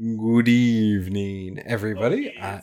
[0.00, 2.60] Good evening, everybody, uh,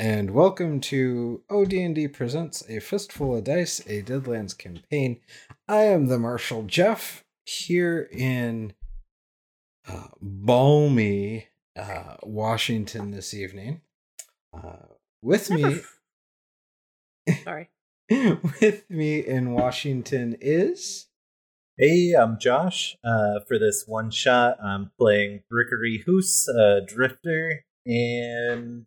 [0.00, 5.20] and welcome to OD&D Presents A Fistful of Dice, a Deadlands campaign.
[5.68, 8.72] I am the Marshal Jeff here in
[9.88, 11.46] uh, balmy
[11.78, 13.82] uh, Washington this evening.
[14.52, 14.86] Uh,
[15.22, 15.82] with me,
[17.44, 17.70] Sorry.
[18.10, 21.06] with me in Washington is
[21.78, 22.96] Hey, I'm Josh.
[23.02, 28.86] Uh, for this one shot, I'm playing Brickery Hoos, uh, Drifter, and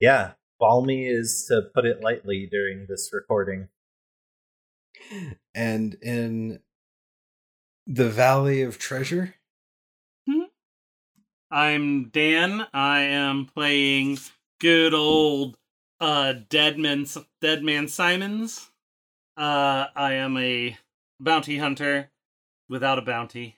[0.00, 3.68] yeah, balmy is to put it lightly during this recording.
[5.54, 6.60] and in
[7.86, 9.34] the Valley of Treasure.
[11.50, 12.66] I'm Dan.
[12.72, 14.18] I am playing
[14.60, 15.56] good old
[16.00, 17.06] uh Deadman
[17.40, 18.70] Deadman Simons.
[19.36, 20.76] Uh I am a
[21.20, 22.10] bounty hunter
[22.68, 23.56] without a bounty.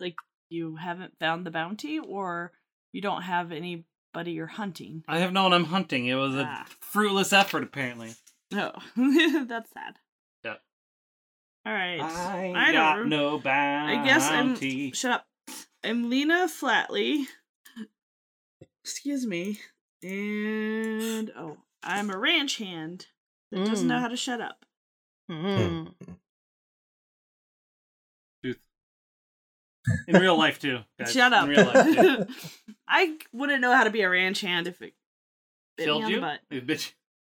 [0.00, 0.16] Like
[0.50, 2.52] you haven't found the bounty, or
[2.92, 5.04] you don't have anybody you're hunting.
[5.08, 6.06] I have no one I'm hunting.
[6.06, 6.66] It was a Ah.
[6.80, 8.14] fruitless effort apparently.
[8.50, 9.96] No, that's sad.
[10.44, 10.60] Yep.
[11.64, 12.00] All right.
[12.00, 13.96] I, I got don't- no bounty.
[13.96, 14.56] I guess I'm.
[14.92, 15.26] Shut up.
[15.84, 17.24] I'm Lena Flatley.
[18.84, 19.60] Excuse me.
[20.02, 23.06] And oh, I'm a ranch hand
[23.52, 24.00] that doesn't know Mm.
[24.00, 24.64] how to shut up.
[25.30, 25.94] Mm.
[30.08, 30.80] in real life too.
[30.98, 31.12] Guys.
[31.12, 31.44] Shut up.
[31.44, 32.26] In real life too.
[32.88, 34.94] I wouldn't know how to be a ranch hand if it
[35.76, 36.16] bit me Killed on you?
[36.16, 36.40] the butt.
[36.50, 36.92] You bitch.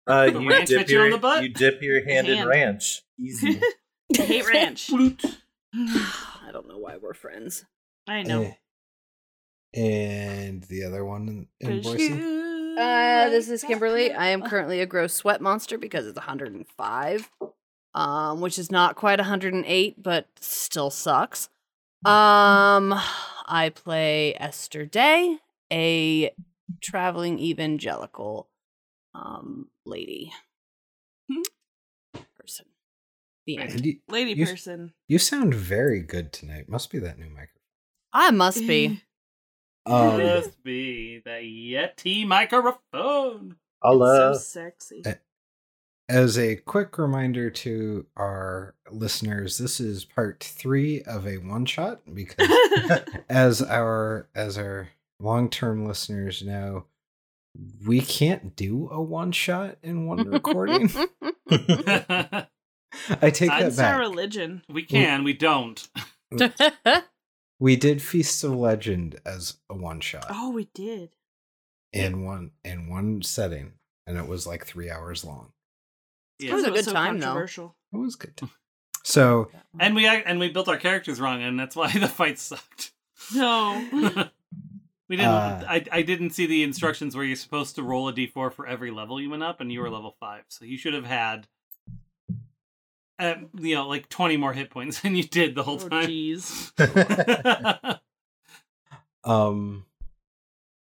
[0.08, 1.42] Uh, you ranch dip bit you your on the butt?
[1.42, 3.02] you dip your hand, in ranch.
[3.18, 3.60] Easy.
[4.18, 4.90] I hate ranch.
[5.74, 7.64] I don't know why we're friends.
[8.06, 8.54] I know.
[9.76, 11.28] And the other one
[11.60, 12.04] in, in Boise.
[12.04, 14.12] you Uh, this is Kimberly.
[14.12, 17.30] I am currently a gross sweat monster because it's 105,
[17.94, 21.48] um, which is not quite 108, but still sucks.
[22.04, 22.94] Um,
[23.46, 25.38] I play Esther Day,
[25.72, 26.30] a
[26.82, 28.48] traveling evangelical
[29.14, 30.30] um lady
[32.38, 32.66] person.
[33.46, 33.84] The end.
[33.86, 34.92] You, lady you- person.
[35.08, 36.68] you sound very good tonight.
[36.68, 37.50] Must be that new microphone.
[38.12, 39.02] I must be.
[39.86, 43.56] Um, Must be the Yeti microphone.
[43.82, 45.02] I'll so uh, sexy.
[46.08, 52.00] as a quick reminder to our listeners, this is part three of a one shot
[52.12, 52.48] because
[53.28, 54.88] as our as our
[55.20, 56.86] long term listeners know,
[57.86, 60.90] we can't do a one shot in one recording.
[61.50, 63.98] I take that It's our back.
[64.00, 64.62] religion.
[64.68, 65.86] we can, we don't.
[67.58, 71.10] We did Feast of Legend as a one shot Oh, we did.
[71.92, 73.72] in one in one setting,
[74.06, 75.52] and it was like three hours long.
[76.38, 77.38] It was a Because good time, though.
[77.38, 78.36] It was good.
[78.36, 78.50] time.
[78.50, 78.54] Hmm.
[79.04, 82.92] So And we and we built our characters wrong, and that's why the fight sucked.
[83.34, 83.82] No.
[85.08, 85.30] we didn't.
[85.30, 86.68] Uh, I I didn't see the hmm.
[86.68, 89.72] instructions where you're supposed to roll a d4 for every level you went up, and
[89.72, 89.94] you were hmm.
[89.94, 91.48] level five, so you should have had,
[93.18, 96.08] uh, you know, like 20 more hit points than you did the whole oh, time.
[96.08, 97.98] jeez.
[99.24, 99.84] um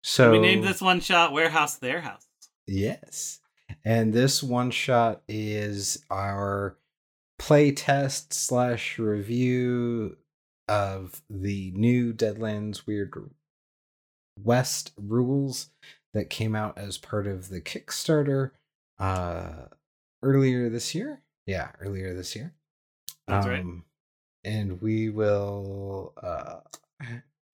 [0.03, 2.25] so we named this one shot "Warehouse Their House."
[2.67, 3.39] Yes.
[3.83, 6.77] And this one shot is our
[7.39, 10.17] play test slash review
[10.67, 13.13] of the new Deadlands Weird
[14.41, 15.69] West rules
[16.13, 18.51] that came out as part of the Kickstarter
[18.99, 19.65] uh
[20.23, 21.21] earlier this year.
[21.47, 22.53] Yeah, earlier this year.
[23.27, 23.61] That's right.
[23.61, 23.85] Um,
[24.43, 26.59] And we will uh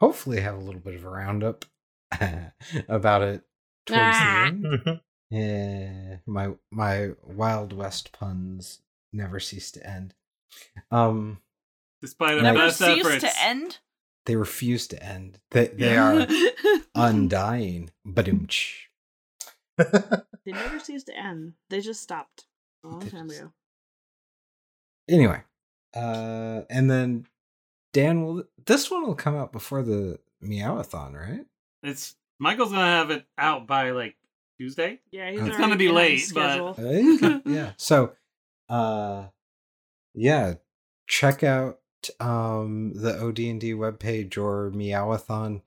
[0.02, 1.64] hopefully have a little bit of a roundup
[2.90, 3.44] about it
[3.86, 4.52] towards Ah.
[4.52, 5.00] the end.
[5.30, 8.82] Yeah, my my Wild West puns
[9.12, 10.14] never cease to end.
[10.92, 11.40] Um,
[12.02, 13.78] Despite our Never Never best cease efforts, to end.
[14.26, 15.40] they refuse to end.
[15.52, 16.28] They they are
[16.94, 17.90] undying.
[18.06, 18.88] Badumch.
[19.78, 21.54] they never cease to end.
[21.70, 22.46] They just stopped
[22.84, 23.54] a long They time just- ago.
[25.10, 25.42] Anyway,
[25.96, 27.28] uh, and then
[27.94, 28.44] Dan will.
[28.66, 31.46] This one will come out before the Meowathon, right?
[31.84, 34.16] it's Michael's gonna have it out by like
[34.58, 35.00] Tuesday.
[35.12, 36.78] Yeah, he's It's gonna be late, but-
[37.46, 37.74] yeah.
[37.78, 38.14] So,
[38.70, 39.28] uh,
[40.14, 40.56] yeah,
[41.08, 41.80] check out
[42.20, 45.62] um the OD&D webpage or meowathon.com.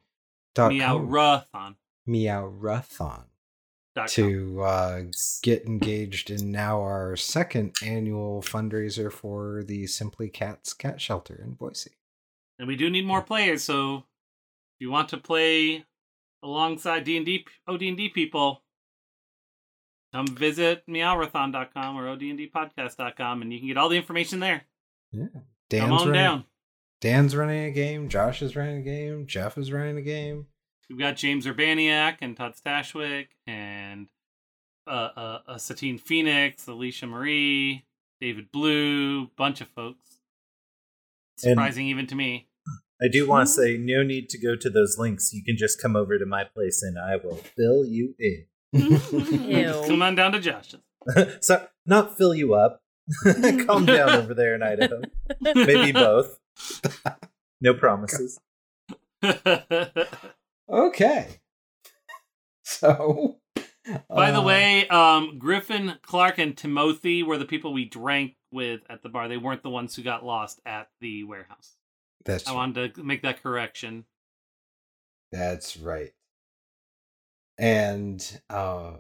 [0.73, 1.77] Meowrathon.
[2.09, 3.25] Meowrathon.
[4.09, 5.03] To uh,
[5.43, 11.55] get engaged in now our second annual fundraiser for the Simply Cats Cat Shelter in
[11.55, 11.93] Boise.
[12.59, 15.85] And we do need more players, so if you want to play
[16.43, 18.63] alongside D&D OD&D people,
[20.13, 24.63] come visit meowrathon.com or odndpodcast.com and you can get all the information there.
[25.13, 26.45] Yeah, come Dan's on running, down.
[27.01, 28.09] Dan's running a game.
[28.09, 29.27] Josh is running a game.
[29.27, 30.47] Jeff is running a game.
[30.89, 34.09] We've got James Urbaniak and Todd Stashwick and
[34.87, 37.85] uh, uh, uh, Satine Phoenix, Alicia Marie,
[38.21, 40.19] David Blue, bunch of folks.
[41.43, 42.49] And- Surprising even to me.
[43.03, 45.31] I do want to say, no need to go to those links.
[45.35, 48.47] You can just come over to my place and I will fill you in.
[48.75, 50.81] Just come on down to Josh's.
[51.41, 52.81] so, not fill you up.
[53.67, 55.03] Calm down over there in Idaho.
[55.41, 56.39] Maybe both.
[57.61, 58.39] No promises.
[60.69, 61.41] Okay.
[62.63, 63.39] So.
[64.09, 68.81] By the uh, way, um, Griffin, Clark, and Timothy were the people we drank with
[68.91, 69.29] at the bar.
[69.29, 71.77] They weren't the ones who got lost at the warehouse.
[72.25, 74.05] that's I wanted to make that correction.
[75.31, 76.13] That's right.
[77.59, 78.95] And uh,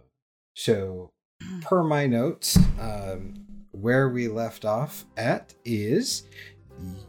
[0.54, 1.12] so,
[1.62, 3.34] per my notes, um,
[3.72, 6.24] where we left off at is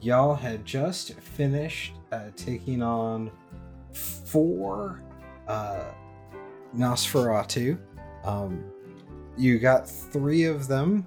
[0.01, 3.31] y'all had just finished uh, taking on
[3.98, 5.02] four
[5.48, 5.92] uh,
[6.76, 7.78] Nosferatu.
[8.24, 8.64] Um,
[9.38, 11.06] you got three of them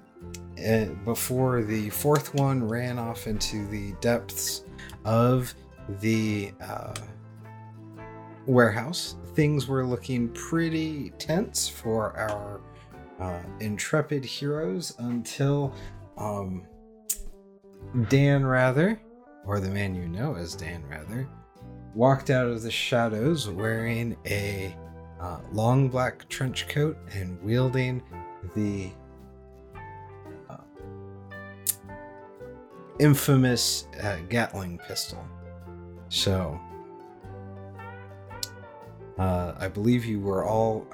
[0.67, 4.65] uh, before the fourth one ran off into the depths
[5.05, 5.55] of
[6.01, 6.53] the.
[6.61, 6.95] Uh,
[8.47, 9.17] warehouse.
[9.35, 12.61] Things were looking pretty tense for our
[13.21, 15.75] uh, intrepid heroes until
[16.19, 16.67] um,
[18.09, 19.01] Dan Rather,
[19.47, 21.29] or the man you know as Dan Rather,
[21.95, 24.75] walked out of the shadows wearing a
[25.21, 28.03] uh, long black trench coat and wielding
[28.55, 28.91] the
[30.49, 30.57] uh,
[32.99, 35.25] infamous uh, Gatling pistol.
[36.09, 36.59] So,
[39.19, 40.87] uh, I believe you were all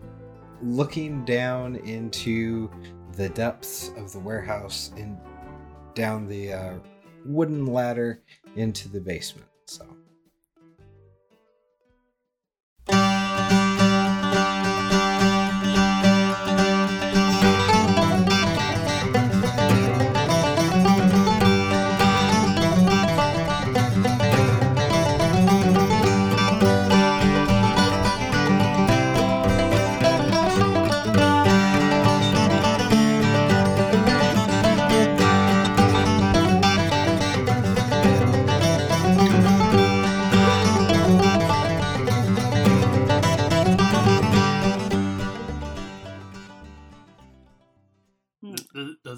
[0.62, 2.70] looking down into
[3.12, 5.16] the depths of the warehouse and
[5.94, 6.74] down the uh,
[7.24, 8.22] wooden ladder
[8.56, 9.46] into the basement.
[9.66, 9.86] So,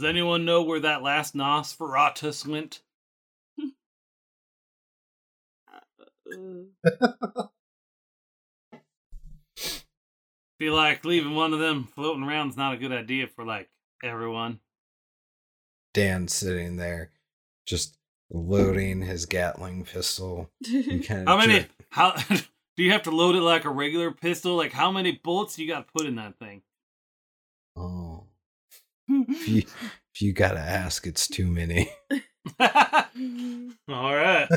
[0.02, 2.80] Does, does anyone know where that last Nosferatus went?
[10.58, 13.70] Feel like leaving one of them floating around is not a good idea for like
[14.02, 14.58] everyone.
[15.94, 17.12] Dan sitting there
[17.64, 17.96] just
[18.28, 20.50] loading his Gatling pistol.
[20.64, 21.66] He kind How many?
[21.90, 24.56] How do you have to load it like a regular pistol?
[24.56, 26.62] Like how many bullets you got to put in that thing?
[27.76, 28.11] Oh,
[29.28, 29.58] if you,
[30.14, 31.90] if you gotta ask, it's too many.
[32.60, 32.68] All
[33.88, 34.48] right.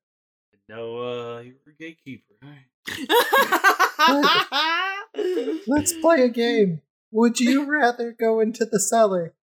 [0.68, 2.34] no, uh, you're a gatekeeper.
[2.42, 5.60] All right.
[5.66, 6.82] Let's play a game.
[7.10, 9.34] Would you rather go into the cellar?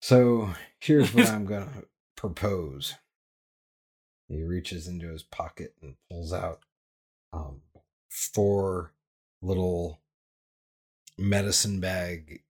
[0.00, 1.84] So here's what I'm gonna
[2.16, 2.94] propose.
[4.28, 6.60] He reaches into his pocket and pulls out
[7.32, 7.62] um,
[8.10, 8.92] four
[9.40, 10.01] little
[11.18, 12.42] medicine bag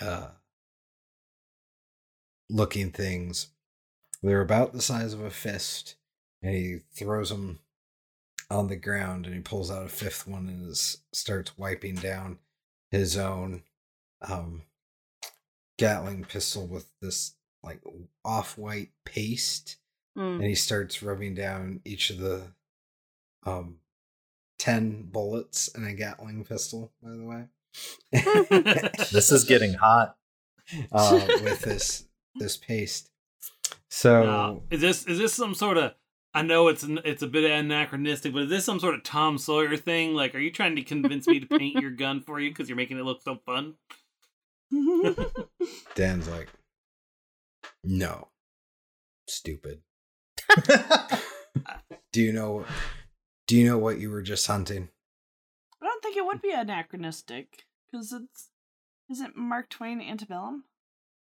[0.00, 0.28] uh,
[2.48, 3.48] looking things.
[4.22, 5.96] They're about the size of a fist,
[6.42, 7.60] and he throws them
[8.50, 12.38] on the ground and he pulls out a fifth one and is, starts wiping down
[12.90, 13.62] his own
[14.22, 14.62] um,
[15.78, 17.80] Gatling pistol with this like
[18.24, 19.76] off-white paste,
[20.18, 20.34] Mm.
[20.36, 22.42] and he starts rubbing down each of the
[23.46, 23.78] um
[24.58, 26.92] ten bullets in a Gatling pistol.
[27.00, 27.44] By the way,
[28.12, 30.16] This is getting hot.
[30.92, 33.10] uh, with this this paste.
[33.88, 35.92] So Now, is this is this some sort of?
[36.32, 39.76] I know it's it's a bit anachronistic, but is this some sort of Tom Sawyer
[39.76, 40.14] thing?
[40.14, 42.76] Like, are you trying to convince me to paint your gun for you because you're
[42.76, 43.74] making it look so fun?
[45.96, 46.48] Dan's like,
[47.82, 48.28] no,
[49.28, 49.80] stupid.
[52.12, 52.64] Do you know?
[53.48, 54.88] Do you know what you were just hunting?
[56.20, 58.50] I don't think it would be anachronistic because it's
[59.10, 60.64] isn't Mark Twain antebellum.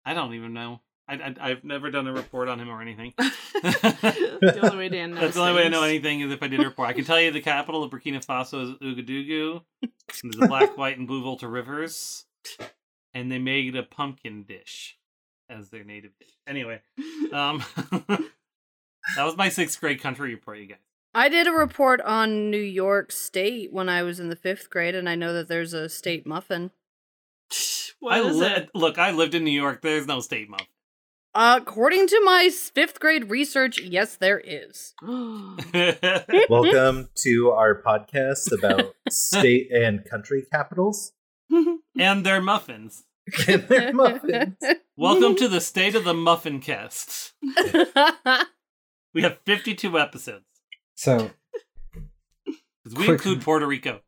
[0.06, 0.82] I don't even know.
[1.08, 3.14] I, I I've never done a report on him or anything.
[3.18, 4.90] the only way.
[5.14, 6.90] That's the only way I know anything is if I did a report.
[6.90, 9.62] I can tell you the capital of Burkina Faso is Ouagadougou.
[9.82, 12.26] There's the black, white, and blue Volta rivers,
[13.14, 14.98] and they made a pumpkin dish.
[15.50, 16.12] as their native.
[16.20, 16.38] dish.
[16.48, 16.82] Anyway,
[17.32, 17.64] um,
[19.16, 20.80] that was my sixth grade country report, you guys.
[21.20, 24.96] I did a report on New York State when I was in the fifth grade,
[24.96, 26.72] and I know that there's a state muffin.
[28.00, 28.70] What I is li- it?
[28.74, 29.82] Look, I lived in New York.
[29.82, 30.68] There's no state muffin.
[31.36, 34.94] according to my fifth grade research, yes, there is.
[36.50, 41.12] Welcome to our podcast about state and country capitals
[42.00, 43.04] and their muffins.
[43.46, 44.56] and their muffins.
[44.96, 47.34] Welcome to the State of the Muffin Cast.
[49.14, 50.46] We have 52 episodes.
[51.00, 51.32] So
[51.96, 54.02] 'Cause we Quick- include Puerto Rico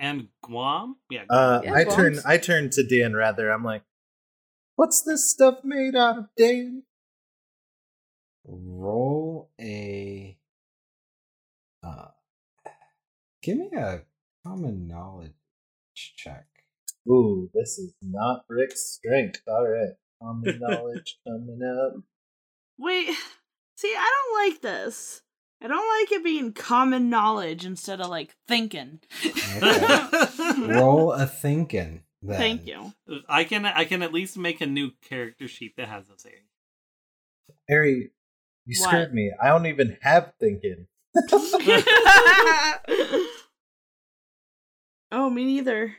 [0.00, 0.96] and Guam.
[1.08, 3.50] Yeah, Uh, Yeah, I Guam's- turn I turn to Dan rather.
[3.52, 3.84] I'm like,
[4.74, 6.82] what's this stuff made out of, Dan?
[8.46, 10.36] roll a.
[11.84, 12.08] Uh,
[13.40, 14.04] give me a
[14.44, 15.34] common knowledge
[15.94, 16.48] check.
[17.08, 19.40] Ooh, this is not Rick's strength.
[19.46, 22.02] All right, common knowledge coming up.
[22.76, 23.16] Wait,
[23.76, 25.22] see, I don't like this.
[25.64, 29.00] I don't like it being common knowledge instead of like thinking.
[30.58, 32.02] Roll a thinking.
[32.22, 32.36] Then.
[32.38, 32.92] Thank you.
[33.28, 36.44] I can I can at least make a new character sheet that has those areas.
[37.68, 38.10] Harry,
[38.66, 38.88] you What?
[38.88, 39.32] screwed me.
[39.42, 40.86] I don't even have thinking.
[45.12, 45.96] oh, me neither.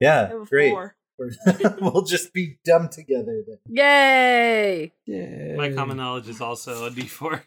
[0.00, 0.72] Yeah, great.
[0.72, 0.90] We're-
[1.80, 3.58] we'll just be dumb together then.
[3.68, 4.92] Yay!
[5.06, 5.54] Yeah.
[5.54, 7.30] My common knowledge is also a D4.
[7.30, 7.44] Just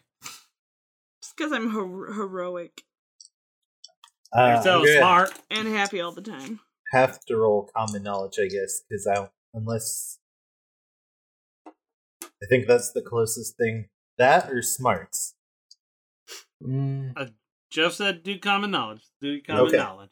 [1.38, 2.82] because I'm her- heroic
[4.36, 5.42] Uh, You're so I'm gonna smart.
[5.50, 6.60] and happy all the time.
[6.92, 10.18] Have to roll common knowledge, I guess, because I don't, unless
[12.42, 13.88] I think that's the closest thing.
[14.18, 15.34] That or smarts.
[16.62, 17.32] Mm,
[17.70, 19.02] Jeff said do common knowledge.
[19.20, 19.76] Do common Okay.
[19.78, 20.10] knowledge.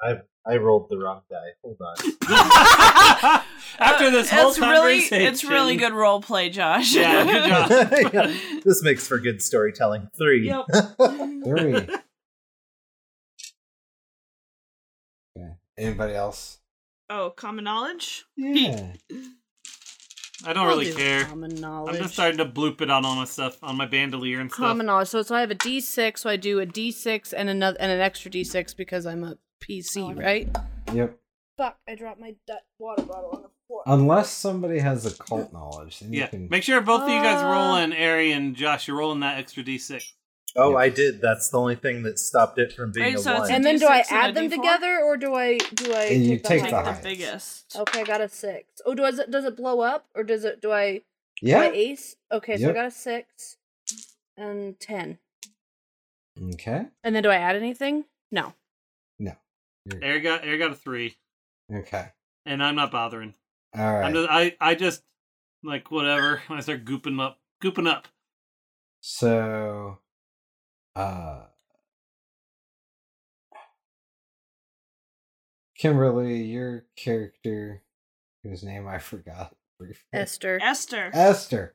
[0.00, 1.52] I I rolled the wrong die.
[1.62, 1.94] Hold on.
[3.78, 6.94] After this whole it's really, conversation, it's really good role play, Josh.
[6.94, 8.12] Yeah, good job.
[8.12, 10.08] Yeah, this makes for good storytelling.
[10.16, 10.46] Three.
[10.46, 10.64] Yep.
[11.44, 11.74] three.
[11.76, 11.96] okay.
[15.78, 16.58] Anybody else?
[17.08, 18.24] oh, common knowledge.
[18.36, 18.92] Yeah.
[20.44, 21.24] I don't I'll really do care.
[21.24, 21.94] Common knowledge.
[21.94, 24.66] I'm just starting to bloop it on all my stuff on my bandolier and stuff.
[24.66, 25.08] Common knowledge.
[25.08, 26.18] So, so I have a D6.
[26.18, 30.18] So I do a D6 and another and an extra D6 because I'm a PC,
[30.20, 30.48] right?
[30.92, 31.18] Yep.
[31.56, 31.78] Fuck!
[31.88, 32.34] I dropped my
[32.78, 33.82] water bottle on the floor.
[33.86, 36.48] Unless somebody has occult knowledge, then yeah, you can.
[36.50, 39.38] make sure both of you guys roll Uh, and Ari and Josh, you're rolling that
[39.38, 40.02] extra D6.
[40.56, 40.76] Oh, Yeah.
[40.76, 41.20] I did.
[41.22, 43.52] That's the only thing that stopped it from being Wait, a so it's one.
[43.52, 44.54] and then do I D6 and a add them D4?
[44.56, 47.76] together or do I do I And you take the take Take the the biggest.
[47.76, 48.66] Okay, I got a six.
[48.84, 51.02] Oh, does it does it blow up or does it do I do
[51.48, 51.60] yeah.
[51.60, 52.16] I ace?
[52.30, 53.56] Okay, so I got a six
[54.36, 55.18] and ten.
[56.54, 56.86] Okay.
[57.04, 58.04] And then do I add anything?
[58.30, 58.54] No.
[59.86, 61.16] You're- got air got a three,
[61.72, 62.10] Okay.
[62.46, 63.34] and I'm not bothering.
[63.74, 65.02] All I'm just I I just
[65.62, 68.08] like whatever when I start gooping up, gooping up.
[69.00, 69.98] So,
[70.94, 71.46] uh,
[75.76, 77.82] Kimberly, your character,
[78.44, 80.60] whose name I forgot briefly, Esther.
[80.62, 81.10] Esther.
[81.12, 81.74] Esther,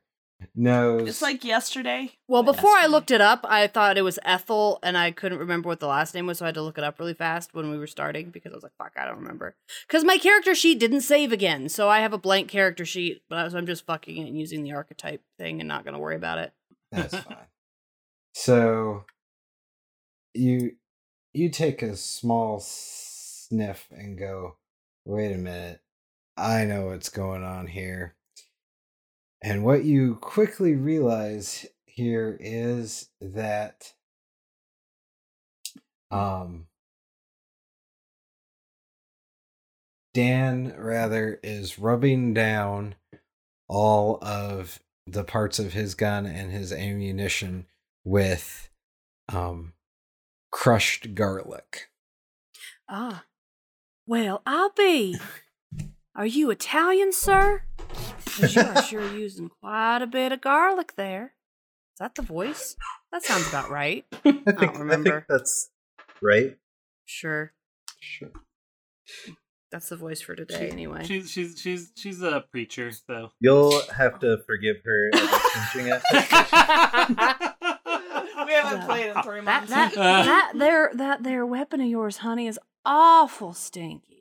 [0.56, 1.08] knows.
[1.08, 2.12] It's like yesterday.
[2.27, 5.39] Well, but before I looked it up, I thought it was Ethel, and I couldn't
[5.39, 7.53] remember what the last name was, so I had to look it up really fast
[7.53, 9.56] when we were starting because I was like, "Fuck, I don't remember."
[9.88, 13.39] Because my character sheet didn't save again, so I have a blank character sheet, but
[13.39, 16.15] I was, I'm just fucking it and using the archetype thing and not gonna worry
[16.15, 16.53] about it.
[16.91, 17.38] That's fine.
[18.34, 19.06] So,
[20.34, 20.75] you
[21.34, 24.58] you take a small sniff and go,
[25.06, 25.82] "Wait a minute,
[26.36, 28.16] I know what's going on here."
[29.41, 33.94] And what you quickly realize here is that
[36.12, 36.67] um
[40.13, 42.96] Dan rather is rubbing down
[43.67, 47.67] all of the parts of his gun and his ammunition
[48.03, 48.70] with
[49.29, 49.74] um
[50.51, 51.89] crushed garlic.
[52.89, 53.25] Ah,
[54.08, 55.20] well, I'll be.
[56.15, 57.62] Are you Italian, sir?
[58.38, 61.34] 'Cause you are sure using quite a bit of garlic there.
[61.96, 62.75] Is that the voice?
[63.12, 64.06] That sounds about right.
[64.13, 65.25] I think, I think remember.
[65.27, 65.70] that's
[66.22, 66.58] right.
[67.06, 67.53] Sure,
[68.00, 68.29] Sure.
[69.72, 71.03] that's the voice for today, anyway.
[71.06, 73.32] She's she's she's she's a preacher, so.
[73.39, 76.01] You'll have to forgive her pinching it.
[78.46, 79.72] We haven't played in three That months.
[79.72, 84.16] that that there that there weapon of yours, honey, is awful stinky.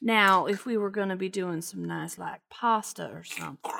[0.00, 3.70] Now, if we were gonna be doing some nice like pasta or something,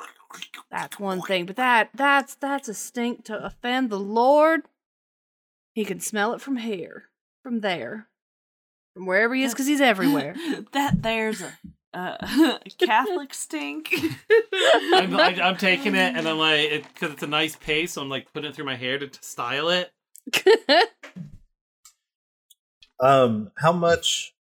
[0.71, 1.45] that's one thing.
[1.45, 4.63] But that that's that's a stink to offend the Lord.
[5.73, 7.05] He can smell it from here,
[7.43, 8.07] from there,
[8.93, 10.35] From wherever he is, because he's everywhere.
[10.73, 11.53] that there's a
[11.93, 13.93] uh, Catholic stink.
[14.93, 18.09] I'm, I, I'm taking it and I'm like, because it's a nice paste, so I'm
[18.09, 19.91] like putting it through my hair to, to style it.
[23.01, 24.35] Um, how much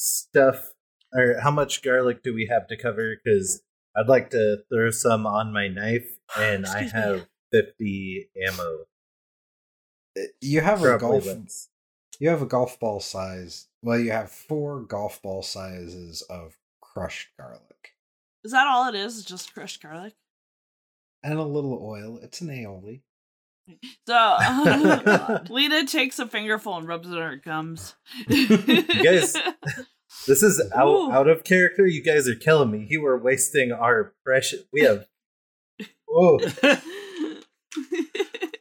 [0.00, 0.72] stuff
[1.12, 3.16] or how much garlic do we have to cover?
[3.22, 3.62] Because
[3.96, 7.00] I'd like to throw some on my knife, and I Excuse me.
[7.00, 8.78] have fifty ammo.
[10.18, 11.24] Uh, You have a golf.
[11.24, 11.68] bullets.
[12.18, 13.68] You have a golf ball size.
[13.82, 17.94] Well, you have four golf ball sizes of crushed garlic
[18.44, 19.24] Is that all it is?
[19.24, 20.14] Just crushed garlic?
[21.22, 22.18] and a little oil.
[22.22, 23.02] It's an aioli.
[24.08, 24.36] So
[25.50, 27.94] Lena takes a fingerful and rubs it on her gums.
[28.28, 29.36] guys-
[30.26, 31.10] This is out Ooh.
[31.12, 31.86] out of character.
[31.86, 32.86] You guys are killing me.
[32.88, 34.60] You were wasting our precious.
[34.72, 35.06] We have.
[36.06, 36.38] Whoa.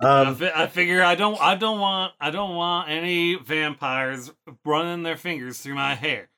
[0.01, 4.31] I, Um, fi- I figure I don't I don't want I don't want any vampires
[4.63, 6.29] running their fingers through my hair.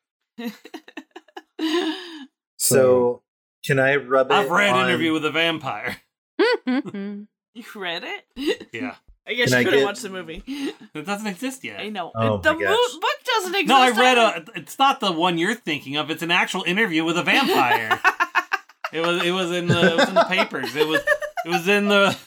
[2.58, 3.22] so
[3.66, 4.34] can I rub it?
[4.34, 5.98] I've read on- Interview with a Vampire.
[7.54, 8.68] You read it?
[8.72, 8.96] Yeah,
[9.28, 10.44] I guess Can you I couldn't get- watch the movie.
[10.96, 11.80] it doesn't exist yet.
[11.80, 12.12] I know.
[12.16, 12.94] Oh the my mo- gosh.
[12.94, 13.68] book doesn't exist.
[13.68, 14.46] No, I read a.
[14.56, 16.10] It's not the one you're thinking of.
[16.10, 18.00] It's an actual interview with a vampire.
[18.94, 19.24] it was.
[19.24, 19.80] It was in the.
[19.92, 20.76] It was in the papers.
[20.76, 21.02] It was.
[21.46, 22.18] It was in the.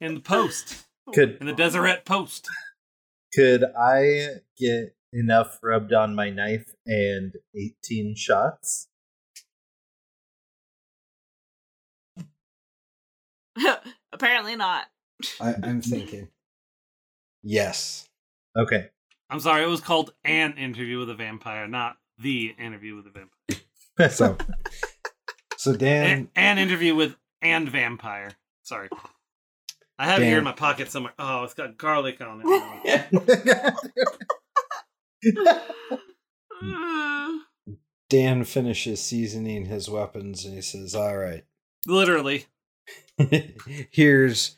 [0.00, 0.86] In the Post.
[1.12, 2.48] Could In the Deseret Post.
[3.34, 8.86] could I get enough rubbed on my knife and eighteen shots?
[14.12, 14.86] Apparently not.
[15.40, 16.28] I, I'm thinking.
[17.42, 18.08] Yes.
[18.56, 18.90] Okay.
[19.28, 19.62] I'm sorry.
[19.62, 23.30] It was called an interview with a vampire, not the interview with a vampire.
[24.08, 24.38] So,
[25.58, 28.30] so Dan, An, an interview with and vampire.
[28.62, 28.88] Sorry.
[29.98, 31.12] I have it here in my pocket somewhere.
[31.18, 33.74] Oh, it's got garlic on it.
[38.08, 41.44] Dan finishes seasoning his weapons and he says, "All right,
[41.86, 42.46] Literally.
[43.90, 44.56] here's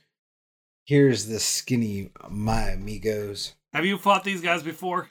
[0.85, 3.55] here's the skinny my amigos.
[3.73, 5.09] Have you fought these guys before?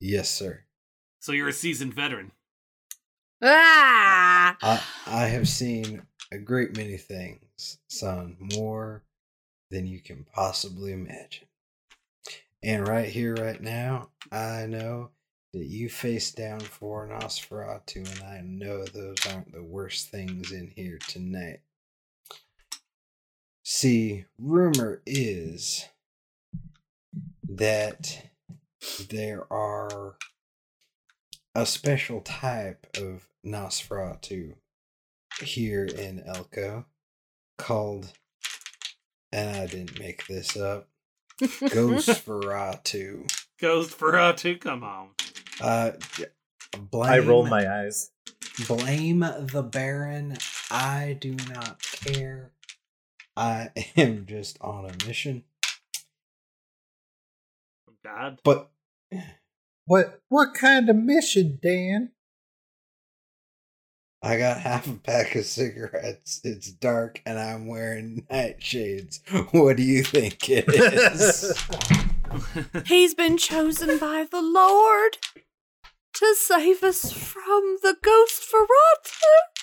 [0.00, 0.60] Yes, sir.
[1.20, 2.32] So you're a seasoned veteran.
[3.42, 4.56] ah!
[4.62, 9.02] I I have seen a great many things, son, more
[9.70, 11.46] than you can possibly imagine.
[12.62, 15.10] And right here, right now, I know
[15.52, 20.72] that you face down for Nosferatu, and I know those aren't the worst things in
[20.74, 21.60] here tonight.
[23.66, 25.86] See, rumor is
[27.48, 28.26] that
[29.08, 30.16] there are
[31.54, 34.56] a special type of Nosferatu
[35.40, 36.84] here in Elko
[37.56, 38.12] called,
[39.32, 40.88] and I didn't make this up,
[41.40, 43.32] Ghostferatu.
[43.60, 45.08] Ghost Ferratu, come on.
[45.58, 46.24] Uh, d-
[46.90, 48.10] blame, I roll my eyes.
[48.66, 50.36] blame the Baron.
[50.70, 52.50] I do not care.
[53.36, 55.44] I am just on a mission.
[58.04, 58.38] God.
[58.44, 58.70] But
[59.86, 62.10] What what kind of mission, Dan?
[64.22, 66.40] I got half a pack of cigarettes.
[66.44, 69.20] It's dark and I'm wearing nightshades.
[69.52, 71.52] What do you think it is?
[72.86, 75.18] He's been chosen by the Lord
[76.14, 79.53] to save us from the ghost Ferratu.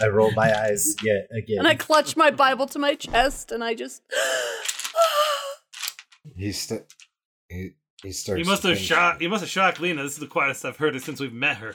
[0.00, 1.58] I roll my eyes yet again.
[1.58, 4.02] And I clutch my Bible to my chest and I just.
[6.36, 6.84] he st-
[7.48, 7.70] he,
[8.02, 8.38] he starts.
[8.38, 9.20] You must have pinch- shot.
[9.20, 10.02] You must have shocked Lena.
[10.02, 11.74] This is the quietest I've heard her since we've met her.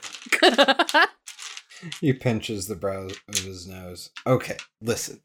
[2.01, 4.09] He pinches the brow of his nose.
[4.25, 5.21] Okay, listen.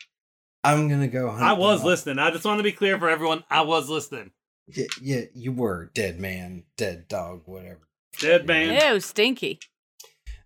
[0.64, 1.30] I'm gonna go.
[1.30, 2.18] Hunt I was listening.
[2.18, 3.42] I just want to be clear for everyone.
[3.50, 4.30] I was listening.
[4.68, 7.88] Yeah, yeah, you were dead man, dead dog, whatever.
[8.18, 8.94] Dead man.
[8.94, 9.58] Ew, stinky.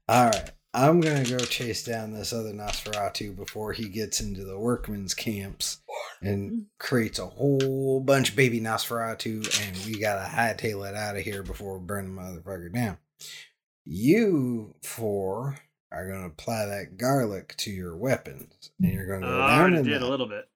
[0.09, 4.59] All right, I'm gonna go chase down this other Nosferatu before he gets into the
[4.59, 5.79] workmen's camps
[6.21, 9.37] and creates a whole bunch of baby Nosferatu,
[9.67, 12.99] and we gotta hightail it out of here before we burn the motherfucker down.
[13.85, 15.57] You four
[15.91, 19.61] are gonna apply that garlic to your weapons, and you're gonna Uh, go I down
[19.61, 20.47] already in did that, a little bit.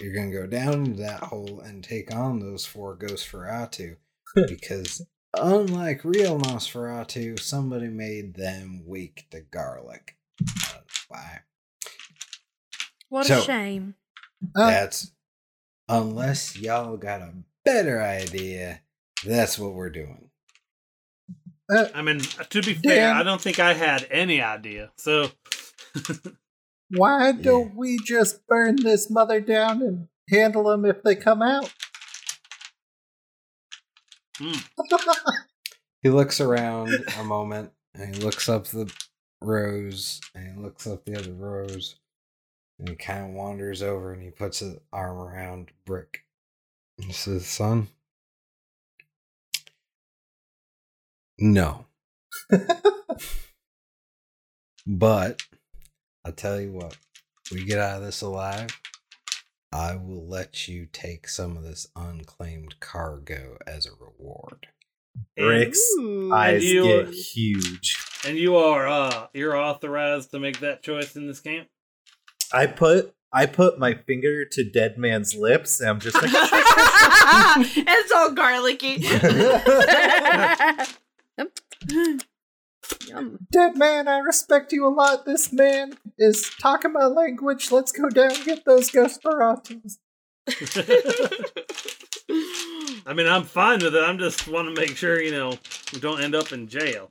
[0.00, 3.96] you're gonna go down into that hole and take on those four ghosts Feratu
[4.48, 5.04] because
[5.40, 10.16] unlike real Nosferatu, somebody made them weak to garlic.
[10.48, 11.40] I why?
[13.08, 13.94] What So- a shame.
[14.54, 15.12] Uh, That's
[15.88, 17.32] unless y'all got a
[17.64, 18.80] better idea.
[19.24, 20.30] That's what we're doing.
[21.70, 23.16] I mean, to be fair, Dan.
[23.16, 24.92] I don't think I had any idea.
[24.98, 25.30] So
[26.90, 31.72] Why don't we just burn this mother down and handle them if they come out?
[34.38, 34.52] Hmm.
[36.02, 38.92] he looks around a moment and he looks up the
[39.40, 41.96] rows and he looks up the other rows
[42.78, 46.24] and he kind of wanders over and he puts his arm around Brick.
[46.98, 47.88] And says, "Son,
[51.38, 51.84] no,
[54.86, 55.42] but
[56.24, 56.96] I'll tell you what.
[57.52, 58.70] We get out of this alive."
[59.76, 64.68] I will let you take some of this unclaimed cargo as a reward.
[65.36, 66.32] Brick's Ooh.
[66.32, 67.98] eyes you- get huge.
[68.26, 71.68] And you are uh you're authorized to make that choice in this camp?
[72.54, 76.30] I put I put my finger to Dead Man's lips, and I'm just like,
[77.76, 79.04] it's all garlicky.
[83.08, 83.38] Yum.
[83.50, 85.24] Dead Man, I respect you a lot.
[85.24, 87.70] This man is talking my language.
[87.70, 89.96] Let's go down and get those Ghostbaratus.
[93.06, 94.02] I mean, I'm fine with it.
[94.02, 95.54] I'm just want to make sure, you know,
[95.92, 97.10] we don't end up in jail.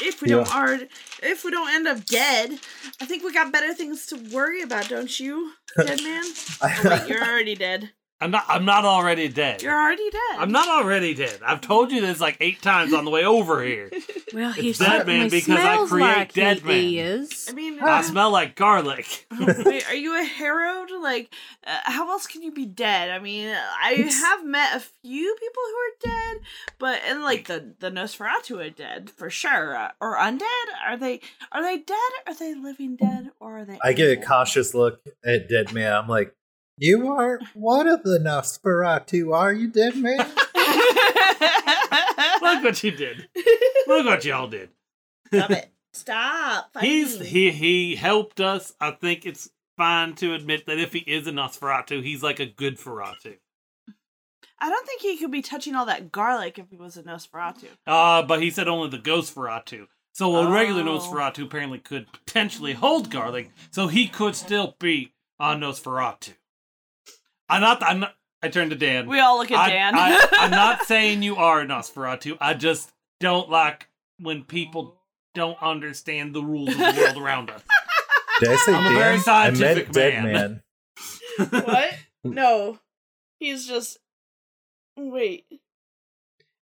[0.00, 0.78] if we don't are
[1.22, 2.52] if we don't end up dead,
[3.00, 6.24] I think we got better things to worry about, don't you, dead man?
[6.62, 7.90] Oh, wait, you're already dead.
[8.22, 9.62] I'm not I'm not already dead.
[9.62, 10.38] You're already dead.
[10.38, 11.40] I'm not already dead.
[11.44, 13.90] I've told you this like 8 times on the way over here.
[14.34, 17.06] Well, he It's Dead Man because I smells create like Dead he Man.
[17.06, 17.48] is.
[17.50, 19.26] I mean, I uh, smell like garlic.
[19.38, 20.90] wait, are you a Harrowed?
[21.02, 21.34] Like,
[21.66, 23.10] uh, how else can you be dead?
[23.10, 26.42] I mean, I have met a few people who are dead,
[26.78, 30.66] but and like the the Nosferatu are dead for sure, uh, or undead.
[30.86, 31.20] Are they
[31.52, 32.12] are they dead?
[32.26, 33.32] Are they living dead?
[33.38, 33.78] Or are they?
[33.84, 35.92] I get a cautious look at Dead Man.
[35.92, 36.34] I'm like,
[36.78, 40.18] you are one of the Nosferatu, are you, Dead Man?
[42.42, 43.28] Look what you did.
[43.86, 44.70] Look what y'all did.
[45.32, 45.70] Stop it!
[45.92, 46.70] Stop!
[46.80, 48.74] He's he he helped us.
[48.80, 52.46] I think it's fine to admit that if he is a Nosferatu, he's like a
[52.46, 53.36] good Feratu.
[54.58, 57.66] I don't think he could be touching all that garlic if he was a Nosferatu.
[57.86, 59.86] Uh, but he said only the ghost Feratu.
[60.14, 60.98] So a regular Oh.
[60.98, 66.34] Nosferatu apparently could potentially hold garlic, so he could still be a Nosferatu.
[67.52, 67.82] I'm not.
[67.82, 68.14] I'm not.
[68.42, 69.06] I turned to Dan.
[69.08, 69.94] We all look at I, Dan.
[69.96, 72.36] I, I'm not saying you are a Nosferatu.
[72.40, 73.88] I just don't like
[74.18, 74.96] when people
[75.34, 77.62] don't understand the rules of the world around us.
[78.40, 78.98] Did I say I'm a Dan?
[78.98, 80.62] very I scientific meant Dead man.
[81.38, 81.48] Man.
[81.64, 81.94] what?
[82.24, 82.78] No,
[83.38, 83.98] he's just.
[84.96, 85.46] Wait.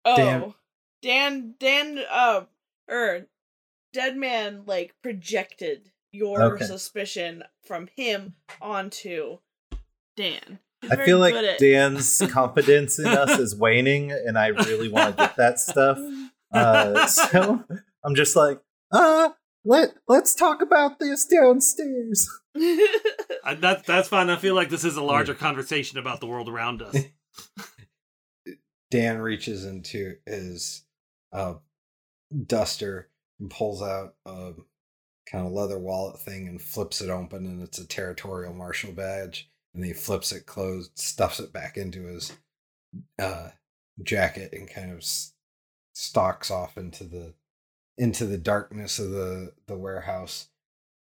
[0.05, 0.55] Oh, Dan-
[1.03, 1.55] Dan.
[1.59, 2.05] Dan.
[2.11, 2.42] Uh,
[2.90, 3.26] er,
[3.92, 6.64] dead man like projected your Okay.
[6.66, 9.38] suspicion from him onto
[10.16, 10.59] Dan.
[10.83, 15.16] He's I feel like at- Dan's confidence in us is waning, and I really want
[15.16, 15.99] to get that stuff.
[16.53, 17.62] Uh, so
[18.05, 19.29] I'm just like, uh,
[19.64, 22.29] let let's talk about this downstairs.
[22.57, 24.31] I, that, that's fine.
[24.31, 26.97] I feel like this is a larger conversation about the world around us.
[28.90, 30.85] Dan reaches into his
[31.33, 31.55] uh,
[32.47, 34.53] duster and pulls out a
[35.31, 39.50] kind of leather wallet thing and flips it open, and it's a territorial marshal badge.
[39.75, 42.33] And he flips it closed, stuffs it back into his
[43.19, 43.51] uh,
[44.03, 45.33] jacket, and kind of s-
[45.93, 47.35] stalks off into the
[47.97, 50.49] into the darkness of the the warehouse.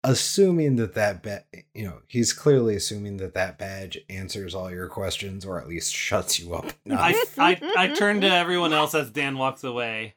[0.06, 4.88] Assuming that that ba- you know, he's clearly assuming that that badge answers all your
[4.88, 6.66] questions, or at least shuts you up.
[6.92, 10.16] I, I, I turn to everyone else as Dan walks away,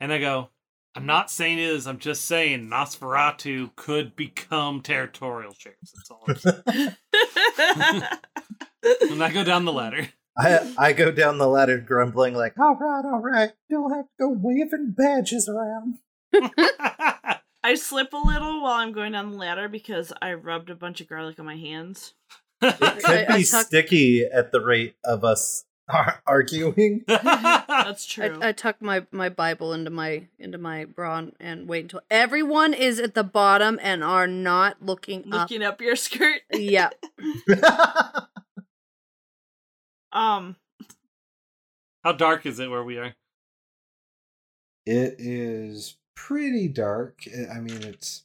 [0.00, 0.48] and I go,
[0.96, 5.92] I'm not saying it is, I'm just saying Nosferatu could become territorial sheriffs.
[5.92, 6.96] That's all I'm saying.
[9.10, 10.08] and I go down the ladder.
[10.36, 14.10] I I go down the ladder grumbling like, all right, all right, you'll have to
[14.18, 15.98] go waving badges around.
[17.62, 21.00] I slip a little while I'm going down the ladder because I rubbed a bunch
[21.00, 22.14] of garlic on my hands.
[22.60, 27.04] It could I- I tuck- sticky at the rate of us ar- arguing.
[27.08, 28.38] That's true.
[28.40, 32.00] I, I tuck my, my Bible into my into my bra and, and wait until
[32.10, 35.50] everyone is at the bottom and are not looking, up.
[35.50, 36.42] Looking up your skirt.
[36.52, 36.90] Yeah.
[40.12, 40.56] Um.
[42.04, 43.14] How dark is it where we are?
[44.86, 47.24] It is pretty dark.
[47.26, 48.22] I- I mean, it's.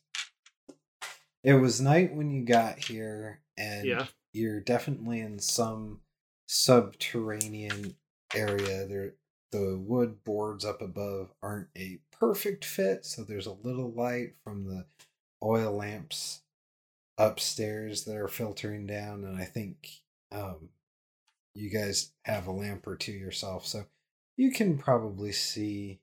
[1.44, 4.06] It was night when you got here, and Yeah.
[4.34, 6.02] you're definitely in some
[6.50, 7.96] subterranean
[8.36, 8.88] area.
[8.88, 9.14] There,
[9.52, 14.66] the wood boards up above aren't a perfect fit, so there's a little light from
[14.66, 14.86] the
[15.44, 16.42] oil lamps
[17.18, 19.90] upstairs that are filtering down, and I think
[20.32, 20.70] um,
[21.54, 23.86] you guys have a lamp or two yourself, so
[24.36, 26.00] you can probably see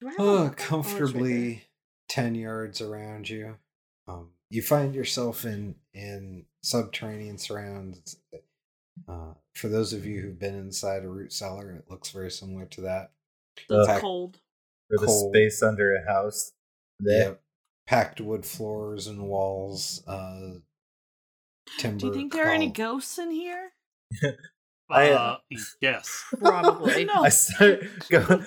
[0.00, 0.24] do I have a uh?
[0.24, 1.64] Oh, right comfortably
[2.08, 3.56] 10 yards around you
[4.08, 8.16] um, you find yourself in in subterranean surrounds
[9.08, 12.66] Uh, for those of you who've been inside a root cellar, it looks very similar
[12.66, 13.12] to that.
[13.68, 14.38] That's Pack- cold.
[14.90, 15.34] For the Cold.
[15.34, 16.52] space under a house.
[17.00, 17.28] There.
[17.28, 17.42] Yep.
[17.86, 20.02] Packed wood floors and walls.
[20.06, 20.58] Uh,
[21.78, 21.98] timber.
[21.98, 23.72] Do you think there are any ghosts in here?
[24.90, 25.36] I, Uh, uh,
[25.80, 26.24] yes.
[26.38, 27.04] Probably.
[27.06, 27.22] No.
[27.24, 28.44] I start going.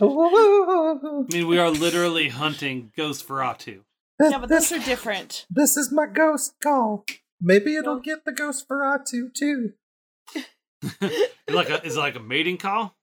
[0.00, 3.80] I mean, we are literally hunting ghosts for Ghost
[4.20, 4.30] Feratu.
[4.30, 5.46] yeah, but those are different.
[5.50, 7.04] This is my ghost call.
[7.40, 9.72] Maybe it'll Well- get the ghost for Feratu too.
[10.34, 12.96] Is like a is it like a mating call?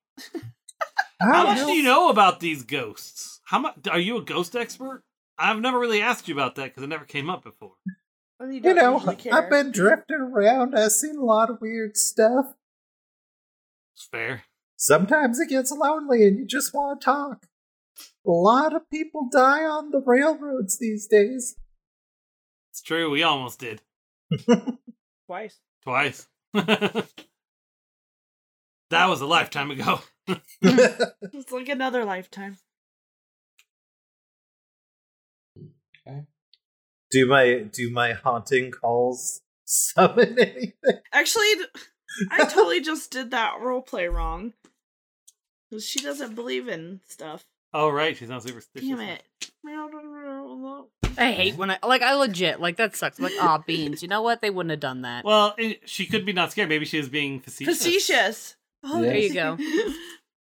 [1.19, 3.41] How don't much do you know about these ghosts?
[3.45, 5.03] How much are you a ghost expert?
[5.37, 7.73] I've never really asked you about that because it never came up before.
[8.39, 9.31] Well, you You know, usually.
[9.31, 10.75] I've been drifting around.
[10.77, 12.53] I've seen a lot of weird stuff.
[13.95, 14.43] It's fair.
[14.77, 17.45] Sometimes it gets lonely and you just want to talk.
[18.27, 21.55] A lot of people die on the railroads these days.
[22.71, 23.09] It's true.
[23.11, 23.81] We almost did
[25.27, 25.59] twice.
[25.83, 26.27] twice.
[26.53, 27.07] that
[28.91, 30.01] was a lifetime ago.
[30.61, 32.57] It's like another lifetime.
[37.11, 40.73] do my do my haunting calls summon anything?
[41.13, 41.53] Actually,
[42.31, 44.53] I totally just did that role roleplay wrong.
[45.69, 47.45] 'Cause she doesn't believe in stuff.
[47.77, 48.87] Oh right, she's not superstitious.
[48.87, 49.21] Damn it.
[51.17, 53.19] I hate when I like I legit like that sucks.
[53.19, 54.01] I'm like, ah, beans.
[54.01, 54.39] You know what?
[54.39, 55.25] They wouldn't have done that.
[55.25, 56.69] Well, it, she could be not scared.
[56.69, 57.77] Maybe she was being facetious.
[57.77, 58.55] Facetious.
[58.81, 59.57] Oh, There you go.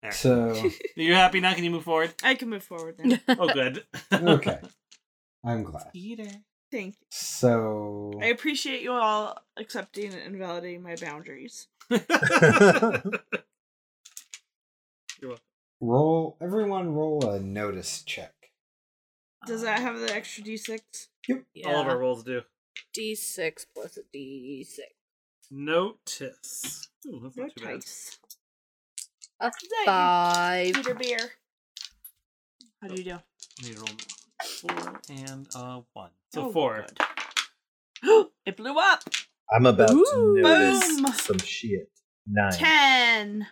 [0.01, 0.11] There.
[0.11, 0.61] So,
[0.97, 1.53] You're happy now?
[1.53, 2.13] Can you move forward?
[2.21, 3.17] I can move forward now.
[3.39, 3.85] Oh, good.
[4.13, 4.59] okay.
[5.41, 5.93] I'm glad.
[5.93, 6.27] Peter.
[6.69, 7.05] Thank you.
[7.11, 11.69] So, I appreciate you all accepting and validating my boundaries.
[15.85, 16.07] You're welcome.
[16.07, 18.33] roll, everyone roll a notice check.
[19.45, 20.79] Does that have the extra d6?
[21.53, 21.67] yeah.
[21.67, 22.41] All of our rolls do.
[22.97, 24.79] D6 plus a D6.
[25.51, 26.89] Notice.
[27.07, 27.73] Ooh, that's No not too bad.
[27.75, 28.19] dice.
[29.39, 29.51] A
[29.85, 30.73] five.
[30.73, 31.31] Peter beer.
[32.81, 33.11] How do you do?
[33.13, 33.89] I need to roll
[34.41, 36.09] four and uh one.
[36.33, 36.85] So Oh, four.
[38.03, 38.27] good.
[38.45, 39.03] it blew up.
[39.55, 40.05] I'm about Ooh.
[40.05, 41.05] to notice Boom.
[41.13, 41.89] some shit.
[42.27, 42.51] Nine.
[42.53, 43.47] Ten.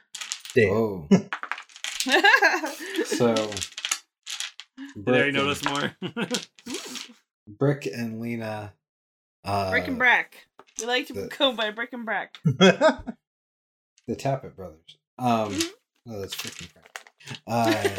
[0.56, 0.70] Damn.
[0.72, 1.08] Oh,
[3.06, 3.36] so.
[4.96, 5.96] Did I already and- notice more?
[7.48, 8.74] Brick and Lena.
[9.44, 10.48] Uh, Brick and Brack.
[10.80, 12.38] We like to the- go by Brick and Brack.
[12.44, 13.04] the
[14.10, 14.98] Tappet brothers.
[15.20, 15.70] Um, Mhm.
[16.06, 16.90] no, that's freaking crap.
[17.48, 17.90] Uh,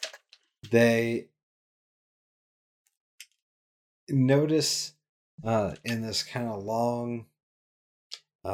[0.70, 1.28] they
[4.08, 4.94] notice
[5.44, 7.26] uh, in this kind of long
[8.44, 8.48] uh,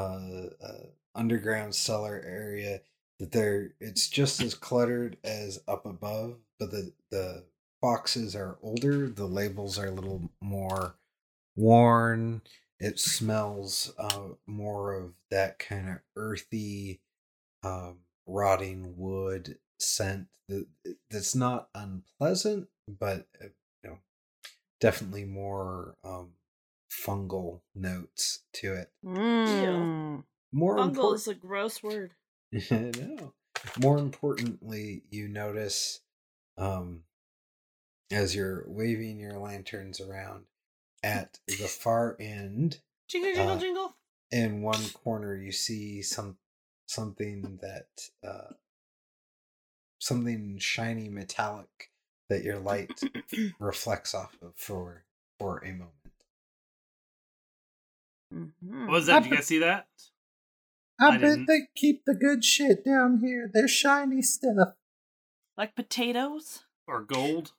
[0.62, 2.80] uh, underground cellar area
[3.20, 7.44] that there it's just as cluttered as up above, but the the
[7.80, 9.08] boxes are older.
[9.08, 10.96] The labels are a little more
[11.56, 12.42] worn.
[12.80, 17.00] It smells uh, more of that kind of earthy,
[17.62, 20.26] um, rotting wood scent.
[20.48, 20.66] That
[21.10, 23.46] that's not unpleasant, but uh,
[23.82, 23.98] you know,
[24.80, 26.32] definitely more um,
[26.90, 28.90] fungal notes to it.
[29.04, 30.24] Mm.
[30.52, 32.12] More Fungal important, is a gross word.
[32.70, 33.32] no.
[33.80, 36.00] More importantly, you notice
[36.58, 37.02] um,
[38.10, 40.44] as you're waving your lanterns around
[41.02, 43.96] at the far end, Jingle, jingle, Uh, jingle.
[44.30, 46.36] in one corner, you see some
[46.86, 47.88] something that
[48.26, 48.52] uh,
[49.98, 51.90] something shiny metallic
[52.28, 53.00] that your light
[53.58, 55.04] reflects off of for
[55.38, 55.92] for a moment.
[58.32, 58.86] Mhm.
[58.86, 59.22] what was that?
[59.22, 59.86] Did you guys see that?
[61.00, 61.46] I, I bet didn't.
[61.46, 63.50] they keep the good shit down here.
[63.52, 64.74] They're shiny stuff.
[65.56, 66.64] Like potatoes.
[66.86, 67.52] Or gold?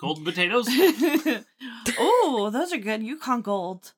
[0.00, 0.66] Golden potatoes?
[1.98, 3.02] oh, those are good.
[3.02, 3.94] Yukon gold.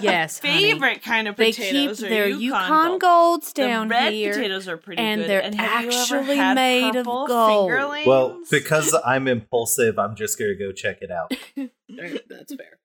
[0.00, 0.72] Yes, honey.
[0.72, 1.98] Favorite kind of potatoes.
[1.98, 3.00] They keep are their Yukon, Yukon gold.
[3.00, 4.32] golds The down red here.
[4.34, 5.30] potatoes are pretty and good.
[5.30, 7.28] they're and have you actually made of gold.
[7.30, 8.06] fingerlings?
[8.06, 11.32] Well, because I'm impulsive, I'm just gonna go check it out.
[12.28, 12.78] That's fair.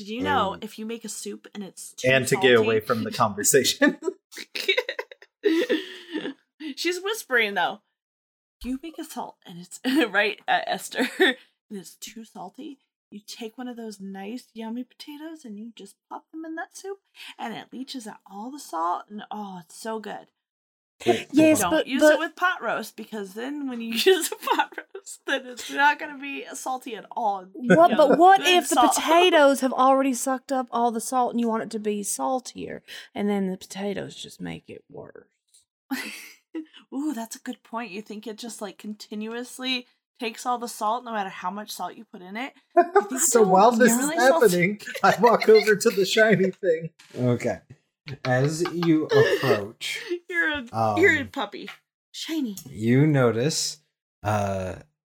[0.00, 2.48] Did you know Um, if you make a soup and it's too and to salty,
[2.48, 3.98] get away from the conversation.
[6.76, 7.80] She's whispering though.
[8.64, 9.78] You make a salt and it's
[10.10, 11.36] right, uh, Esther, and
[11.70, 12.78] it's too salty.
[13.10, 16.74] You take one of those nice yummy potatoes and you just pop them in that
[16.74, 16.98] soup,
[17.38, 20.28] and it leaches out all the salt, and oh, it's so good.
[21.04, 24.36] Yes, Don't but- use but- it with pot roast because then when you use a
[24.36, 24.89] pot roast,
[25.26, 27.46] then it's not going to be salty at all.
[27.52, 27.90] What?
[27.90, 28.94] You But what if the salt.
[28.94, 32.82] potatoes have already sucked up all the salt and you want it to be saltier,
[33.14, 35.26] and then the potatoes just make it worse?
[36.94, 37.92] Ooh, that's a good point.
[37.92, 39.86] You think it just like continuously
[40.18, 42.52] takes all the salt, no matter how much salt you put in it.
[43.20, 44.46] so while this is really salty.
[44.46, 46.90] happening, I walk over to the shiny thing.
[47.16, 47.60] Okay.
[48.24, 51.70] As you approach, You're a Um, you're a puppy.
[52.12, 52.56] Shiny.
[52.68, 53.78] you notice
[54.24, 54.74] uh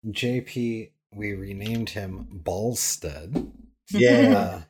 [0.08, 3.52] JP we renamed him Balstead.
[3.90, 4.64] Yeah.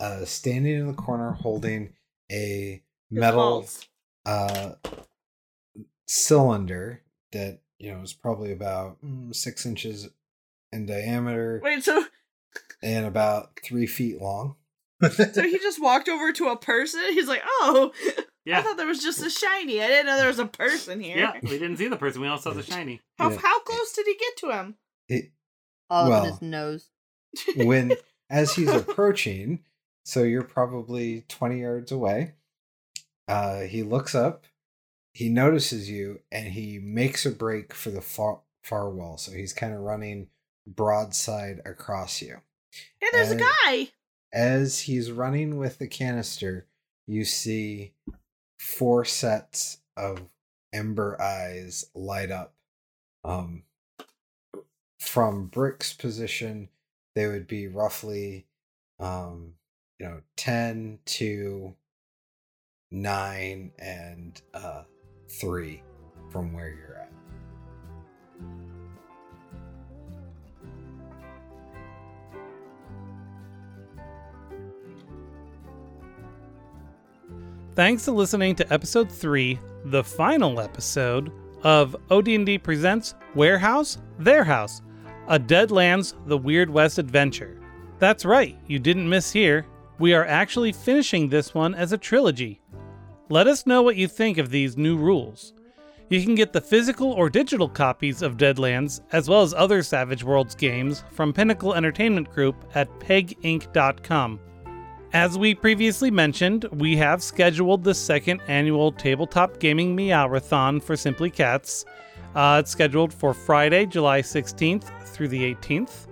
[0.00, 1.94] Uh, uh standing in the corner holding
[2.30, 3.66] a metal
[4.24, 4.72] uh
[6.06, 10.08] cylinder that you know is probably about mm, six inches
[10.72, 12.04] in diameter Wait, so
[12.82, 14.56] and about three feet long.
[15.02, 17.00] so he just walked over to a person?
[17.10, 17.92] He's like, Oh
[18.48, 19.82] I thought there was just a shiny.
[19.82, 21.16] I didn't know there was a person here.
[21.18, 22.20] Yeah, we didn't see the person.
[22.20, 23.00] We all saw the shiny.
[23.18, 23.38] How Yeah.
[23.38, 24.76] how close did he get to him?
[25.08, 25.32] It,
[25.90, 26.24] All Well.
[26.24, 26.90] in his nose.
[27.56, 27.94] when
[28.30, 29.64] as he's approaching,
[30.04, 32.34] so you're probably 20 yards away.
[33.28, 34.44] Uh he looks up,
[35.12, 39.16] he notices you and he makes a break for the far far wall.
[39.18, 40.28] So he's kind of running
[40.66, 42.38] broadside across you.
[43.00, 43.88] Hey, there's And- a guy.
[44.32, 46.66] As he's running with the canister,
[47.06, 47.94] you see
[48.58, 50.28] four sets of
[50.72, 52.54] ember eyes light up.
[53.24, 53.64] Um,
[55.00, 56.68] from Brick's position,
[57.14, 58.46] they would be roughly,
[58.98, 59.54] um,
[59.98, 61.74] you know, ten to
[62.90, 64.82] nine and uh,
[65.28, 65.82] three
[66.30, 67.15] from where you're at.
[77.76, 81.30] Thanks to listening to episode 3, the final episode
[81.62, 84.80] of OD&D presents Warehouse, Their House,
[85.28, 87.60] a Deadlands The Weird West adventure.
[87.98, 89.66] That's right, you didn't miss here.
[89.98, 92.62] We are actually finishing this one as a trilogy.
[93.28, 95.52] Let us know what you think of these new rules.
[96.08, 100.24] You can get the physical or digital copies of Deadlands, as well as other Savage
[100.24, 104.40] Worlds games, from Pinnacle Entertainment Group at peginc.com.
[105.12, 111.30] As we previously mentioned, we have scheduled the second annual Tabletop Gaming Meowrathon for Simply
[111.30, 111.84] Cats.
[112.34, 116.08] Uh, it's scheduled for Friday, July 16th through the 18th.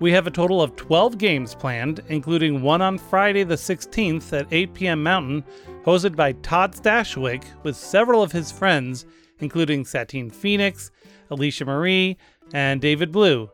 [0.00, 4.48] We have a total of 12 games planned, including one on Friday the 16th at
[4.50, 5.02] 8 p.m.
[5.02, 5.44] Mountain,
[5.84, 9.06] hosted by Todd Stashwick with several of his friends,
[9.38, 10.90] including Satine Phoenix,
[11.30, 12.16] Alicia Marie,
[12.52, 13.48] and David Blue.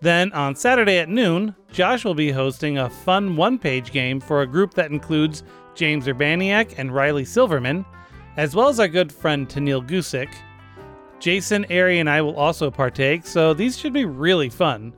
[0.00, 4.42] Then on Saturday at noon, Josh will be hosting a fun one page game for
[4.42, 5.42] a group that includes
[5.74, 7.84] James Urbaniak and Riley Silverman,
[8.36, 10.32] as well as our good friend Tanil Gusick.
[11.18, 14.92] Jason, Ari, and I will also partake, so these should be really fun.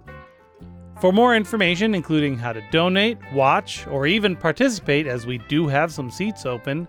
[1.00, 5.90] For more information, including how to donate, watch, or even participate, as we do have
[5.92, 6.86] some seats open,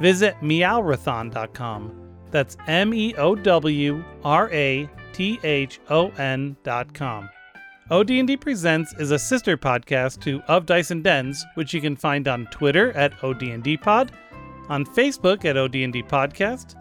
[0.00, 2.00] visit meowrathon.com.
[2.30, 7.30] That's M E O W R A T H O N.com.
[7.90, 12.26] OD&D Presents is a sister podcast to Of Dice and Dens, which you can find
[12.26, 14.10] on Twitter at OD&D Pod,
[14.70, 16.76] on Facebook at OD&D Podcast.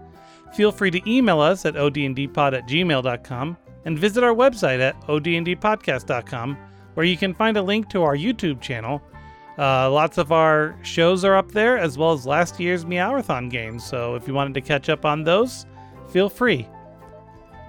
[0.56, 6.58] Feel free to email us at odndpod at gmail.com and visit our website at odndpodcast.com,
[6.94, 9.02] where you can find a link to our YouTube channel.
[9.58, 13.84] Uh, lots of our shows are up there, as well as last year's Meowrathon games,
[13.86, 15.66] so if you wanted to catch up on those,
[16.08, 16.66] feel free.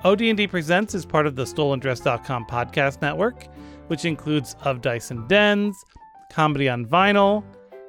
[0.04, 3.46] OD&D Presents is part of the StolenDress.com podcast network,
[3.86, 5.82] which includes Of Dice and Dens,
[6.30, 7.42] Comedy on Vinyl,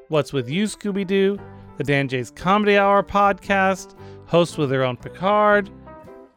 [0.07, 1.37] What's With You, Scooby Doo,
[1.77, 3.95] the Dan J's Comedy Hour podcast,
[4.27, 5.69] hosts with their own Picard,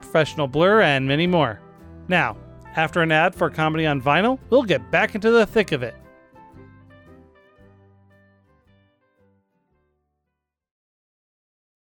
[0.00, 1.60] Professional Blur, and many more.
[2.08, 2.36] Now,
[2.74, 5.94] after an ad for Comedy on Vinyl, we'll get back into the thick of it.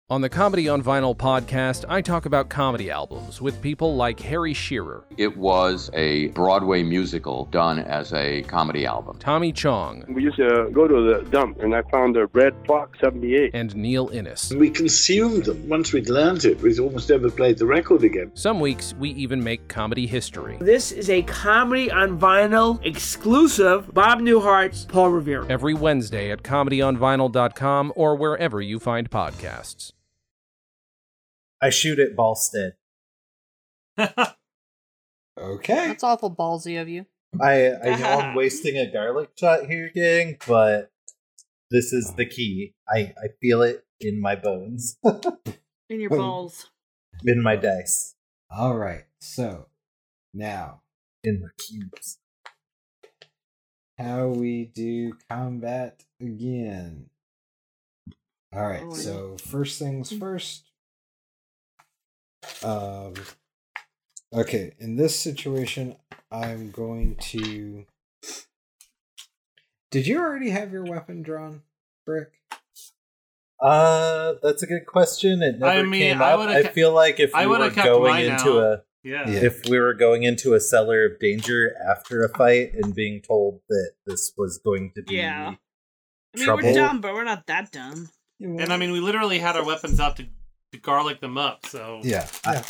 [0.09, 4.55] On the Comedy on Vinyl podcast, I talk about comedy albums with people like Harry
[4.55, 9.19] Shearer, It was a Broadway musical done as a comedy album.
[9.19, 12.97] Tommy Chong, We used to go to the dump, and I found a Redd Foxx
[13.01, 13.51] 78.
[13.53, 14.55] and Neil Innes.
[14.57, 15.69] We consumed them.
[15.69, 18.31] Once we'd learned it, we'd almost never played the record again.
[18.35, 20.57] Some weeks, we even make comedy history.
[20.61, 25.47] This is a comedy on vinyl exclusive Bob Newhart's Paul Revere.
[25.51, 29.95] Every Wednesday at comedyonvinyl.com or wherever you find podcasts.
[31.61, 32.73] I shoot at Balstead.
[35.39, 35.89] Okay.
[35.89, 37.07] That's awful ballsy of you.
[37.41, 40.91] I I know I'm wasting a garlic shot here, gang, but
[41.71, 42.75] this is the key.
[42.89, 44.99] I I feel it in my bones,
[45.89, 46.71] In your balls.
[47.25, 48.15] in my dice,
[48.51, 49.05] All right.
[49.21, 49.67] So
[50.33, 50.83] now,
[51.25, 52.19] in my cubes.
[53.99, 57.11] how we do combat again.
[58.55, 58.83] All right.
[58.85, 60.19] Oh, so first things mm.
[60.19, 60.65] first.
[62.63, 63.15] Um,
[64.35, 65.97] Okay, in this situation,
[66.33, 67.87] I'm going to.
[69.91, 71.63] Did you already have your weapon drawn,
[72.05, 72.33] Brick?
[73.63, 75.43] Uh, that's a good question.
[75.43, 76.41] It never I mean, came I up.
[76.41, 78.65] would've I kept- feel like if I we were would've kept going mine into out.
[78.65, 79.31] a Yeah.
[79.31, 79.45] Yeah.
[79.45, 83.61] if we were going into a cellar of danger after a fight and being told
[83.69, 85.55] that this was going to be Yeah.
[86.35, 86.65] I mean, trouble.
[86.65, 88.11] we're dumb, but we're not that dumb.
[88.41, 90.29] And I mean, we literally had our weapons out to, to
[90.77, 91.67] garlic them up.
[91.67, 92.27] So Yeah.
[92.47, 92.63] yeah.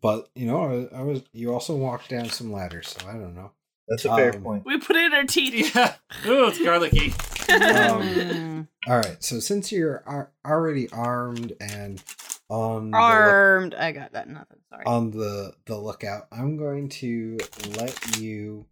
[0.00, 1.22] But you know, I was, I was.
[1.32, 3.50] You also walked down some ladders, so I don't know.
[3.88, 4.64] That's a fair Um, point.
[4.64, 5.74] We put it in our teeth.
[5.74, 5.94] yeah.
[6.26, 7.12] Ooh, it's garlicky.
[7.52, 9.22] Um, all right.
[9.22, 12.02] So since you're ar- already armed and
[12.48, 13.74] on the look- Armed.
[13.74, 14.28] I got that.
[14.28, 14.58] Nothing.
[14.70, 14.84] Sorry.
[14.86, 17.38] on the the lookout, I'm going to
[17.76, 18.64] let you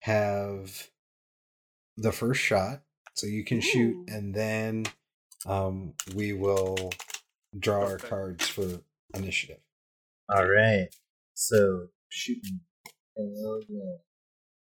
[0.00, 0.88] have
[1.96, 2.82] the first shot,
[3.14, 4.86] so you can shoot, and then
[5.46, 6.92] um, we will
[7.58, 8.80] draw our cards for
[9.14, 9.60] initiative.
[10.34, 10.88] All right.
[11.34, 12.60] So shooting.
[13.16, 13.96] Hell yeah.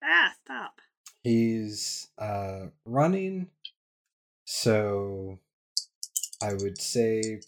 [0.03, 0.79] ah, stop.
[1.23, 3.47] He's uh running,
[4.45, 5.39] so
[6.41, 7.41] I would say,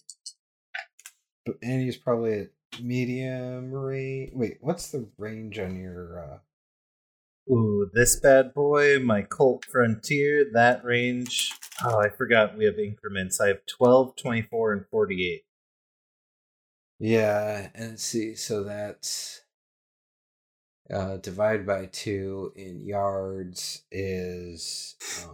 [1.46, 2.50] but and he's probably at
[2.82, 4.32] medium range.
[4.34, 6.20] Wait, what's the range on your?
[6.20, 6.38] uh
[7.50, 11.52] Ooh, this bad boy, my Colt Frontier, that range.
[11.84, 13.42] Oh, I forgot we have increments.
[13.42, 15.44] I have 12, 24, and 48.
[17.00, 18.36] Yeah, and see.
[18.36, 19.42] So that's
[20.94, 24.96] uh divide by two in yards is
[25.26, 25.34] uh,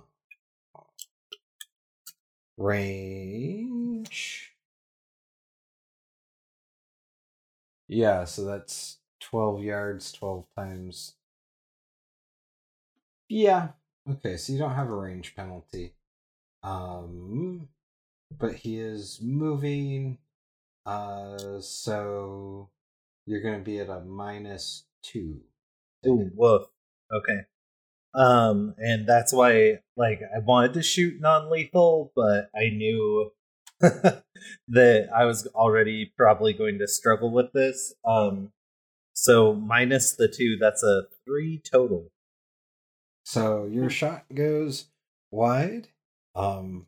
[2.58, 4.54] range.
[7.88, 11.16] Yeah, so that's twelve yards, twelve times.
[13.34, 13.70] Yeah.
[14.08, 15.96] Okay, so you don't have a range penalty.
[16.62, 17.68] Um,
[18.38, 20.20] but he is moving.
[20.86, 22.70] Uh, so
[23.26, 25.42] you're gonna be at a minus two.
[26.06, 26.68] Ooh, woof.
[27.12, 27.40] Okay.
[28.14, 33.32] Um, and that's why, like, I wanted to shoot non-lethal, but I knew
[33.80, 37.96] that I was already probably going to struggle with this.
[38.06, 38.52] Um,
[39.14, 42.12] so minus the two, that's a three total.
[43.24, 44.86] So your shot goes
[45.32, 45.88] wide.
[46.36, 46.88] Um,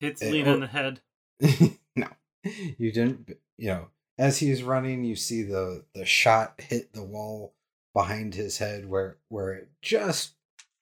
[0.00, 1.00] Hits Eh, Lean or- on the head.
[1.96, 2.08] no,
[2.44, 3.30] you didn't.
[3.56, 3.88] You know,
[4.18, 7.54] as he's running, you see the the shot hit the wall
[7.94, 10.34] behind his head, where where it just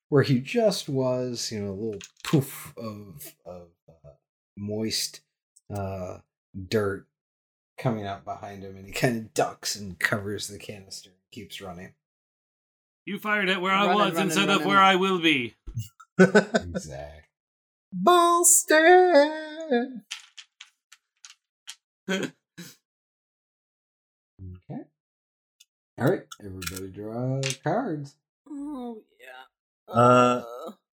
[0.09, 1.51] where he just was.
[1.51, 4.11] You know, a little poof of of uh,
[4.57, 5.20] moist
[5.74, 6.18] uh,
[6.68, 7.07] dirt
[7.79, 11.61] coming out behind him, and he kind of ducks and covers the canister and keeps
[11.61, 11.93] running.
[13.07, 14.68] You fired it where I Running, was running, instead of running.
[14.68, 15.54] where I will be.
[16.18, 17.22] Exactly.
[17.92, 19.22] Boston.
[22.11, 22.30] Okay.
[25.98, 28.16] All right, everybody draw cards.
[28.48, 29.92] Oh yeah.
[29.92, 30.42] Uh,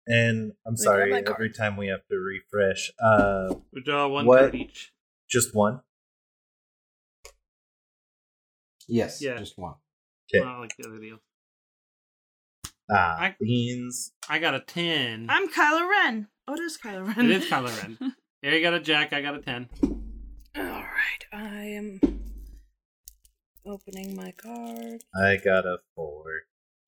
[0.07, 2.91] And I'm sorry, every time we have to refresh.
[2.99, 4.39] Uh, We draw one What?
[4.39, 4.93] card each.
[5.29, 5.81] just one.
[8.87, 9.37] Yes, Yeah.
[9.39, 9.75] just one.
[10.33, 10.43] Okay.
[10.43, 11.19] Not like the other deal.
[12.93, 14.11] Ah, I- beans.
[14.29, 15.27] I got a 10.
[15.29, 16.27] I'm Kylo Ren.
[16.47, 17.25] Oh, it is Kylo Ren.
[17.25, 18.15] It is Kylo Ren.
[18.41, 19.69] Here you got a Jack, I got a 10.
[19.83, 21.99] All right, I am
[23.65, 25.03] opening my card.
[25.15, 26.23] I got a four.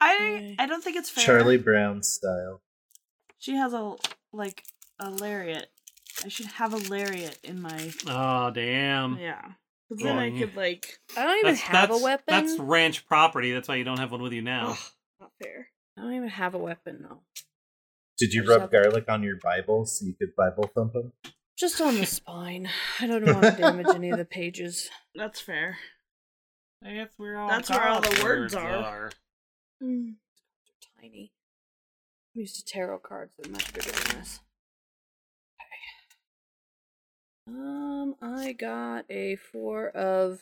[0.01, 1.23] I I don't think it's fair.
[1.25, 2.61] Charlie Brown style.
[3.37, 3.95] She has a
[4.33, 4.63] like
[4.99, 5.67] a lariat.
[6.23, 9.17] I should have a lariat in my Oh, damn.
[9.17, 9.41] yeah.
[9.89, 10.99] 'Cause then I could like.
[11.15, 12.23] I don't even That's, have that's, a weapon.
[12.27, 13.51] That's ranch property.
[13.53, 14.69] That's why you don't have one with you now.
[14.71, 14.77] Ugh,
[15.21, 15.69] not fair.
[15.97, 17.21] I don't even have a weapon though.
[18.17, 21.11] Did you rub have- garlic on your Bible so you could Bible thump him?
[21.57, 22.69] Just on the spine.
[22.99, 24.89] I don't want to damage any of the pages.
[25.15, 25.77] That's fair.
[26.83, 29.11] I guess where all That's where all the God's words are.
[29.81, 30.15] Mm.
[30.65, 31.31] They're tiny.
[32.35, 33.31] I'm used to tarot cards.
[33.37, 34.39] They're much bigger than this.
[37.47, 37.57] Okay.
[37.57, 40.41] Um, I got a four of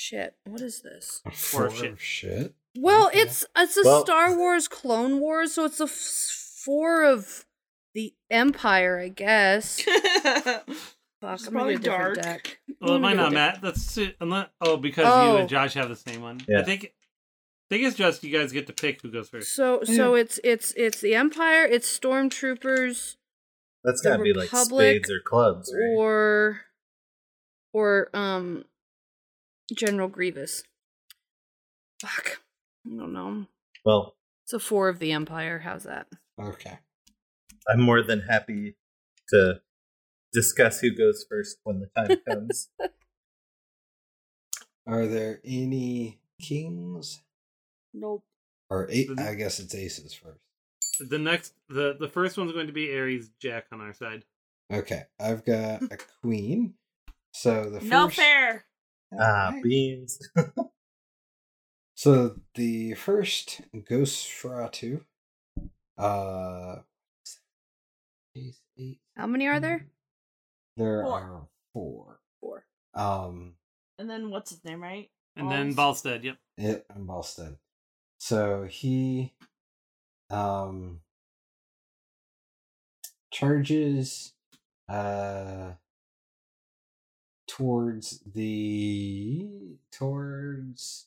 [0.00, 0.34] shit.
[0.46, 1.22] What is this?
[1.32, 1.92] Four of shit.
[1.92, 2.54] of shit.
[2.76, 3.20] Well, Okay.
[3.20, 5.90] it's it's a Well- Star Wars Clone Wars, so it's a f-
[6.64, 7.44] four of
[7.94, 9.80] the Empire, I guess.
[11.20, 12.42] Fuck, It's I'm probably a different dark.
[12.44, 12.60] deck.
[12.80, 13.60] Well, it might not get Matt.
[13.60, 14.16] That's it.
[14.20, 15.36] Unless, oh, because you Oh.
[15.36, 16.40] and Josh have the same one.
[16.48, 16.60] Yeah.
[16.60, 16.84] I think.
[16.84, 19.54] I think it's just you guys get to pick who goes first.
[19.54, 23.14] So so it's it's it's the Empire, it's Stormtroopers,
[23.84, 25.94] That's gotta be like spades or clubs, right?
[25.96, 26.62] or
[27.72, 28.64] or um
[29.74, 30.62] General Grievous.
[32.00, 32.40] Fuck.
[32.86, 33.46] I don't know.
[33.84, 35.60] Well, It's a four of the Empire.
[35.60, 36.06] How's that?
[36.40, 36.78] Okay.
[37.68, 38.76] I'm more than happy
[39.28, 39.60] to
[40.32, 42.68] discuss who goes first when the time comes.
[44.86, 47.20] Are there any kings
[47.92, 48.24] Nope.
[48.70, 49.08] or eight?
[49.18, 50.40] I guess it's aces first.
[51.10, 54.24] The next, the the first one's going to be Aries Jack on our side.
[54.72, 56.74] Okay, I've got a queen.
[57.32, 58.64] So the first, No fair.
[59.18, 60.18] Ah, beans.
[61.94, 65.04] So the first Ghostferatu,
[65.98, 66.76] uh,
[68.34, 69.86] ace, eight, How many are there?
[70.78, 71.20] there Four.
[71.20, 72.20] are four.
[72.40, 72.64] Four.
[72.94, 73.56] Um,
[73.98, 75.10] And then what's his name, right?
[75.36, 76.02] And then Balls?
[76.02, 76.38] Balstead, yep.
[76.56, 77.58] it and Balstead.
[78.18, 79.34] So he,
[80.30, 81.00] um,
[83.30, 84.32] charges,
[84.88, 85.72] uh,
[87.50, 89.48] towards the
[89.90, 91.06] towards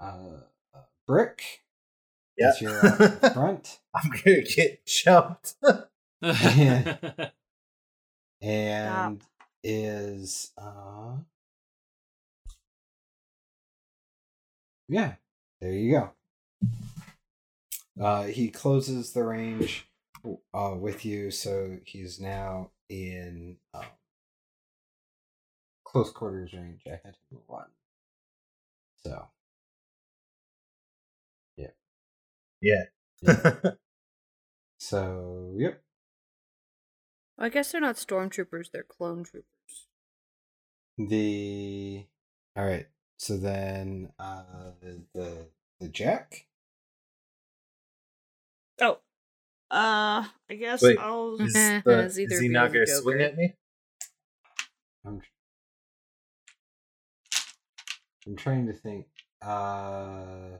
[0.00, 0.40] uh,
[0.74, 1.62] uh brick.
[2.36, 2.48] Yeah.
[2.48, 3.78] As you're out in front.
[3.94, 5.54] I'm gonna get jumped.
[8.42, 9.22] and
[9.64, 11.16] is uh
[14.88, 15.14] yeah
[15.60, 16.10] there you go
[18.00, 19.88] uh he closes the range
[20.54, 23.84] uh with you so he's now in um
[25.92, 27.66] close quarters range i had to move on
[29.04, 29.26] so
[31.56, 31.66] yeah
[32.60, 32.84] yeah
[34.78, 35.82] so yep
[37.38, 39.88] I guess they're not stormtroopers; they're clone troopers.
[40.96, 42.06] The
[42.54, 42.86] all right.
[43.16, 44.42] So then, uh,
[45.14, 45.48] the
[45.80, 46.46] the jack.
[48.80, 48.98] Oh.
[49.70, 51.40] Uh, I guess Wait, I'll.
[51.40, 53.54] is, Eh, the, it's either is he not gonna swing at me?
[55.04, 55.20] I'm
[58.26, 59.06] I'm trying to think.
[59.44, 60.58] Uh,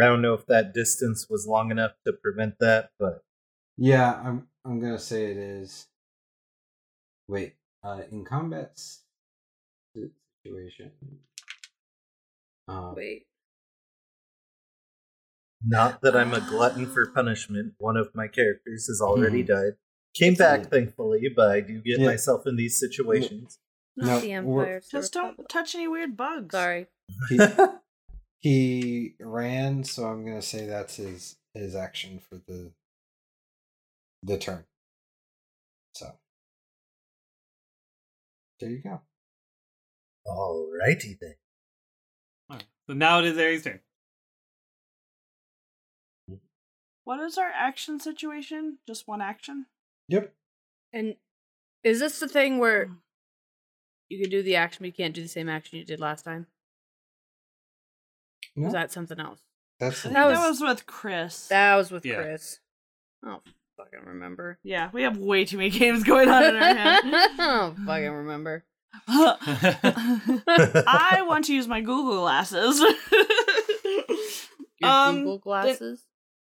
[0.00, 3.22] I don't know if that distance was long enough to prevent that, but
[3.76, 5.86] yeah, I'm I'm gonna say it is.
[7.26, 8.80] Wait, uh, in combat
[10.44, 10.92] situation.
[12.68, 13.26] Um, Wait,
[15.64, 17.74] not that I'm a glutton for punishment.
[17.78, 19.46] One of my characters has already Mhm.
[19.48, 19.72] died.
[20.14, 20.68] Came back, Yeah.
[20.68, 22.06] thankfully, but I do get Yeah.
[22.06, 23.58] myself in these situations.
[23.98, 24.80] Not No, the Empire.
[24.90, 26.52] Just don't touch any weird bugs.
[26.52, 26.86] Sorry.
[27.28, 27.38] He,
[28.38, 32.70] he ran, so I'm gonna say that's his his action for the
[34.22, 34.64] the turn.
[35.94, 36.12] So
[38.60, 39.00] there you go.
[40.26, 41.34] Alrighty then.
[42.50, 43.80] Alright, So now it is Aries' turn.
[47.04, 48.78] What is our action situation?
[48.86, 49.66] Just one action?
[50.08, 50.34] Yep.
[50.92, 51.16] And
[51.82, 52.92] is this the thing where hmm.
[54.08, 56.24] You can do the action, but you can't do the same action you did last
[56.24, 56.46] time?
[58.56, 59.40] Or No, is that something else?
[59.78, 61.48] that's I think That that was- was, with Chris.
[61.48, 62.22] That was with Yeah.
[62.22, 62.60] Chris.
[63.24, 63.40] Oh,
[63.76, 64.58] fucking remember.
[64.62, 67.00] yeah, we have way too many games going on in our head.
[67.38, 68.64] oh, fucking remember.
[69.08, 72.80] I want to use my Google glasses.
[74.80, 76.02] Your Um, Google glasses.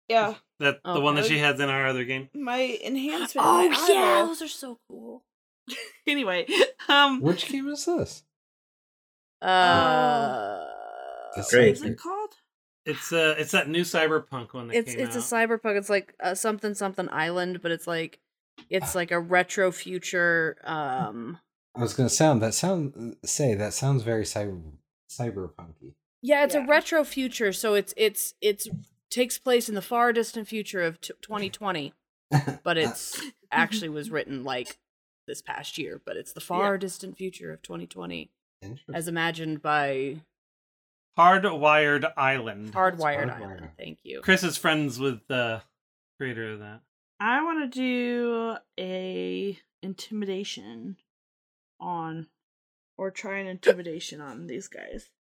[0.09, 2.29] yeah, That the Oh, one that she would- has in our other game.
[2.35, 3.47] my enhancement.
[3.47, 4.27] Oh my yeah, eyeball.
[4.29, 5.25] those are so cool.
[6.07, 6.47] Anyway,
[6.89, 8.23] um, Which game is this?
[9.41, 10.65] Uh,
[11.37, 11.71] That's Great.
[11.71, 12.31] what's it called?
[12.87, 15.79] It's uh it's that new cyberpunk one that it's came it's a cyberpunk.
[15.79, 18.21] It's like uh, something something island, but it's like
[18.69, 20.59] it's like a retro future.
[20.65, 21.39] Um,
[21.75, 24.61] I was gonna sound that sound say that sounds very cyber
[25.11, 25.95] cyberpunky.
[26.21, 26.65] yeah, it's Yeah.
[26.65, 27.55] a retro future.
[27.55, 28.69] So it's it's it's
[29.11, 31.95] takes place in the far distant future of t- 2020,
[32.63, 33.19] but it's
[33.51, 34.79] actually was written like
[35.27, 36.01] this past year.
[36.05, 38.31] But it's the far distant future of 2020,
[38.93, 40.17] as imagined by
[41.19, 42.73] Hardwired Island.
[42.73, 43.43] Hardwired Hardwired.
[43.43, 43.69] Island.
[43.79, 44.21] Thank you.
[44.21, 45.63] Chris is friends with the
[46.19, 46.81] creator of that.
[47.21, 50.97] I want to do a intimidation
[51.81, 52.27] on,
[52.99, 55.11] or try an intimidation on these guys.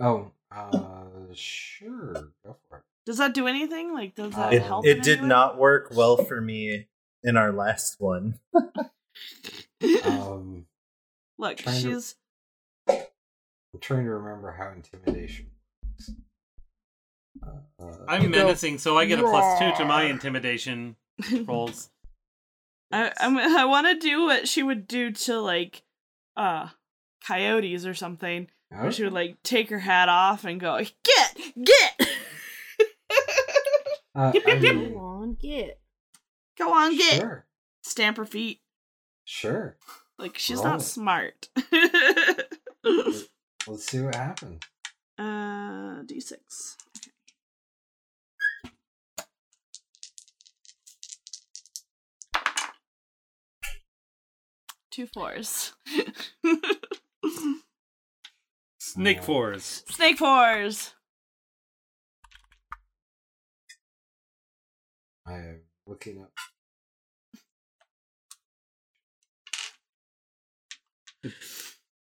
[0.00, 1.04] oh, uh,
[1.34, 2.12] sure,
[2.44, 2.82] go for it.
[3.04, 3.92] Does that do anything?
[3.92, 4.84] Like, does that It, help?
[4.86, 5.26] in it did way?
[5.28, 6.86] not work well for me
[7.22, 8.38] in our last one.
[9.80, 10.06] it.
[10.06, 10.66] Um,
[11.38, 12.14] Look, trying to- she's
[12.88, 15.46] I'm trying to remember how intimidation.
[15.98, 16.10] works.
[17.42, 20.96] Uh, uh, I'm You go, menacing, so I get a plus two to my intimidation
[21.46, 21.90] rolls.
[22.92, 25.82] I I'm, I want to do what she would do to like
[26.36, 26.68] uh
[27.26, 28.48] coyotes or something.
[28.70, 32.08] Where she would like take her hat off and go, "Get, get,
[34.14, 34.74] uh, Yip, I yip, yip.
[34.76, 35.80] mean, Go on, get.
[36.58, 37.46] go on, get." Sure,
[37.84, 38.60] Stamp her feet.
[39.26, 39.76] Sure.
[40.18, 40.64] Like she's Roll.
[40.64, 41.50] not smart.
[42.82, 44.62] Let's see what happens.
[45.18, 46.76] uh, d6.
[54.90, 55.72] Two fours.
[58.78, 59.82] Snake fours.
[59.90, 60.94] Snake fours.
[65.26, 66.32] I am looking up.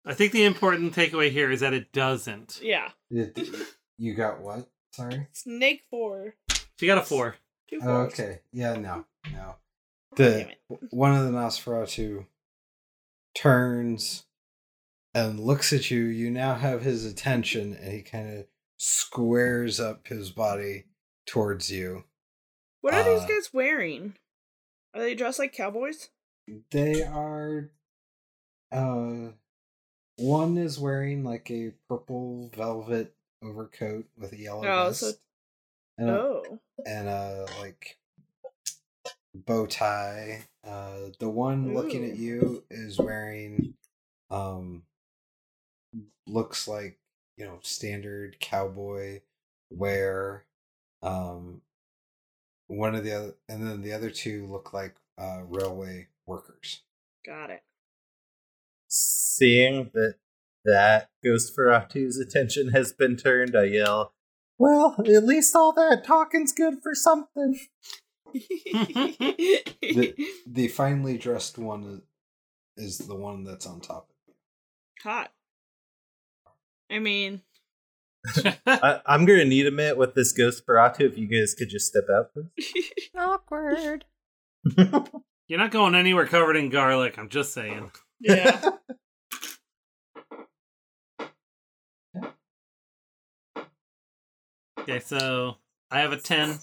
[0.05, 2.61] I think the important takeaway here is that it doesn't.
[2.63, 2.91] Yeah.
[3.11, 4.69] You got what?
[4.93, 5.29] Sorry.
[5.33, 6.35] Snake four.
[6.79, 7.37] She got a four.
[7.71, 8.13] Two Oh, fours.
[8.13, 8.41] okay.
[8.53, 9.57] Yeah, no, no.
[10.17, 10.51] The
[10.91, 12.27] one of the Nosferatu
[13.35, 14.25] turns
[15.15, 16.05] and looks at you.
[16.05, 18.47] You now have his attention, and he kind of
[18.77, 20.85] squares up his body
[21.27, 22.05] towards you.
[22.81, 24.15] What are these Uh, guys wearing?
[24.95, 26.11] Are they dressed like cowboys?
[26.71, 27.71] They are.
[28.73, 29.33] Uh,
[30.17, 35.13] one is wearing like a purple velvet overcoat with a yellow Oh, vest, so
[35.99, 36.59] and, a, oh.
[36.87, 37.99] and a like
[39.35, 40.45] bow tie.
[40.67, 43.75] Uh, the one looking at you is wearing,
[44.31, 44.83] um,
[46.27, 46.99] looks like
[47.37, 49.21] you know standard cowboy
[49.71, 50.45] wear.
[51.03, 51.61] Um,
[52.67, 56.81] one of the other, and then the other two look like uh, railway workers.
[57.27, 57.63] Got it.
[59.37, 60.15] Seeing that
[60.65, 64.13] that Ghost Ferratu's attention has been turned, I yell,
[64.59, 67.59] Well, at least all that talking's good for something.
[68.33, 70.15] The,
[70.47, 72.03] the finely dressed one
[72.77, 74.35] is the one that's on top of you.
[75.03, 75.33] Hot.
[76.89, 77.43] I mean,
[78.67, 81.87] I, I'm gonna need a minute with this Ghost Ferratu if you guys could just
[81.89, 82.91] step out, please.
[83.19, 84.05] Awkward.
[85.49, 87.19] You're not going anywhere covered in garlic.
[87.19, 87.91] I'm just saying.
[88.21, 88.71] yeah.
[94.85, 95.57] Okay, so
[95.91, 96.59] I have a ten.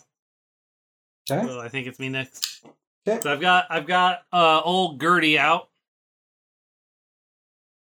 [1.30, 1.48] Okay.
[1.48, 2.64] So I think it's me next.
[3.08, 3.20] Okay.
[3.20, 5.70] So I've got I've got uh old Gertie out.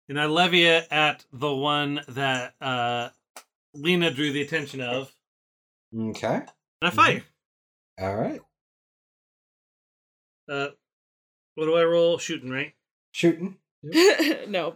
[0.10, 3.10] And I levy it at the one that uh
[3.74, 5.10] Lena drew the attention of.
[5.98, 6.36] Okay.
[6.36, 6.46] And
[6.82, 7.24] I fire.
[7.98, 8.42] All right.
[10.50, 10.68] Uh
[11.54, 12.18] what do I roll?
[12.18, 12.74] Shooting, right?
[13.14, 13.56] Shooting.
[14.50, 14.76] no.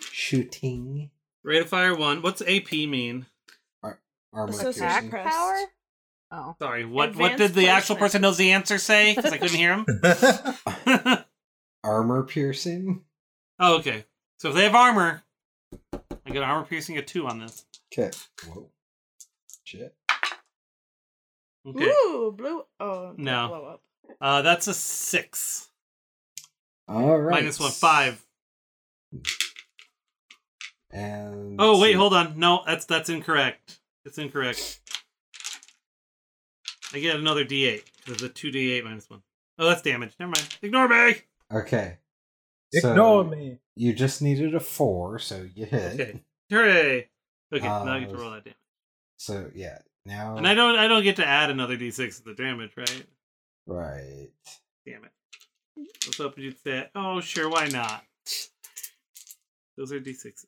[0.00, 1.10] Shooting.
[1.44, 2.20] Rate of fire one.
[2.20, 3.26] What's AP mean?
[4.32, 5.10] Armor Associate piercing.
[5.10, 5.58] Power?
[6.30, 6.56] Oh.
[6.58, 8.00] Sorry, what what did the actual placement.
[8.00, 9.14] person knows the answer say?
[9.14, 11.24] Because I couldn't hear him.
[11.84, 13.02] Armor piercing.
[13.58, 14.06] oh, okay.
[14.38, 15.22] So if they have armor,
[15.92, 17.66] I get armor piercing a two on this.
[17.92, 18.10] Okay.
[18.46, 18.70] Whoa.
[19.64, 19.94] Shit.
[21.66, 21.84] Okay.
[21.84, 22.64] Ooh, blue.
[22.80, 23.48] Oh, No.
[23.48, 23.82] Blow up.
[24.20, 25.68] Uh that's a six.
[26.88, 27.42] All right.
[27.42, 28.24] Minus one, five.
[30.90, 32.38] And Oh wait, hold on.
[32.38, 33.78] No, that's that's incorrect.
[34.04, 34.80] It's incorrect.
[36.94, 39.22] I get another D8 because a two D8 minus one.
[39.58, 40.12] Oh, that's damage.
[40.18, 40.58] Never mind.
[40.62, 41.14] Ignore me.
[41.52, 41.98] Okay.
[42.72, 43.58] Ignore So, me.
[43.76, 46.00] You just needed a four, so you hit.
[46.00, 46.22] Okay.
[46.50, 47.08] Hooray!
[47.54, 48.56] Okay, now I get to Uh, roll that damage.
[49.18, 52.34] So yeah, now And I don't I don't get to add another D6 to the
[52.34, 53.06] damage, right?
[53.66, 54.28] right.
[54.86, 55.12] Damn it.
[55.78, 58.04] I was hoping you'd say, oh sure, why not?
[59.78, 60.44] Those are D6s.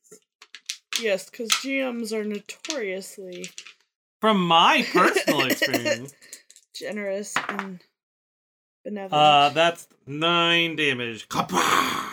[1.00, 3.50] Yes, because GMs are notoriously
[4.20, 6.14] From my personal experience.
[6.74, 7.80] generous and
[8.84, 9.12] benevolent.
[9.22, 11.28] Uh that's nine damage.
[11.28, 12.10] Kapah!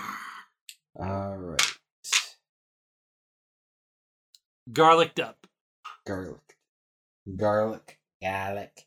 [1.00, 1.78] All right.
[4.72, 5.48] Garlicked up.
[6.06, 6.56] Garlic.
[7.36, 8.00] Garlic.
[8.22, 8.86] Garlic.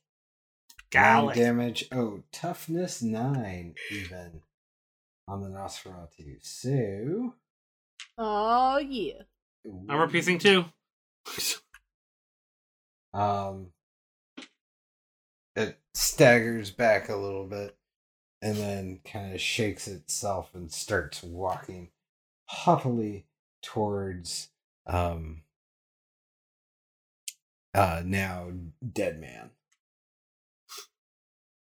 [0.91, 1.37] Garlic.
[1.37, 1.89] Nine damage.
[1.93, 4.43] Oh, toughness nine even
[5.29, 6.39] on the Nosferatu.
[6.41, 7.35] So
[8.19, 9.23] Oh yeah.
[9.89, 10.65] Armor piercing two.
[13.13, 13.69] Um,
[15.57, 17.77] it staggers back a little bit
[18.43, 21.89] and then kind of shakes itself and starts walking
[22.47, 23.25] haughtily
[23.63, 24.51] towards
[24.87, 25.43] um
[27.75, 28.51] uh now
[28.93, 29.51] dead man.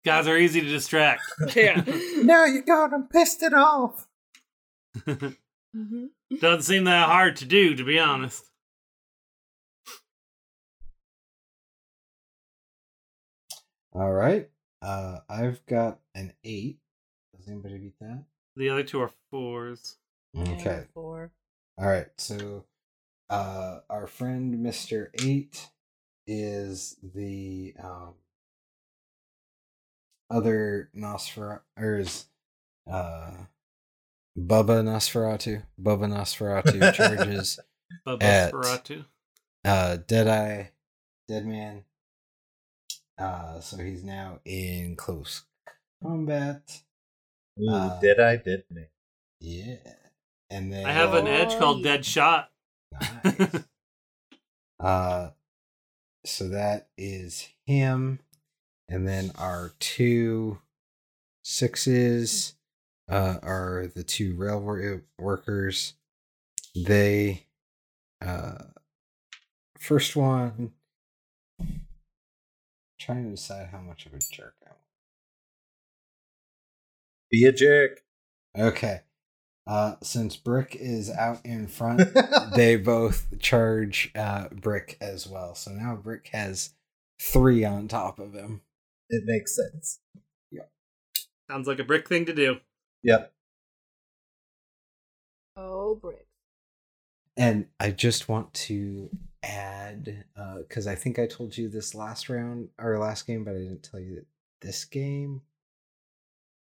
[0.04, 1.22] Guys are easy to distract.
[1.56, 1.82] yeah.
[2.18, 4.06] now you got him pissed it off.
[5.76, 6.06] hmm
[6.40, 8.44] Doesn't seem that hard to do, to be honest.
[13.92, 14.48] All right.
[14.82, 16.78] Uh I've got an 8.
[17.36, 18.24] Does anybody beat that?
[18.56, 19.96] The other two are fours.
[20.36, 20.84] Okay.
[20.94, 21.30] Four.
[21.78, 22.08] All right.
[22.18, 22.64] So,
[23.28, 25.68] uh, our friend Mister Eight
[26.26, 28.14] is the um,
[30.30, 32.26] other Nosferatu, or is
[32.90, 33.32] uh,
[34.38, 35.62] Bubba Nosferatu.
[35.80, 37.58] Bubba Nosferatu charges
[38.06, 39.04] Bubba At- Sparatu.
[39.64, 40.64] uh, Deadeye,
[41.28, 41.84] Dead Man.
[43.18, 45.44] Uh, so he's now in close
[46.02, 46.82] combat.
[47.60, 48.36] Ooh, Uh, did I?
[48.36, 48.64] Did.
[49.40, 49.76] Yeah,
[50.50, 51.92] and then I have an edge called yeah.
[51.92, 52.50] Dead Shot.
[53.24, 53.64] Nice.
[54.80, 55.30] uh,
[56.26, 58.18] so that is him,
[58.88, 60.58] and then our two
[61.44, 62.54] sixes
[63.08, 65.94] uh, are the two railroad workers.
[66.74, 67.46] They,
[68.24, 68.64] uh,
[69.78, 70.72] first one,
[73.00, 74.80] trying to decide how much of a jerk I want.
[77.30, 78.00] Be a jerk.
[78.56, 79.00] Okay.
[79.66, 82.02] Uh, since Brick is out in front,
[82.54, 85.54] they both charge uh, Brick as well.
[85.54, 86.74] So now Brick has
[87.20, 88.60] three on top of him.
[89.08, 90.00] It makes sense.
[91.50, 92.56] Sounds like a brick thing to do.
[93.02, 93.32] Yep.
[95.56, 96.26] Oh, brick.
[97.36, 99.10] And I just want to
[99.42, 100.24] add,
[100.58, 103.82] because I think I told you this last round or last game, but I didn't
[103.82, 104.26] tell you that
[104.62, 105.42] this game,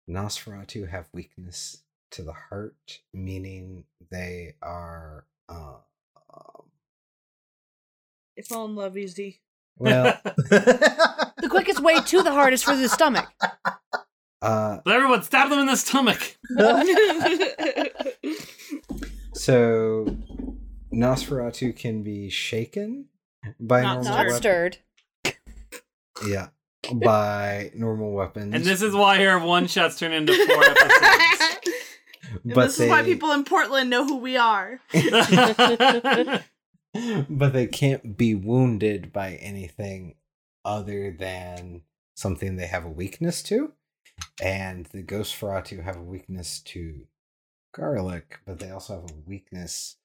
[0.09, 5.27] Nosferatu have weakness to the heart, meaning they are.
[5.49, 5.77] Uh,
[6.33, 6.65] um,
[8.37, 9.41] They fall in love easy.
[9.79, 13.29] well, The quickest way to the heart is through the stomach.
[14.43, 16.37] Uh, But everyone stab them in the stomach.
[19.35, 20.17] so
[20.93, 23.07] Nosferatu can be shaken
[23.61, 24.37] by Not normal Not weapons.
[24.37, 24.79] stirred.
[26.27, 26.49] Yeah,
[26.93, 28.55] by normal weapons.
[28.55, 31.77] And this is why our one shots turn into four episodes.
[32.45, 34.81] But this is why people in Portland know who we are.
[34.93, 36.43] but
[37.53, 40.17] they can't be wounded by anything
[40.65, 41.83] other than
[42.15, 43.73] something they have a weakness to.
[44.43, 47.07] And the Ghost Feratu have a weakness to
[47.75, 49.97] garlic, but they also have a weakness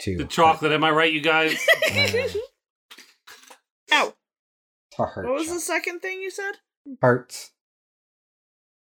[0.00, 1.54] to the chocolate, am I right, you guys?
[1.90, 2.28] uh,
[3.92, 4.14] Ow.
[4.92, 6.52] to heart What was the second thing you said?
[7.00, 7.52] hearts.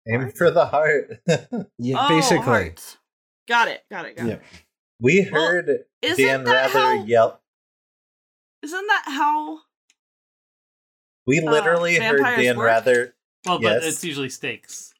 [0.08, 1.22] Aim for the heart.
[1.78, 2.44] Yeah, oh, basically.
[2.46, 2.98] hearts.
[3.48, 3.84] Got it.
[3.92, 4.18] Got it.
[4.18, 4.34] Got Yeah.
[4.36, 4.42] it.
[5.00, 7.42] we heard isn't Dan Rather how- yell.
[8.64, 9.60] Isn't that how?
[11.28, 12.66] We uh, literally heard Dan work?
[12.68, 13.13] Rather.
[13.46, 13.86] Well, but Yes.
[13.86, 14.94] it's usually steaks.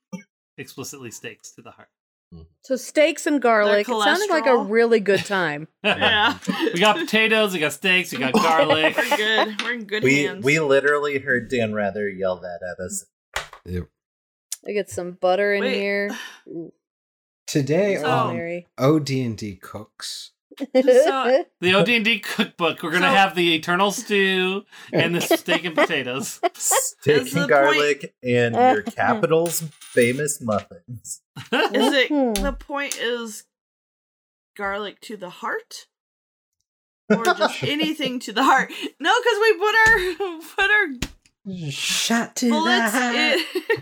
[0.58, 1.90] Explicitly steaks to the heart.
[2.34, 2.46] Mm.
[2.64, 3.88] So steaks and garlic.
[3.88, 5.68] It sounded like a really good time.
[5.84, 6.38] Yeah.
[6.74, 8.96] we got potatoes, we got steaks, we got garlic.
[8.98, 9.62] We're good.
[9.62, 10.44] We're in good We hands.
[10.44, 13.06] we literally heard Dan Rather yell that at us.
[13.66, 13.88] Yep.
[14.68, 15.74] I get some butter in Wait.
[15.76, 16.12] here.
[17.48, 18.68] Today So- on Mary.
[18.78, 22.82] OD&D Cooks, So- The OD&D cookbook.
[22.84, 26.40] We're gonna So- have the eternal stew and the steak and potatoes.
[26.54, 31.22] Steak and garlic and your capital's famous muffins.
[31.52, 32.42] Is it Mhm.
[32.42, 33.46] the point is
[34.56, 35.88] garlic to the heart?
[37.10, 38.72] Or just anything to the heart?
[39.00, 43.16] No, because we put our put our shot to bullets the heart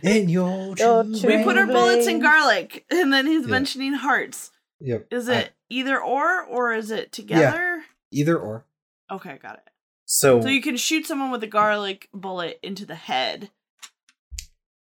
[0.04, 3.48] in, in your Your we put our bullets in garlic, and then he's Yeah.
[3.52, 4.52] mentioning hearts.
[4.80, 5.08] Yep.
[5.12, 7.78] Is I- it either or, or is it together?
[8.12, 8.66] Yeah, either or?
[9.12, 9.70] Okay, got it.
[10.06, 13.50] So, So you can shoot someone with a garlic bullet into the head.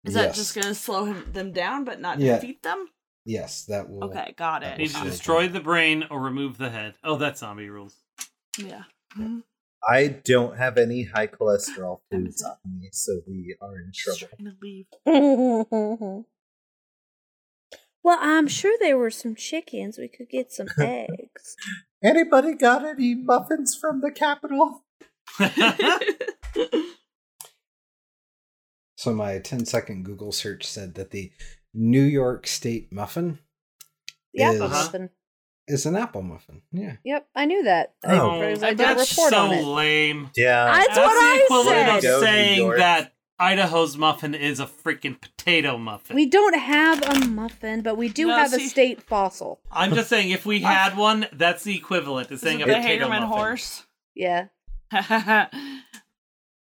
[0.05, 0.35] Is that Yes.
[0.35, 2.35] just going to slow him, them down, but not Yeah.
[2.35, 2.87] defeat them?
[3.25, 4.05] Yes, that will.
[4.05, 4.71] Okay, got it.
[4.71, 6.95] will Need to destroy the brain or remove the head.
[7.03, 7.95] Oh, that's zombie rules.
[8.57, 8.83] Yeah.
[9.13, 9.39] Mm-hmm.
[9.87, 14.35] I don't have any high cholesterol foods on me, so we are in Just trouble.
[14.37, 16.25] trying to leave.
[18.03, 19.97] well, I'm sure there were some chickens.
[19.97, 21.55] We could get some eggs.
[22.03, 24.83] Anybody got any muffins from the capital?
[28.95, 31.31] So my 10 second Google search said that the
[31.73, 33.39] New York State muffin
[34.33, 35.09] The apple is, muffin.
[35.69, 36.63] is an apple muffin.
[36.73, 36.97] Yeah.
[37.05, 37.93] Yep, I knew that.
[38.03, 38.39] I, Oh.
[38.41, 40.31] because I that's so lame.
[40.35, 40.65] Yeah.
[40.65, 42.13] That's That's what the I equivalent said.
[42.13, 46.15] of saying that Idaho's muffin is a freaking potato muffin.
[46.15, 49.59] We don't have a muffin, but we do No, have see- a state fossil.
[49.71, 52.73] I'm just saying, if we had one, that's the equivalent to saying it a the
[52.75, 53.27] potato Hagerman muffin.
[53.27, 53.85] horse?
[54.15, 54.47] Yeah.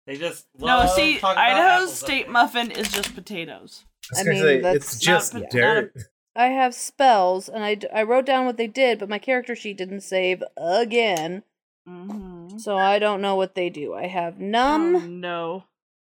[0.07, 2.31] They just no, see, about Idaho's state there.
[2.33, 3.85] muffin is just potatoes.
[4.17, 5.89] I I mean, say, that's it's just not- not a-
[6.35, 9.77] I have spells, and I, I wrote down what they did, but my character sheet
[9.77, 11.43] didn't save again,
[11.87, 12.57] Mm-hmm.
[12.57, 13.93] so I don't know what they do.
[13.93, 15.63] I have numb, Oh, no.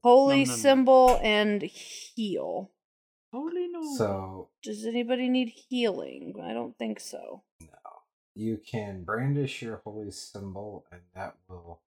[0.05, 0.59] Holy Num, num, num.
[0.61, 2.71] symbol, and heal.
[3.33, 3.83] Holy no.
[3.97, 6.35] So Does anybody need healing?
[6.41, 7.43] I don't think so.
[7.61, 7.69] No.
[8.37, 11.81] You can brandish your holy symbol, and that will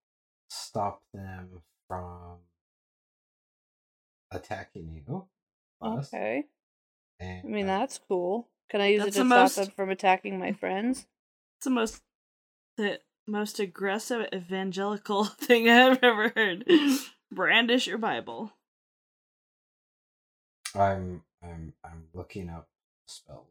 [0.49, 2.39] stop them from
[4.32, 5.28] attacking you.
[5.82, 6.45] Plus, Okay.
[7.20, 8.49] And, I mean, uh, that's cool.
[8.70, 11.07] Can I use it to stop most- them from attacking my friends?
[11.57, 12.01] It's the most
[12.78, 16.65] the most aggressive evangelical thing I've ever heard.
[17.32, 18.53] Brandish your Bible.
[20.75, 22.69] I'm I'm I'm looking up
[23.07, 23.47] spells.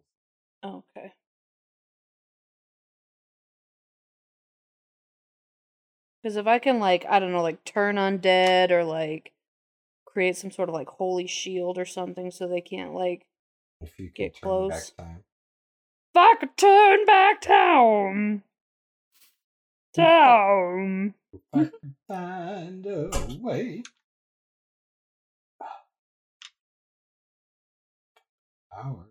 [0.64, 1.12] Okay.
[6.22, 9.32] Because if I can like I don't know like turn undead or like
[10.04, 13.26] create some sort of like holy shield or something so they can't like
[13.80, 14.90] If you can get turn close.
[14.90, 15.24] back time.
[16.14, 18.42] If I could turn back town
[19.94, 21.14] town,
[21.54, 21.70] town.
[22.08, 23.10] Find a
[23.40, 23.82] way.
[28.72, 29.06] Power.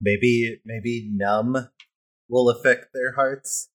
[0.00, 1.68] Maybe maybe numb
[2.28, 3.70] will affect their hearts.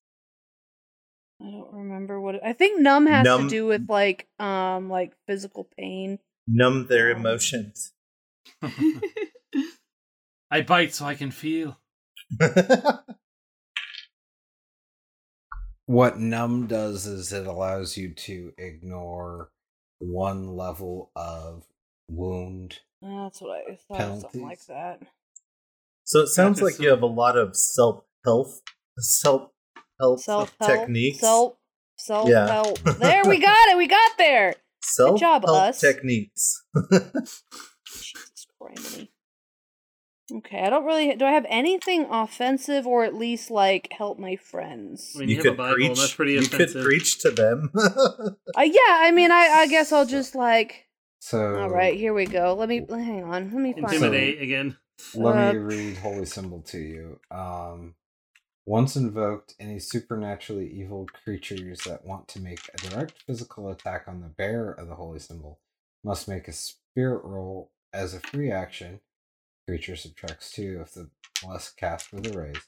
[1.40, 4.88] I don't remember what it, I think numb has Numb- to do with like um
[4.88, 6.18] like physical pain.
[6.46, 7.92] Numb their emotions.
[10.50, 11.78] I bite so I can feel.
[15.86, 19.50] What numb does is it allows you to ignore
[19.98, 21.64] one level of
[22.08, 22.80] wound.
[23.04, 24.00] Ah, that's what I thought.
[24.00, 25.00] it Something like that.
[26.04, 28.60] So it sounds like you have a lot of self health
[28.98, 29.50] self
[30.00, 31.20] health Self techniques.
[31.20, 31.54] Self
[31.96, 32.46] self Yeah.
[32.46, 32.78] help.
[32.98, 33.76] There we got it.
[33.76, 34.54] We got there.
[34.82, 35.80] Self job, help us.
[35.80, 36.64] techniques.
[37.86, 39.06] Jesus Christ.
[40.38, 41.14] Okay, I don't really.
[41.16, 45.12] Do I have anything offensive or at least like help my friends?
[45.14, 45.88] I mean, you you, have a could Bible, preach.
[45.90, 46.74] and that's pretty you offensive.
[46.74, 47.72] could preach to them.
[48.56, 50.88] Uh, yeah, I mean, I, I guess I'll just like.
[51.20, 52.54] So All right, here we go.
[52.54, 53.44] Let me hang on.
[53.52, 53.84] Let me find.
[53.94, 54.76] Intimidate again.
[55.14, 57.20] Let Uh, me read Holy Symbol to you.
[57.30, 57.94] Um,
[58.66, 64.20] once invoked, any supernaturally evil creatures that want to make a direct physical attack on
[64.20, 65.60] the bearer of the Holy Symbol
[66.04, 69.00] must make a spirit roll as a free action.
[69.66, 71.08] Creature subtracts two if the
[71.46, 72.62] less cast with a raise.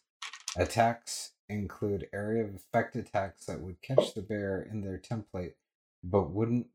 [0.56, 5.54] Attacks include area of effect attacks that would catch the bear in their template,
[6.02, 6.68] but wouldn't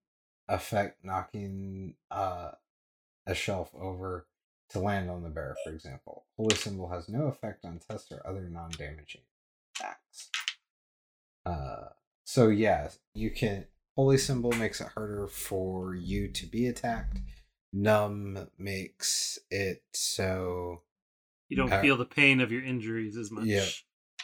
[0.47, 2.51] affect knocking uh,
[3.25, 4.27] a shelf over
[4.69, 6.25] to land on the bear, for example.
[6.37, 9.21] Holy Symbol has no effect on tests or other non damaging
[9.75, 10.29] attacks.
[11.45, 11.89] Uh,
[12.25, 13.65] so, yeah, you can.
[13.95, 17.19] Holy Symbol makes it harder for you to be attacked.
[17.73, 20.83] Numb makes it so.
[21.49, 23.45] You don't Uh, feel the pain of your injuries as much.
[23.47, 23.65] Yeah.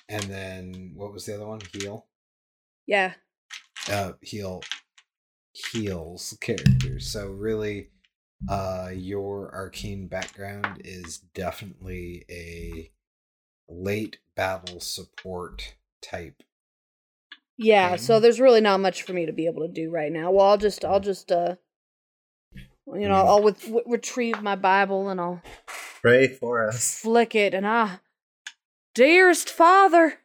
[0.09, 1.61] And then, what was the other one?
[1.73, 2.07] Heal?
[2.87, 3.15] Yeah.
[3.89, 4.61] uh heal
[5.53, 7.89] heals characters so really
[8.49, 12.91] uh your arcane background is definitely a
[13.69, 16.43] late battle support type
[17.57, 17.95] Yeah.
[17.95, 20.31] So there's really not much for me to be able to do right now.
[20.31, 21.55] Well, I'll just, I'll just, uh,
[22.87, 23.27] you know, Mm.
[23.27, 25.41] I'll with, w- retrieve my Bible and I'll
[26.01, 26.99] Pray for us.
[26.99, 27.99] flick it and I,
[28.93, 30.19] dearest Father,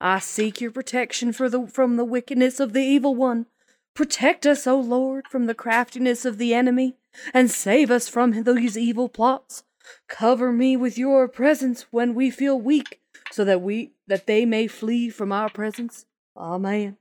[0.00, 3.46] I seek your protection for the from the wickedness of the evil one.
[3.94, 6.96] Protect us, O Lord, from the craftiness of the enemy,
[7.32, 9.62] and save us from these evil plots.
[10.08, 13.00] Cover me with your presence when we feel weak,
[13.30, 16.06] so that we that they may flee from our presence.
[16.36, 16.96] Amen.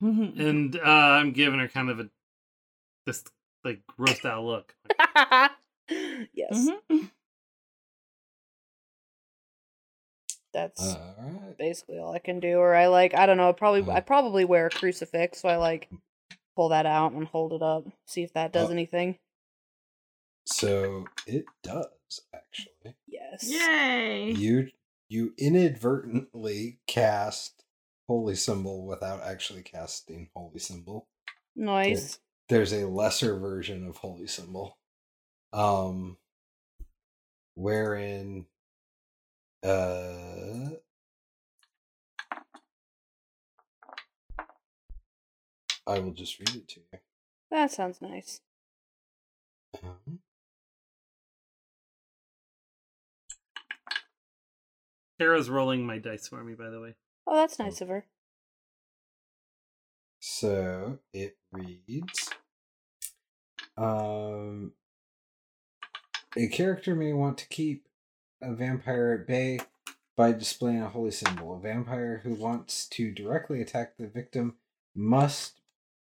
[0.00, 2.08] And uh, I'm giving her kind of a
[3.06, 3.24] this
[3.64, 4.74] like grossed out look.
[6.34, 6.68] yes.
[6.90, 7.10] Mhm.
[10.52, 12.58] That's all right basically all I can do.
[12.58, 13.52] Or I like I don't know.
[13.52, 14.06] Probably I mm-hmm.
[14.06, 15.98] probably wear a crucifix, so I like mm.
[16.56, 18.72] pull that out and hold it up, see if that does Oh.
[18.72, 19.18] anything.
[20.46, 23.44] so it does actually Yes.
[23.50, 24.32] Yay!
[24.32, 24.68] you
[25.08, 27.64] you inadvertently cast
[28.08, 31.08] holy symbol without actually casting holy symbol
[31.56, 32.18] Nice.
[32.48, 34.78] There's a lesser version of holy symbol
[35.52, 36.16] um
[37.54, 38.46] wherein
[39.64, 40.70] uh
[45.86, 46.98] I will just read it to you.
[47.50, 48.40] That sounds nice.
[49.82, 50.20] Um,
[55.20, 56.94] Kara's rolling my dice for me, by the way.
[57.26, 58.06] Oh, that's nice of her.
[60.20, 62.30] So it reads
[63.76, 64.72] um
[66.36, 67.86] a character may want to keep
[68.42, 69.58] a vampire at bay
[70.16, 71.56] by displaying a holy symbol.
[71.56, 74.56] A vampire who wants to directly attack the victim
[74.94, 75.60] must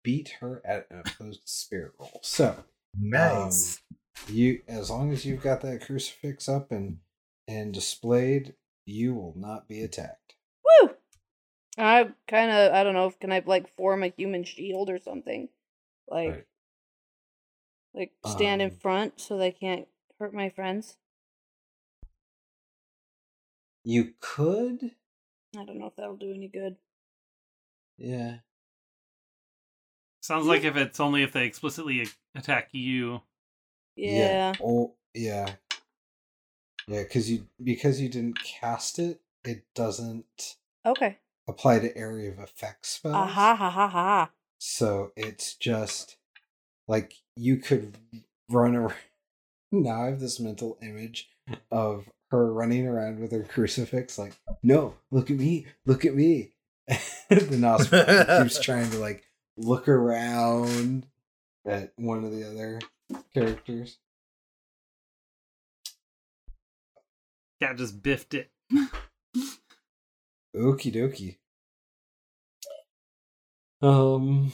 [0.02, 2.20] beat her at an opposed spirit roll.
[2.22, 2.64] So
[2.98, 3.80] Nice.
[4.28, 6.98] um, you as long as you've got that crucifix up and
[7.48, 8.54] and displayed,
[8.86, 10.35] you will not be attacked.
[11.78, 11.84] Woo!
[11.84, 13.10] I kind of I don't know.
[13.10, 15.48] Can I like form a human shield or something?
[16.08, 16.46] Like Right.
[17.94, 19.88] like stand in Um, front so they can't
[20.20, 20.98] hurt my friends.
[23.84, 24.96] You could,
[25.56, 26.76] I don't know if that'll do any good.
[27.98, 28.38] yeah.
[30.20, 33.22] Sounds like if it's only if they explicitly attack you.
[33.96, 34.56] Yeah.
[34.60, 35.56] Oh, yeah.
[36.88, 39.20] Yeah, because you because you didn't cast it.
[39.44, 40.56] it doesn't
[40.86, 41.18] Okay.
[41.48, 43.14] Apply to area of effect spells.
[43.14, 44.30] Ah ha ha ha ha.
[44.58, 46.16] So it's just
[46.88, 47.98] like you could
[48.50, 48.94] run around.
[49.72, 51.28] Now I have this mental image
[51.72, 54.32] of her running around with her crucifix, like,
[54.62, 56.52] no, look at me, look at me.
[56.88, 59.24] the Nosferatu keeps trying to like
[59.56, 61.06] look around
[61.66, 62.78] at one of the other
[63.34, 63.98] characters.
[67.60, 68.50] Cat just biffed it.
[70.56, 71.36] Okie dokie.
[73.82, 74.52] Um,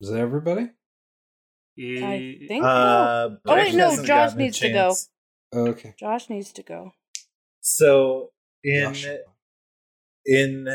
[0.00, 0.62] is that everybody?
[0.62, 0.66] I
[1.76, 2.48] Yeah.
[2.48, 2.64] think.
[2.64, 3.38] Uh, so.
[3.46, 4.04] Oh wait, no.
[4.04, 4.88] Josh needs to go.
[4.88, 5.08] chance.
[5.54, 5.94] Okay.
[5.98, 6.92] Josh needs to go.
[7.60, 9.06] So in Josh.
[10.26, 10.68] in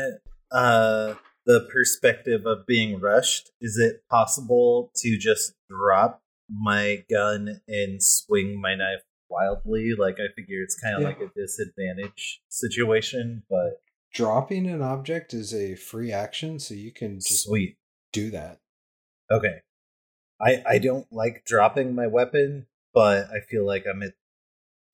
[0.50, 8.02] uh the perspective of being rushed, is it possible to just drop my gun and
[8.02, 9.92] swing my knife wildly?
[9.98, 11.08] Like I figure it's kind of Yeah.
[11.08, 13.80] like a disadvantage situation, but
[14.14, 17.76] Dropping an object is a free action, so you can just sweet.
[18.12, 18.60] do that.
[19.30, 19.60] Okay.
[20.40, 24.14] I I don't like dropping my weapon, but I feel like I'm at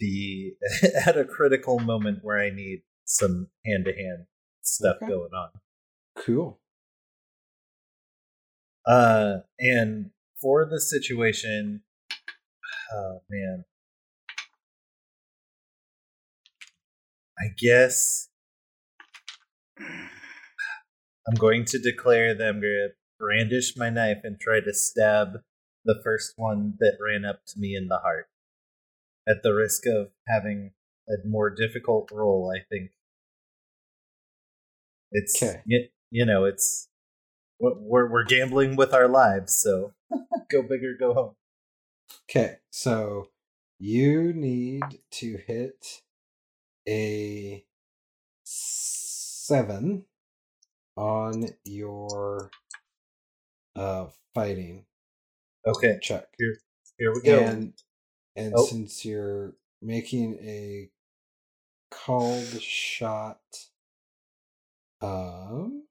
[0.00, 0.54] the
[1.06, 4.26] at a critical moment where I need some hand to hand
[4.62, 5.06] stuff Okay.
[5.08, 5.50] going on.
[6.16, 6.58] Cool.
[8.86, 10.10] Uh and
[10.40, 11.82] for the situation
[12.92, 13.64] oh man.
[17.42, 18.28] I guess
[19.80, 22.88] I'm going to declare that I'm going to
[23.18, 25.38] brandish my knife and try to stab
[25.84, 28.28] the first one that ran up to me in the heart.
[29.28, 30.72] At the risk of having
[31.08, 32.90] a more difficult roll, I think.
[35.10, 35.62] It's Okay.
[35.66, 36.88] you, you know, it's
[37.58, 39.94] we're we're we're gambling with our lives, so
[40.50, 41.34] go big or go home.
[42.28, 43.30] Okay, so
[43.78, 44.82] you need
[45.12, 46.02] to hit
[46.88, 47.64] a
[48.44, 50.04] seven
[50.96, 52.50] on your
[53.76, 54.84] uh fighting
[55.66, 56.26] Okay, check.
[56.38, 56.58] here
[56.98, 57.44] here we go.
[57.44, 57.74] And
[58.36, 58.68] and Oh.
[58.68, 60.90] since you're making a
[61.90, 63.40] called shot
[65.02, 65.84] um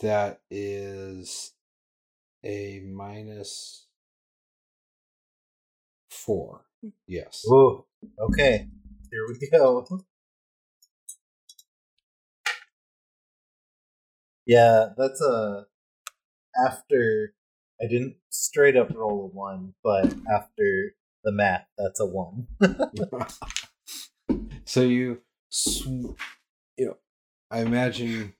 [0.00, 1.52] that is
[2.44, 3.86] a minus
[6.10, 6.66] four.
[7.06, 7.44] Yes.
[7.46, 7.86] Ooh,
[8.18, 8.68] okay,
[9.10, 9.86] here we go.
[14.46, 15.66] Yeah, that's a
[16.66, 17.34] after
[17.80, 20.94] I didn't straight up roll a one, but after
[21.24, 22.46] the math, that's a one.
[24.64, 25.20] so you
[25.50, 26.16] sw-
[26.76, 26.96] you know
[27.50, 28.34] I imagine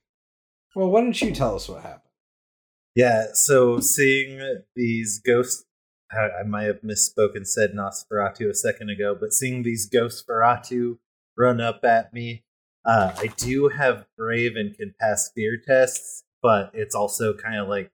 [0.75, 2.01] well why don't you tell us what happened?
[2.95, 4.39] Yeah, so seeing
[4.75, 5.65] these ghosts,
[6.11, 10.97] I, I might have misspoken, said Nosferatu a second ago, but seeing these ghost Feratu
[11.37, 12.43] run up at me,
[12.85, 17.67] uh, I do have Brave and can pass fear tests, but it's also kind of
[17.67, 17.91] like,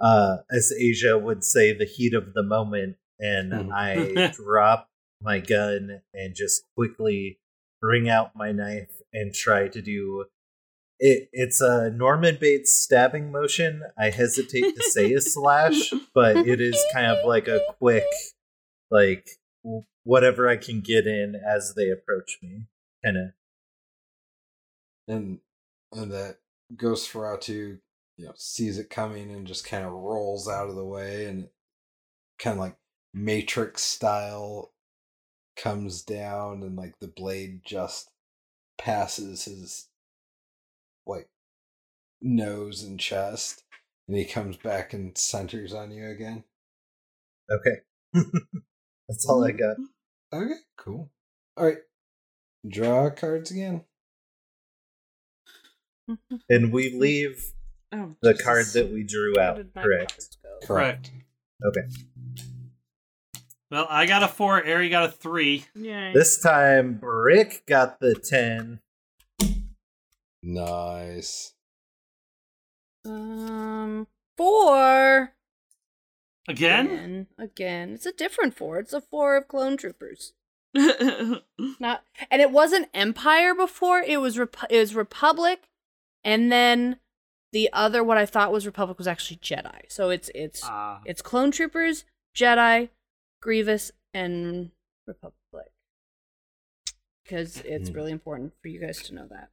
[0.00, 3.70] uh, as Asia would say, the heat of the moment, and Mhm.
[3.72, 4.88] I drop
[5.20, 7.40] my gun and just quickly
[7.80, 10.26] bring out my knife and try to do
[10.98, 13.82] it, it's a Norman Bates stabbing motion.
[13.98, 18.04] I hesitate to say a slash, but it is kind of like a quick,
[18.90, 19.28] like
[20.04, 22.66] whatever I can get in as they approach me.
[23.04, 23.24] Kind of.
[25.06, 25.38] and
[25.92, 26.38] and that
[26.76, 27.78] Ghost Feratu,
[28.16, 31.48] you know, sees it coming and just kind of rolls out of the way and
[32.38, 32.76] kind of like
[33.14, 34.72] Matrix style
[35.56, 38.10] comes down and like the blade just
[38.76, 39.88] passes his
[41.08, 41.28] like
[42.20, 43.64] nose and chest
[44.06, 46.44] and he comes back and centers on you again.
[47.50, 47.80] Okay.
[49.08, 49.58] That's all I mm-hmm.
[49.58, 50.40] got.
[50.40, 51.10] Okay, cool.
[51.56, 51.78] All right.
[52.68, 53.84] Draw cards again.
[56.48, 57.52] And we leave
[57.92, 58.44] Oh, the Jesus.
[58.44, 60.36] card that we drew out, correct?
[60.62, 61.10] Correct.
[61.64, 61.80] Okay.
[63.70, 64.56] Well, I got a four.
[64.66, 65.64] Ari got a three.
[65.74, 66.12] Yeah.
[66.12, 68.80] This time, Brick got the 10.
[70.48, 71.52] Nice.
[73.04, 74.06] Um,
[74.38, 75.34] four.
[76.48, 76.86] Again?
[76.86, 77.26] Again.
[77.38, 77.90] Again.
[77.92, 78.78] It's a different four.
[78.78, 80.32] It's a four of clone troopers.
[80.74, 84.00] Not, and it wasn't Empire before.
[84.00, 85.68] It was Rep- it was Republic,
[86.24, 86.98] and then
[87.52, 89.82] the other what I thought was Republic was actually Jedi.
[89.88, 91.02] So it's it's Ah.
[91.04, 92.88] it's clone troopers, Jedi,
[93.42, 94.70] Grievous, and
[95.06, 95.72] Republic.
[97.22, 97.94] Because it's Hmm.
[97.94, 99.50] really important for you guys to know that.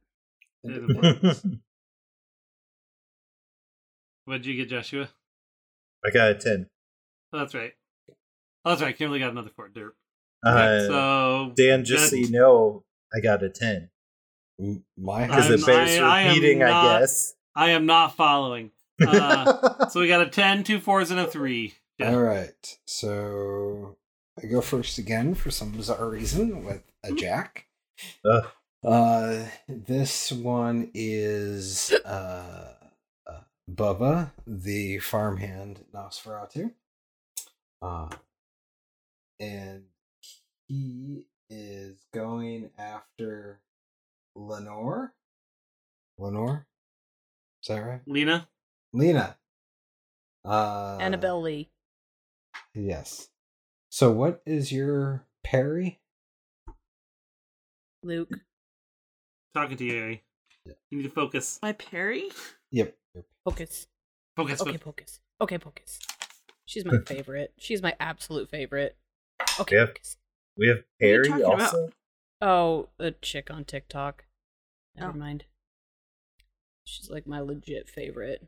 [0.64, 1.46] And it works.
[4.24, 5.08] What'd you get, Joshua?
[6.04, 6.68] I got a 10.
[7.32, 7.72] Oh, that's right.
[8.64, 8.96] Oh, that's right.
[8.96, 9.68] Kimberly got another four.
[9.68, 9.90] Derp.
[10.44, 12.84] Uh, so Dan, just so you know,
[13.14, 13.88] I got a 10.
[14.98, 17.34] My Because it I'm- bears I- I am repeating, I, not- guess.
[17.54, 18.70] I am not following.
[19.06, 21.74] Uh, so we got a 10, two fours, and a three.
[21.98, 22.10] Yeah.
[22.12, 22.78] All right.
[22.86, 23.96] So
[24.42, 27.66] I go first again for some bizarre reason with a jack.
[28.28, 28.44] Ugh.
[28.84, 32.74] Uh, this one is uh,
[33.26, 36.72] uh Bubba, the farmhand Nosferatu.
[37.82, 38.08] Uh,
[39.40, 39.84] and
[40.68, 43.60] he is going after
[44.34, 45.12] Lenore.
[46.18, 46.66] Lenore,
[47.62, 48.00] is that right?
[48.06, 48.48] Lena?
[48.92, 49.36] Lena.
[50.44, 51.70] Uh, Annabelle Lee.
[52.74, 53.28] Yes.
[53.90, 56.00] So, what is your parry?
[58.02, 58.45] Luke.
[59.56, 60.22] Talking to you, Ari.
[60.66, 61.58] You need to focus.
[61.62, 62.28] My Perry?
[62.72, 62.94] Yep.
[63.44, 63.86] Focus.
[64.36, 64.60] Focus.
[64.60, 64.82] Okay, focus.
[64.82, 65.20] focus.
[65.40, 65.98] Okay, focus.
[66.66, 67.54] She's my favorite.
[67.58, 68.96] She's my absolute favorite.
[69.58, 70.16] Okay, We have, focus.
[70.58, 71.60] we have What are you Harry talking about?
[71.62, 71.88] also.
[72.42, 74.24] Oh, the chick on TikTok.
[74.94, 75.18] Never Oh.
[75.18, 75.44] mind.
[76.84, 78.46] She's like my legit favorite.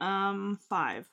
[0.00, 1.08] Um, five.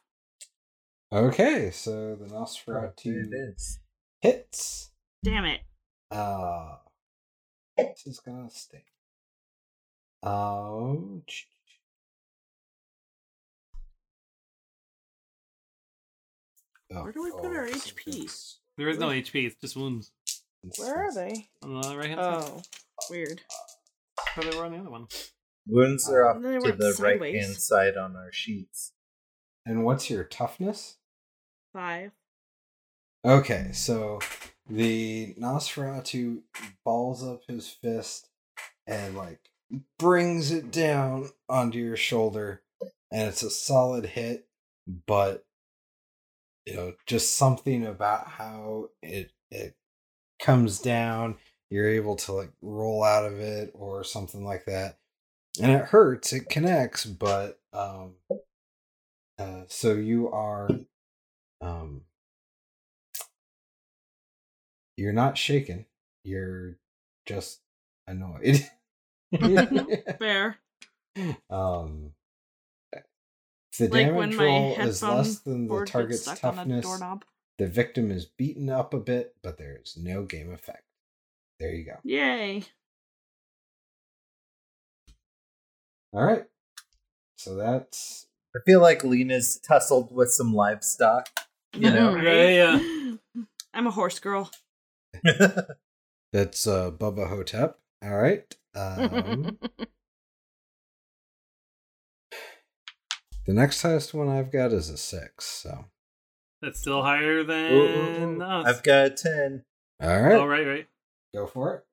[1.14, 3.24] Okay, so the It Nosferatu
[3.54, 3.80] is.
[4.22, 4.90] hits.
[5.24, 5.62] Damn it.
[6.10, 6.78] Uh,
[7.78, 8.84] this is gonna stay.
[10.24, 11.48] Oh, ch-
[16.92, 18.08] oh, Where do we put oh, our so HP?
[18.08, 20.12] it's- There is no HP, it's just wounds.
[20.78, 21.50] Where are they?
[21.64, 22.52] On the right hand side.
[22.52, 22.62] Oh,
[23.10, 23.42] weird.
[24.38, 25.08] Oh, they were on the other one.
[25.68, 28.94] Wounds are oh, off They to went the right hand side on our sheets.
[29.66, 30.98] And what's your toughness?
[31.74, 32.12] Five.
[33.26, 34.20] Okay, so
[34.70, 36.42] the Nosferatu
[36.86, 38.30] balls up his fist
[38.86, 39.42] and like
[40.00, 42.62] brings it down onto your shoulder,
[43.12, 44.48] and it's a solid hit,
[45.08, 45.46] but
[46.66, 49.76] you know, just something about how it it
[50.40, 51.38] comes down,
[51.70, 54.98] you're able to like roll out of it or something like that.
[55.62, 58.16] And it hurts, it connects, but um
[59.40, 60.70] uh so you are
[61.62, 62.02] um
[64.98, 65.86] you're not shaken.
[66.24, 66.78] You're
[67.26, 67.62] just
[68.08, 68.68] annoyed.
[70.20, 70.58] Fair.
[71.50, 72.12] um,
[73.78, 76.82] the Like when damage my roll is less than the cord target's stuck on the
[76.82, 77.20] toughness,
[77.58, 80.84] the victim is beaten up a bit, but there is no game effect.
[81.60, 81.98] There you go.
[82.04, 82.64] Yay.
[86.14, 86.46] All right.
[87.38, 91.28] So that's I feel like Lena's tussled with some livestock.
[91.74, 92.14] You know?
[92.16, 92.54] Right?
[92.54, 92.80] Yeah,
[93.74, 94.50] I'm a horse girl.
[96.34, 97.78] that's uh Bubba Ho-Tep.
[98.04, 98.56] All right.
[98.78, 99.58] Um,
[103.46, 105.46] the next highest one I've got is a six.
[105.46, 105.86] So
[106.62, 108.42] That's still higher than Ooh, ooh, ooh.
[108.44, 108.66] us.
[108.68, 109.64] I've got a 10.
[110.02, 110.88] All right, all right, right.
[111.34, 111.84] go for it.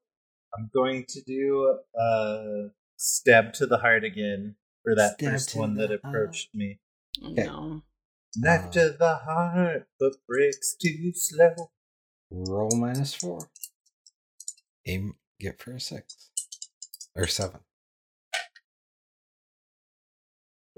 [0.57, 5.75] I'm going to do uh stab to the heart again for that Stab first one
[5.77, 6.79] that approached me.
[7.23, 7.45] Oh, Okay.
[7.47, 7.83] no.
[8.37, 11.71] Knife Uh, to the heart, but breaks too slow.
[12.31, 13.49] Roll minus four.
[14.87, 15.15] Aim.
[15.41, 16.31] Get for a six
[17.17, 17.61] or seven.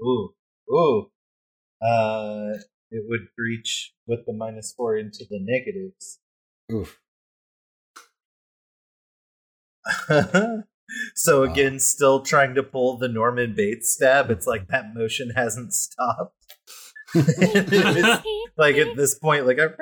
[0.01, 0.33] Ooh,
[0.71, 1.09] ooh.
[1.81, 2.57] Uh,
[2.91, 6.19] it would breach with the minus four into the negatives.
[6.71, 6.99] Oof.
[11.15, 11.51] so Wow.
[11.51, 14.29] again, still trying to pull the Norman Bates stab.
[14.31, 16.33] It's like that motion hasn't stopped.
[18.57, 19.75] Like at this point, like a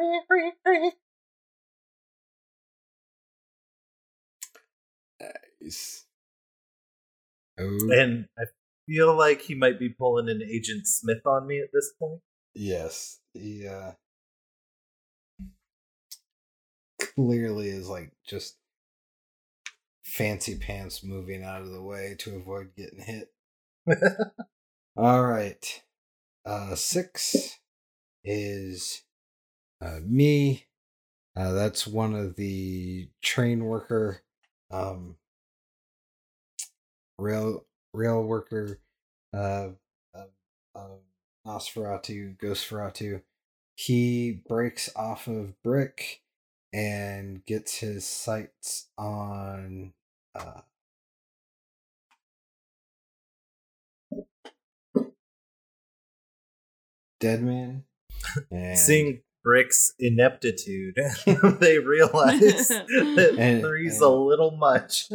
[5.61, 6.05] Nice.
[7.60, 8.44] Oh, and I
[8.88, 12.22] feel like he might be pulling an Agent Smith on me at this point.
[12.53, 13.19] yes.
[13.34, 13.91] He uh,
[16.99, 18.57] clearly is like just
[20.03, 23.34] fancy pants moving out of the way to avoid getting hit.
[24.98, 25.84] All right.
[26.45, 27.60] Uh, six
[28.23, 29.03] is
[29.82, 30.65] uh, me.
[31.36, 34.22] Uh, that's one of the train worker,
[34.72, 35.18] um,
[37.19, 38.79] rail rail worker,
[39.33, 39.69] uh,
[40.13, 40.25] uh,
[40.75, 40.87] uh,
[41.47, 43.21] Nosferatu, Ghostferatu.
[43.75, 46.21] He breaks off of Brick
[46.73, 49.93] and gets his sights on
[50.33, 50.61] uh,
[57.19, 57.83] Deadman.
[58.51, 65.09] And Seeing Brick's ineptitude, they realize that And- three's and- a little much.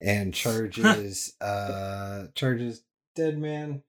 [0.00, 2.82] And charges uh charges
[3.14, 3.82] dead man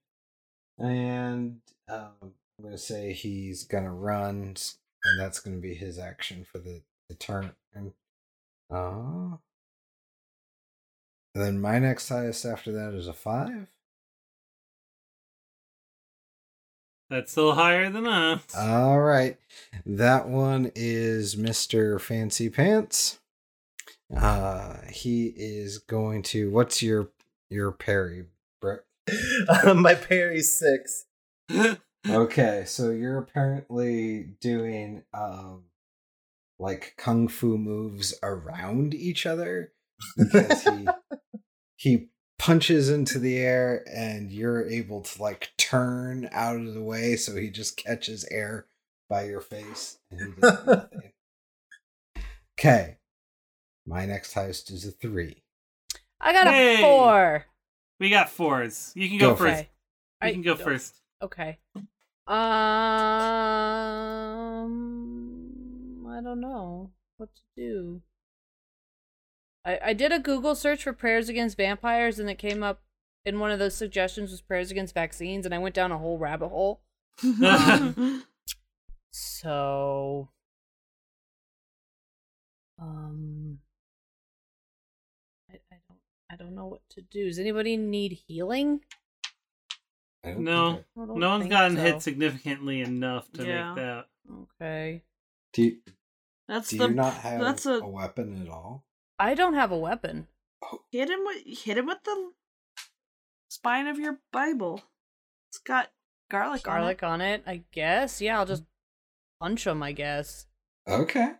[0.77, 4.55] and um, I'm gonna say he's gonna run,
[5.05, 7.51] and that's gonna be his action for the the turn.
[7.73, 7.93] and
[8.71, 9.37] Uh,
[11.35, 13.67] and then my next highest after that is a five.
[17.09, 18.55] That's still higher than us.
[18.55, 19.37] All right.
[19.85, 21.99] That one is Mr.
[21.99, 23.19] Fancy Pants.
[24.15, 27.09] Uh he is going to what's your
[27.49, 28.25] your parry,
[28.59, 28.81] Brett?
[29.65, 31.05] Um, my parry's six.
[32.07, 35.63] Okay, so you're apparently doing um
[36.59, 39.73] like kung fu moves around each other
[40.17, 40.87] because he
[41.77, 42.07] he
[42.39, 47.35] punches into the air and you're able to like turn out of the way so
[47.35, 48.65] he just catches air
[49.09, 51.11] by your face and he does nothing.
[52.59, 52.97] Okay.
[53.85, 55.43] My next highest is a 3.
[56.19, 56.75] I got Hey!
[56.75, 57.45] a four.
[57.99, 58.91] We got fours.
[58.95, 59.59] You can go, Go first.
[59.59, 59.69] Okay.
[60.21, 61.01] You I- can go first.
[61.21, 61.57] Okay.
[64.91, 68.01] Um, I don't know what to do.
[69.65, 72.81] I I did a Google search for prayers against vampires, and it came up
[73.25, 76.17] in one of those suggestions was prayers against vaccines, and I went down a whole
[76.17, 76.81] rabbit hole.
[79.13, 80.29] So,
[82.79, 83.70] um, I, I don't
[86.31, 87.25] I don't know what to do.
[87.25, 88.81] Does anybody need healing?
[90.23, 91.81] No, think I don't no one's gotten so.
[91.83, 93.73] hit significantly enough to Yeah.
[93.73, 94.05] make that.
[94.31, 94.93] Okay.
[94.95, 95.01] I-
[95.53, 95.77] Do you,
[96.47, 98.85] That's do the you not have that's a, a weapon at all?
[99.19, 100.27] I don't have a weapon.
[100.63, 100.83] Oh.
[100.91, 102.31] hit him with hit him with the
[103.49, 104.83] spine of your Bible.
[105.49, 105.91] It's got
[106.29, 108.21] garlic, Garlic on it, I guess.
[108.21, 108.63] Yeah, I'll just
[109.39, 109.81] punch him.
[109.83, 110.45] I guess.
[110.87, 111.33] Okay.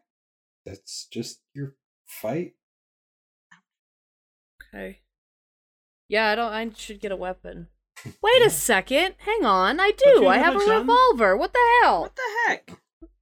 [0.66, 2.54] That's just your fight.
[4.74, 5.00] Okay.
[6.08, 6.52] Yeah, I don't.
[6.52, 7.68] I should get a weapon.
[8.24, 9.16] Wait a second.
[9.20, 9.80] Hang on.
[9.80, 10.28] I do.
[10.28, 10.80] I have have a a gun?
[10.82, 11.38] revolver.
[11.38, 12.02] What the hell?
[12.02, 12.72] What the heck?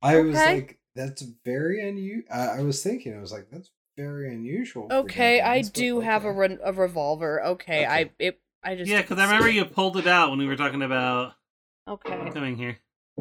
[0.02, 2.32] I was like, that's very unusual.
[2.32, 4.88] I was thinking, I was like, that's very unusual.
[4.92, 7.44] Okay, I Deadlands, but do have a, re- a revolver.
[7.46, 8.40] Okay, I it.
[8.64, 10.82] I just Yeah, because I remember see you pulled it out when we were talking
[10.82, 11.34] about
[11.88, 12.32] Okay.
[12.34, 12.78] coming here.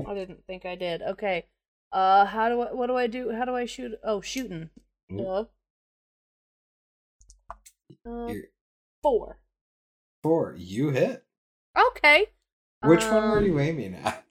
[0.06, 1.02] I didn't think I did.
[1.02, 1.46] Okay.
[1.92, 2.72] Uh, how do I?
[2.72, 3.32] What do I do?
[3.32, 3.92] How do I shoot?
[4.05, 4.70] Oh, shooting.
[5.10, 5.48] Mm.
[8.05, 8.48] You're-
[9.02, 9.39] four.
[10.23, 10.55] Four.
[10.56, 11.24] You hit.
[11.77, 12.27] Okay.
[12.82, 14.24] Which one were Um, you aiming at?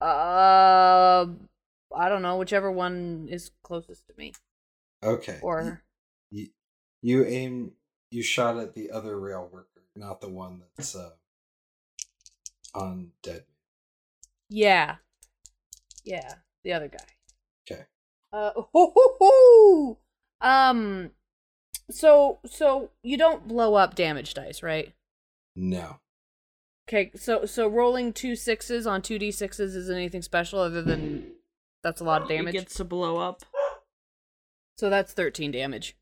[0.00, 1.26] Uh,
[1.96, 2.36] I don't know.
[2.38, 4.32] Whichever one is closest to me.
[5.02, 5.38] okay.
[5.42, 5.82] Or
[6.30, 6.48] you,
[7.02, 7.72] you aim.
[8.10, 11.10] You shot at the other rail worker, not the one that's uh
[12.74, 13.44] on dead.
[14.48, 14.96] yeah,
[16.04, 16.98] yeah, the other guy.
[17.70, 17.84] Okay.
[18.32, 19.98] Uh, hoo, hoo, hoo.
[20.40, 21.10] um,
[21.90, 24.92] so so you don't blow up damage dice, right?
[25.56, 25.96] No.
[26.88, 31.32] Okay, so so rolling two sixes on two d sixes isn't anything special other than
[31.82, 32.52] that's a lot of It damage.
[32.54, 33.42] gets to blow up.
[34.78, 35.96] So that's thirteen damage.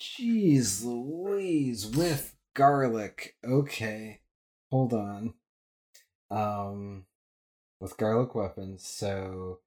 [0.00, 3.36] Jeez Louise with garlic.
[3.44, 4.20] Okay.
[4.70, 5.34] Hold on.
[6.30, 7.06] Um
[7.80, 9.60] with garlic weapons, so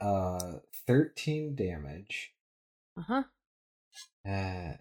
[0.00, 2.32] uh 13 damage.
[2.96, 3.22] Uh huh.
[4.28, 4.74] Uh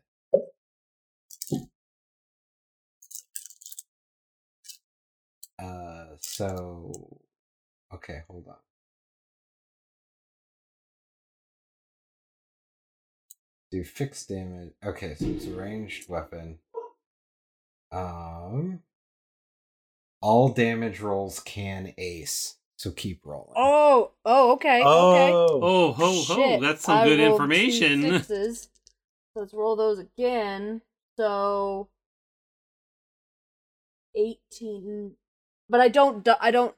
[5.60, 7.20] Uh so
[7.94, 8.56] okay, hold on.
[13.72, 14.74] Do fixed damage.
[14.84, 16.60] Okay, so it's a ranged weapon.
[17.92, 18.80] Um
[20.22, 22.56] all damage rolls can ace.
[22.84, 23.54] So keep rolling.
[23.56, 24.84] Oh, oh, okay, okay.
[24.84, 25.60] Oh.
[25.64, 26.36] oh, ho, ho.
[26.36, 28.02] Shit, That's some I good rolled two information.
[28.24, 28.68] sixes.
[29.36, 30.82] Let's roll those again.
[31.18, 31.88] So
[34.14, 35.14] eighteen,
[35.70, 36.28] but I don't.
[36.42, 36.76] I don't.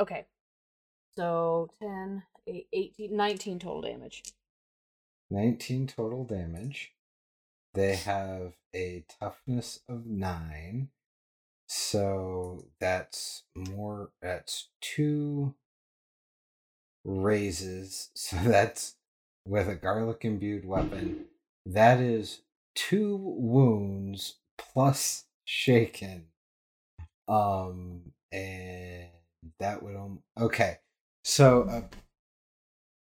[0.00, 0.26] Okay,
[1.14, 2.24] so 10,
[2.72, 4.24] 18, 19 total damage.
[5.30, 6.92] 19 total damage.
[7.74, 10.88] They have a toughness of 9.
[11.72, 15.54] So that's more that's two
[17.04, 18.10] raises.
[18.16, 18.96] So that's
[19.46, 21.26] with a garlic imbued weapon.
[21.64, 22.42] That is
[22.74, 26.26] two wounds plus shaken.
[27.28, 29.10] Um and
[29.60, 30.78] that would um okay.
[31.22, 31.82] So uh,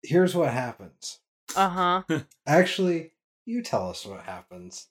[0.02, 1.20] here's what happens.
[1.56, 2.18] Uh huh.
[2.46, 3.12] Actually,
[3.46, 4.88] you tell us what happens.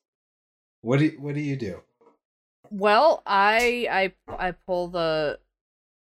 [0.81, 1.83] What do you, what do you do?
[2.71, 3.87] Well, I
[4.29, 5.39] I I pull the,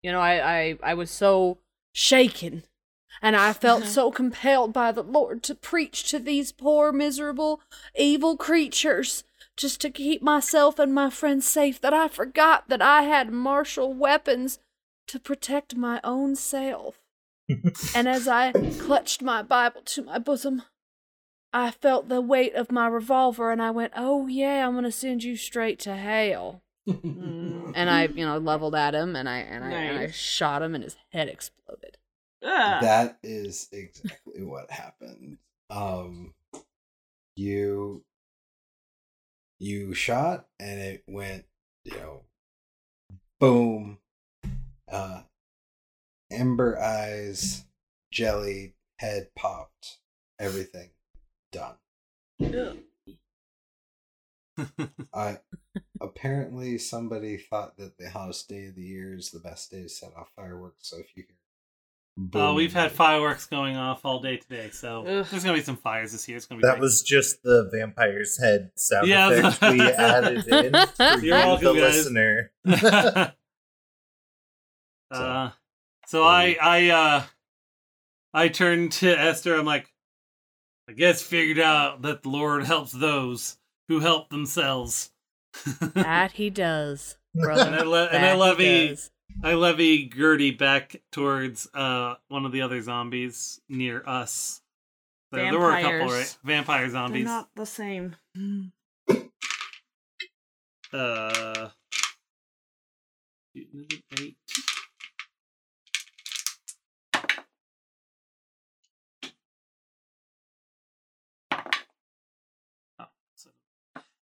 [0.03, 1.59] you know, I I I was so
[1.93, 2.65] shaken,
[3.23, 7.61] and I felt so compelled by the Lord to preach to these poor, miserable,
[7.97, 9.25] evil creatures
[9.57, 13.93] just to keep myself and my friends safe that I forgot that I had martial
[13.93, 14.61] weapons
[15.09, 17.01] to protect my own self.
[17.95, 20.63] and as I clutched my Bible to my bosom,
[21.53, 24.93] I felt the weight of my revolver and I went, Oh, yeah, I'm going to
[24.93, 26.63] send you straight to hell.
[26.87, 27.73] Mm.
[27.75, 30.75] And I, you know, leveled at him and I and I, and I shot him
[30.75, 31.99] and his head exploded.
[32.43, 32.83] Ugh.
[32.83, 35.39] That is exactly what happened.
[35.71, 36.35] Um
[37.37, 38.05] you
[39.59, 41.45] you shot and it went,
[41.85, 42.23] you know,
[43.39, 43.99] boom.
[44.91, 45.23] Uh
[46.31, 47.67] ember eyes,
[48.11, 49.99] jelly, head popped,
[50.39, 50.91] everything
[51.53, 51.77] done.
[55.15, 55.39] I
[56.01, 59.89] apparently somebody thought that the hottest day of the year is the best day to
[59.89, 60.89] set off fireworks.
[60.89, 65.25] So if you hear, Uh, we've had fireworks going off all day today, so Ugh.
[65.31, 66.37] there's gonna be some fires this year.
[66.37, 66.81] It's gonna be That great.
[66.81, 71.77] was just the vampire's head sound Yeah, effect we added in for You're you, welcome,
[71.77, 71.97] the guys.
[71.97, 72.53] listener.
[75.11, 75.51] uh,
[76.07, 77.23] so I I uh
[78.35, 79.55] I turned to Esther.
[79.57, 79.89] I'm like,
[80.89, 83.59] I guess figured out that the Lord helps those
[83.89, 85.11] who help themselves.
[85.95, 87.51] That he does, and.
[87.75, 89.11] I le- and I That he levy does.
[89.43, 94.61] I levy Gertie back towards uh one of the other zombies near us.
[95.33, 96.37] There, there were a couple, right?
[96.45, 97.25] Vampire They're zombies.
[97.25, 98.17] not the same.
[100.93, 101.69] Uh,
[103.55, 104.37] eight.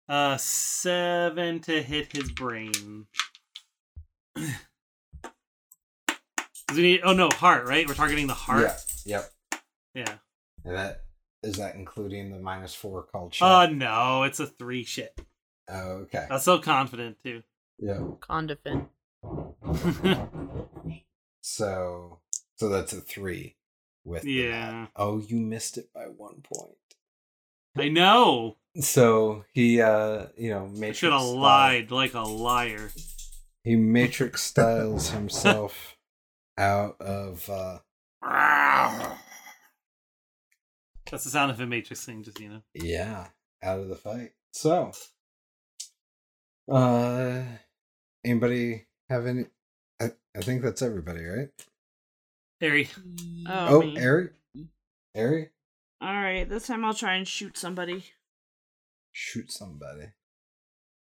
[0.08, 3.06] Uh, seven to hit his brain.
[4.36, 4.52] Does
[6.76, 7.86] he need, oh no, heart, right?
[7.88, 8.70] We're targeting the heart.
[9.04, 9.18] Yeah.
[9.18, 9.30] Yep.
[9.94, 10.14] Yeah.
[10.64, 11.02] And that
[11.42, 15.18] is that including the minus four called Uh no, it's a three shit.
[15.68, 16.26] Oh, okay.
[16.30, 17.42] I'm so confident too.
[17.78, 18.00] Yeah.
[18.20, 18.86] Condifin.
[21.48, 22.18] So
[22.56, 23.54] so that's a three
[24.04, 24.70] with Yeah.
[24.72, 24.88] nat.
[24.96, 26.74] Oh, you missed it by one point.
[27.76, 28.56] I know.
[28.80, 32.90] So he uh you know I matrix should have lied like a liar.
[33.64, 35.96] He matrix styles himself
[36.58, 37.78] out of uh
[41.10, 42.62] That's the sound of a Matrix thing, just you know.
[42.74, 43.28] yeah,
[43.62, 44.32] out of the fight.
[44.52, 44.92] So
[46.70, 47.42] uh
[48.24, 49.46] anybody have any
[50.00, 51.48] I, I think that's everybody, right?
[52.60, 52.88] Harry.
[53.48, 53.98] Oh, Oh, me.
[53.98, 54.28] Ari?
[55.16, 55.50] Ari?
[56.00, 58.04] All right, this time I'll try and shoot somebody.
[59.18, 60.08] Shoot somebody.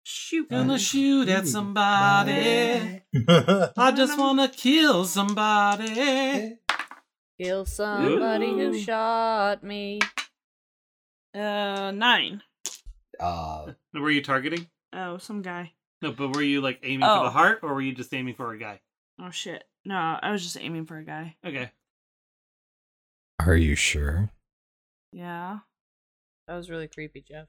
[0.03, 0.49] Shoot.
[0.49, 3.01] Gonna shoot at somebody.
[3.13, 3.71] Somebody.
[3.75, 6.55] I just wanna kill somebody.
[7.37, 8.71] Kill somebody Ooh.
[8.71, 9.99] who shot me.
[11.33, 12.41] Uh, nine.
[13.19, 14.67] Uh Were you targeting?
[14.93, 15.73] Oh, some guy.
[16.01, 17.23] No, but were you like aiming for Oh.
[17.25, 18.79] the heart or were you just aiming for a guy?
[19.19, 19.65] Oh shit.
[19.83, 21.35] No, I was just aiming for a guy.
[21.45, 21.69] Okay.
[23.41, 24.31] Are you sure?
[25.11, 25.59] Yeah.
[26.47, 27.47] That was really creepy, Jeff.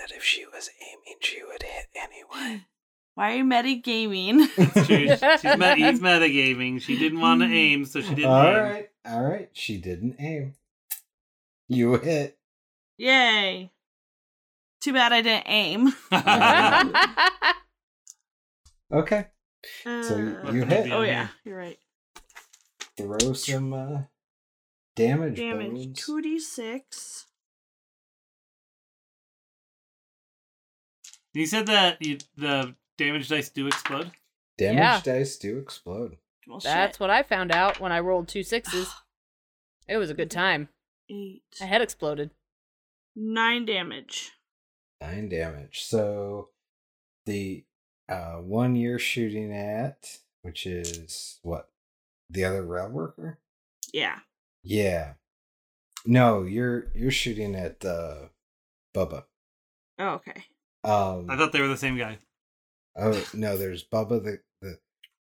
[0.00, 2.64] that if she was aiming, she would hit anyone.
[3.14, 4.48] Why are you metagaming?
[4.56, 5.08] It's true.
[5.08, 6.80] She's meta, he's metagaming.
[6.80, 7.52] She didn't want to hmm.
[7.52, 8.62] aim, so she didn't All aim.
[8.62, 9.50] right, all right.
[9.52, 10.54] She didn't aim.
[11.68, 12.38] You hit.
[12.96, 13.70] Yay.
[14.80, 15.92] Too bad I didn't aim.
[18.92, 19.26] okay.
[19.84, 20.16] Uh, so
[20.52, 20.90] you hit.
[20.90, 21.28] Oh, yeah.
[21.44, 21.78] You're right.
[22.96, 24.02] Throw some uh,
[24.96, 25.36] damage.
[25.36, 25.70] Damage.
[25.70, 26.00] Bones.
[26.00, 27.26] 2d6.
[31.34, 34.10] You said that you, the damage dice do explode.
[34.58, 35.00] Damage Yeah.
[35.04, 36.16] dice do explode.
[36.46, 37.00] Well, That's shit.
[37.00, 38.92] what I found out when I rolled two sixes.
[39.88, 40.68] It was a good time.
[41.08, 42.30] eight My head exploded.
[43.16, 44.30] nine damage.
[45.00, 45.82] Nine damage.
[45.82, 46.50] So
[47.26, 47.64] the
[48.08, 51.70] uh, one you're shooting at, which is what
[52.28, 53.40] the other rail worker.
[53.92, 54.20] Yeah.
[54.62, 55.14] Yeah.
[56.06, 58.28] No, you're you're shooting at uh,
[58.94, 59.24] Bubba.
[59.98, 60.44] Oh, okay.
[60.84, 62.18] Um, I thought they were the same guy.
[62.96, 64.78] Oh no, there's Bubba the the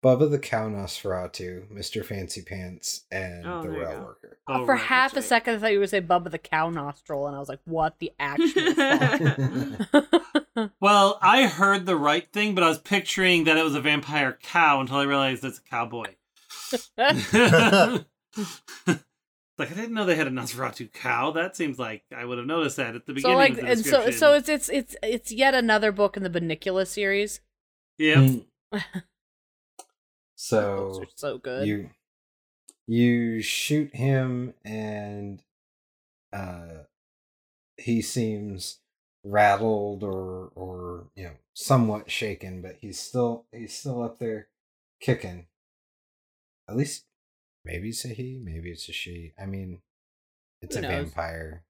[0.03, 3.99] Bubba the Cow Nosferatu, Mister Fancy Pants, and Oh, the there Rail go.
[4.05, 4.37] Worker.
[4.47, 5.23] Oh, For right, half a right.
[5.23, 7.59] second, I thought you were going say Bubba the cow nostril, and I was like,
[7.65, 9.77] what the actual?
[10.81, 14.37] Well, I heard the right thing, but I was picturing that it was a vampire
[14.43, 16.07] cow until I realized it's a cowboy.
[19.61, 21.31] like I didn't know they had a Nosferatu cow.
[21.31, 23.37] That seems like I would have noticed that at the beginning.
[23.37, 23.65] so beginning.
[23.65, 26.29] like, of the and so so it's it's it's it's yet another book in the
[26.29, 27.41] Bunnicula series.
[27.97, 28.15] Yeah.
[28.15, 28.45] Mm.
[30.35, 31.67] So so good.
[31.67, 31.91] you
[32.87, 35.43] you shoot him, and
[36.33, 36.85] Uh,
[37.77, 38.79] he seems
[39.23, 44.47] rattled or or you know somewhat shaken, but he's still he's still up there
[44.99, 45.47] kicking.
[46.67, 47.05] At least
[47.65, 49.33] maybe it's a he, maybe it's a she.
[49.41, 49.81] I mean,
[50.61, 50.91] it's Who a knows?
[51.05, 51.63] vampire.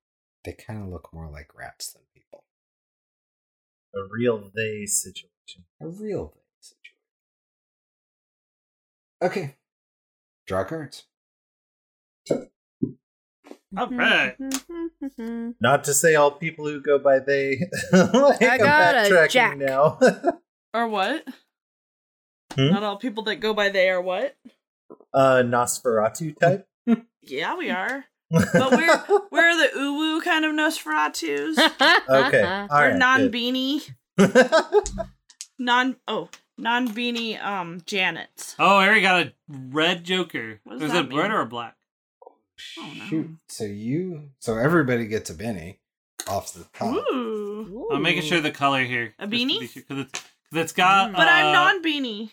[0.43, 2.43] They kind of look more like rats than people.
[3.95, 5.65] A real they situation.
[5.81, 6.95] A real thing situation.
[9.21, 9.55] Okay.
[10.47, 11.03] Draw cards.
[13.77, 14.35] All right.
[15.61, 17.61] Not to say all people who go by they.
[17.93, 19.57] like, I I'm got a jack.
[19.57, 19.99] now.
[20.73, 21.27] Or what?
[22.55, 22.69] Hmm?
[22.69, 24.37] Not all people that go by they are what?
[25.13, 26.67] Uh, Nosferatu type.
[27.21, 28.05] Yeah, we are.
[28.31, 31.57] But we're we're the uwu kind of Nosferatus.
[32.09, 33.33] Okay, all we're right, non good.
[33.33, 35.01] beanie.
[35.59, 38.55] non oh non beanie um Janets.
[38.59, 40.59] Oh, Harry got a red Joker.
[40.63, 41.75] What does Is that it red or a black?
[42.25, 43.31] Oh, Shoot.
[43.49, 45.79] So you so everybody gets a Benny
[46.27, 46.95] off the top.
[47.11, 47.89] Ooh.
[47.91, 49.13] I'm making sure the color here.
[49.19, 49.59] A beanie?
[49.59, 49.73] Because
[50.05, 50.23] it's, 'cause
[50.53, 51.11] it's got.
[51.13, 52.29] But I'm uh, non beanie.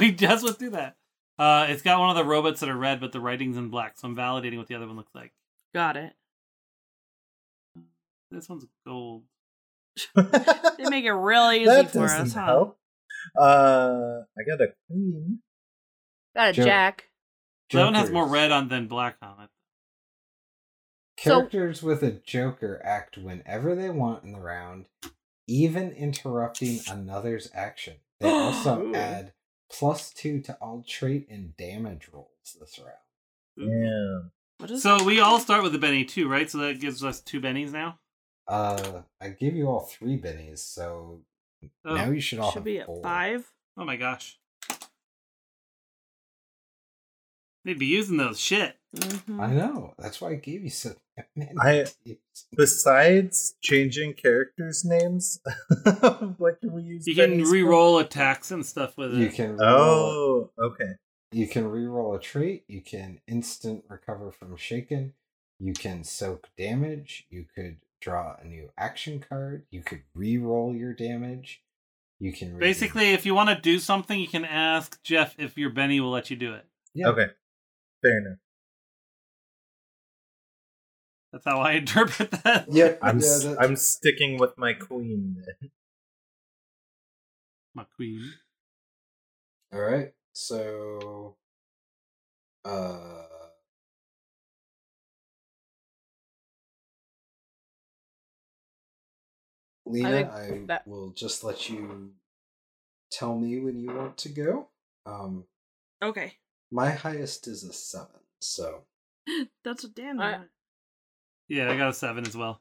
[0.00, 0.96] we just went through that.
[1.40, 3.98] Uh, it's got one of the robots that are red, but the writing's in black.
[3.98, 5.32] So I'm validating what the other one looks like.
[5.74, 6.12] Got it.
[8.30, 9.24] This one's gold.
[10.14, 12.44] They make it real easy that for doesn't us, huh?
[12.44, 12.78] help.
[13.38, 15.40] Uh, I got a queen.
[16.36, 16.66] Got a Joke.
[16.66, 17.04] jack.
[17.72, 19.50] That one has more red on than black on it.
[21.20, 24.86] So- Characters with a Joker act whenever they want in the round,
[25.46, 27.96] even interrupting another's action.
[28.20, 29.32] They also add
[29.72, 32.96] plus two to all trait and damage rolls this round.
[33.56, 34.28] Yeah.
[34.58, 36.50] What is So we all start with a Benny too, right?
[36.50, 37.98] So that gives us two Bennies now.
[38.48, 41.20] Uh, I give you all three bennies, so
[41.84, 43.00] Oh, now you should all should have be at four.
[43.02, 43.48] five?
[43.76, 44.38] oh my gosh.
[47.64, 48.76] They'd be using those shit.
[48.96, 49.40] Mm-hmm.
[49.40, 49.94] I know.
[49.98, 50.94] That's why I gave you so
[51.36, 51.52] many.
[51.60, 51.86] I-
[52.56, 55.40] Besides changing characters' names,
[56.36, 57.06] what can we use?
[57.06, 59.24] You can re-roll attacks and stuff with You it.
[59.26, 60.92] You can reroll, Oh, okay.
[61.32, 62.64] you can re-roll a trait.
[62.66, 65.12] You can instant recover from shaken.
[65.60, 67.26] You can soak damage.
[67.30, 69.64] You could draw a new action card.
[69.70, 71.62] You could re-roll your damage.
[72.18, 75.56] You can redo- Basically, if you want to do something, you can ask Jeff if
[75.56, 76.66] your Benny will let you do it.
[76.94, 77.08] Yeah.
[77.08, 77.26] Okay.
[78.02, 78.38] Fair enough.
[81.32, 82.66] That's how I interpret that.
[82.72, 82.98] Yep.
[83.02, 85.70] I'm yeah, s that- I'm sticking with my queen then.
[87.74, 88.32] My queen.
[89.72, 90.12] All right.
[90.32, 91.36] So,
[92.64, 93.26] uh,
[99.86, 100.10] Lena,
[100.48, 102.12] think I, that- will just let you
[103.10, 104.68] tell me when you want to go.
[105.06, 105.44] Um,
[106.02, 106.34] Okay.
[106.70, 108.84] My highest is a seven, so
[109.64, 110.44] That's what Dan I-
[111.48, 112.60] Yeah, I got a seven as well.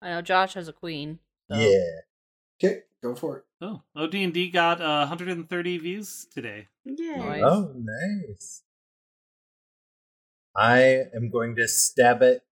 [0.00, 1.20] I know Josh has a queen.
[1.50, 2.00] so- Yeah.
[2.62, 3.44] okay, go for it.
[3.60, 6.68] Oh, OD&D got uh, 130 views today.
[6.84, 7.16] Yeah.
[7.16, 7.42] Nice.
[7.44, 8.62] Oh, nice.
[10.56, 10.80] I
[11.14, 12.42] am going to stab at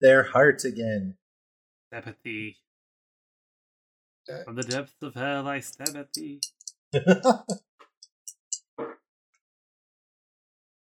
[0.00, 1.16] their heart again.
[1.88, 2.58] Stab at thee.
[4.44, 6.40] From the depths of hell, I stab at thee.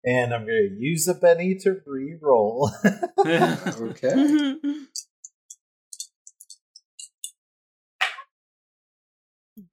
[0.04, 2.70] and I'm going to use a Benny to re-roll.
[3.24, 4.56] Okay.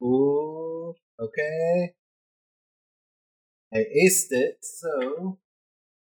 [0.02, 1.94] Ooh, okay.
[3.72, 5.38] I aced it, so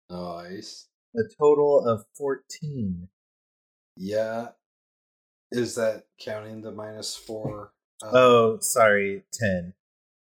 [0.10, 0.88] nice.
[1.16, 3.08] a total of 14.
[3.96, 4.50] Yeah.
[5.52, 7.72] Is that counting the minus four?
[8.04, 9.74] Uh, Oh, sorry, 10.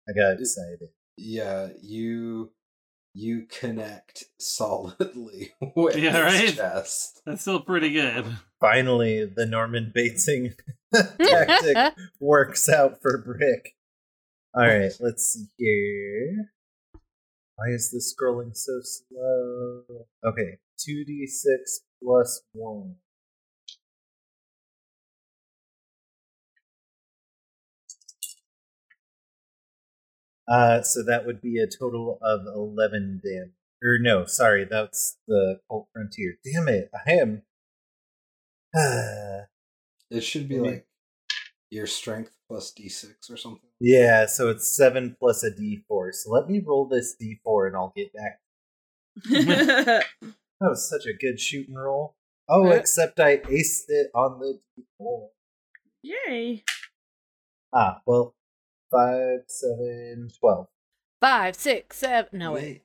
[0.10, 0.90] I got excited.
[1.18, 1.70] yeah.
[1.82, 2.52] You
[3.14, 6.56] you connect solidly with Yeah, his right?
[6.56, 7.22] chest.
[7.26, 8.26] That's still pretty good.
[8.60, 10.54] Finally, the Norman Batesing
[10.94, 13.76] tactic works out for Brick.
[14.56, 16.52] Alright, let's see here.
[17.56, 20.06] Why is this scrolling so slow?
[20.24, 22.96] Okay, 2d6 plus 1.
[30.48, 33.52] Uh, so that would be a total of 11 damage.
[33.84, 36.38] Or no, sorry, that's the Cult Frontier.
[36.44, 37.42] Damn it, I am.
[40.10, 40.88] It should be Maybe- like
[41.70, 43.70] your strength plus d6 or something.
[43.82, 46.14] yeah, so it's 7 plus a d4.
[46.14, 48.40] So let me roll this d4 and I'll get back.
[50.60, 52.16] That was such a good shooting roll.
[52.50, 52.72] Oh, Uh.
[52.72, 54.60] except I aced it on the
[55.00, 55.28] d4.
[56.02, 56.64] Yay.
[57.72, 58.34] Ah, well,
[58.92, 60.68] 5, 7, 12.
[61.20, 62.40] Five, six, seven.
[62.40, 62.84] No wait.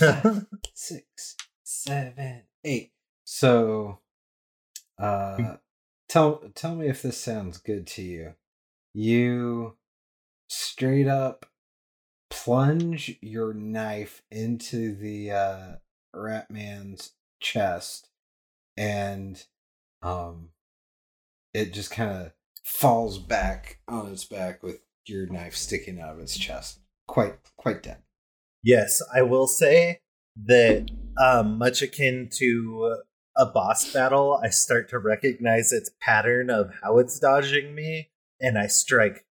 [0.00, 0.16] Wait.
[0.74, 2.92] Six, seven, eight.
[3.24, 3.98] So,
[4.98, 5.56] uh,
[6.08, 8.34] tell tell me if this sounds good to you.
[8.94, 9.76] You
[10.48, 11.46] straight up
[12.30, 15.72] plunge your knife into the uh,
[16.14, 18.08] rat man's chest,
[18.74, 19.44] and
[20.00, 20.48] um,
[21.52, 22.32] it just kind of
[22.64, 26.80] falls back on its back with your knife sticking out of its chest.
[27.06, 27.98] Quite quite dead.
[28.62, 30.00] Yes, I will say
[30.44, 30.88] that
[31.22, 32.96] um, much akin to
[33.38, 38.10] a boss battle, I start to recognize its pattern of how it's dodging me,
[38.40, 39.24] and I strike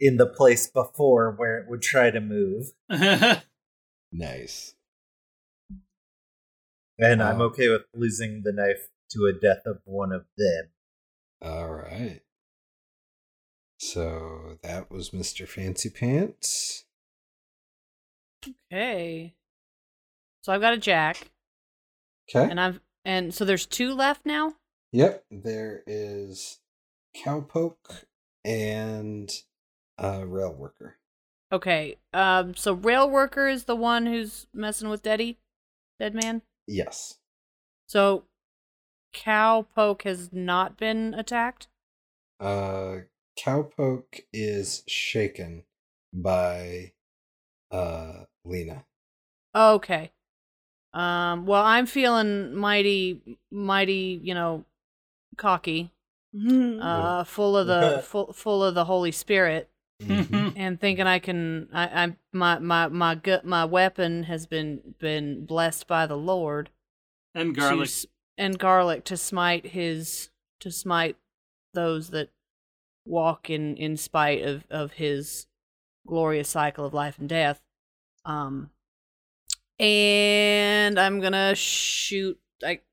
[0.00, 2.66] in the place before where it would try to move.
[4.10, 4.74] Nice.
[6.98, 7.46] And I'm Oh.
[7.46, 10.70] okay with losing the knife to a death of one of them.
[11.42, 12.22] All right.
[13.78, 15.46] So that was Mr.
[15.48, 16.84] Fancy Pants.
[18.72, 19.34] Okay.
[20.42, 21.30] So I've got a jack,
[22.34, 22.48] Okay.
[22.50, 24.54] and I've and so there's two left now.
[24.92, 25.24] Yep.
[25.30, 26.60] There is
[27.16, 28.04] Cowpoke
[28.44, 29.30] and
[29.98, 30.96] uh, Rail Worker.
[31.52, 31.96] Okay.
[32.12, 32.54] Um.
[32.54, 35.38] So rail worker is the one who's messing with Deady,
[35.98, 36.42] dead man.
[36.66, 37.18] Yes.
[37.88, 38.24] So
[39.14, 41.68] cowpoke has not been attacked.
[42.40, 42.98] Uh,
[43.38, 45.64] Cowpoke is shaken
[46.12, 46.92] by
[47.70, 48.84] uh, Lena.
[49.54, 50.10] Okay.
[50.92, 51.46] Um.
[51.46, 54.20] Well, I'm feeling mighty, mighty.
[54.22, 54.64] You know,
[55.36, 55.90] cocky.
[56.34, 59.68] Uh, full of the full, full of the Holy Spirit.
[60.02, 60.52] Mhm.
[60.56, 65.44] and thinking I can I, I my my my gut my weapon has been been
[65.44, 66.70] blessed by the Lord
[67.34, 67.88] and garlic.
[67.88, 68.06] s-
[68.36, 71.16] and garlic to smite his to smite
[71.74, 72.30] those that
[73.08, 75.46] walk in in spite of of his
[76.06, 77.60] glorious cycle of life and death
[78.24, 78.70] um
[79.78, 82.84] and I'm gonna shoot like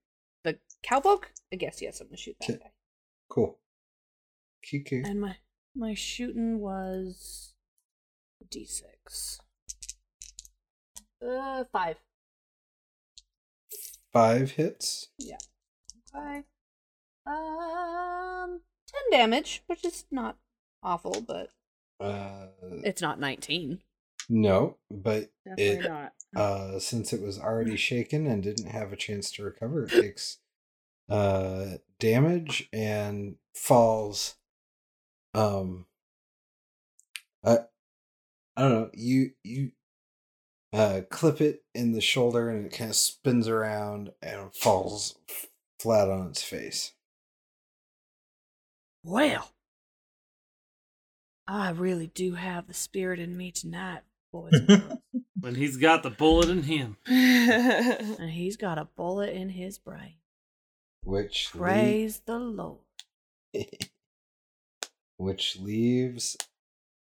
[0.44, 2.60] the cowpoke I guess yes I'm gonna shoot that Okay.
[2.64, 2.72] guy
[3.30, 3.60] Cool.
[4.64, 5.02] Kiku.
[5.06, 5.38] and my
[5.76, 7.54] my shooting was
[8.50, 9.40] d6
[11.28, 11.98] uh five
[14.14, 15.10] Five hits.
[15.20, 15.36] Yeah.
[16.16, 16.44] Okay.
[17.28, 18.62] Um,
[19.12, 20.38] ten damage, which is not
[20.84, 21.50] awful, but
[22.00, 22.48] Uh,
[22.84, 23.82] it's not nineteen.
[24.30, 26.14] no, but Definitely it not.
[26.36, 30.40] uh since it was already shaken and didn't have a chance to recover it takes
[31.10, 34.36] uh damage and falls
[35.36, 35.86] um
[37.46, 37.60] i
[38.58, 39.72] i don't know you you
[40.74, 45.46] uh clip it in the shoulder and it kind of spins around and falls f-
[45.80, 46.94] flat on its face
[49.08, 49.52] Well,
[51.48, 54.02] I really do have the spirit in me tonight,
[54.32, 54.54] boys.
[54.54, 55.00] and girls.
[55.40, 56.98] when he's got the bullet in him.
[57.06, 60.16] and he's got a bullet in his brain.
[61.04, 62.80] which lea- Praise the Lord.
[65.18, 66.36] which leaves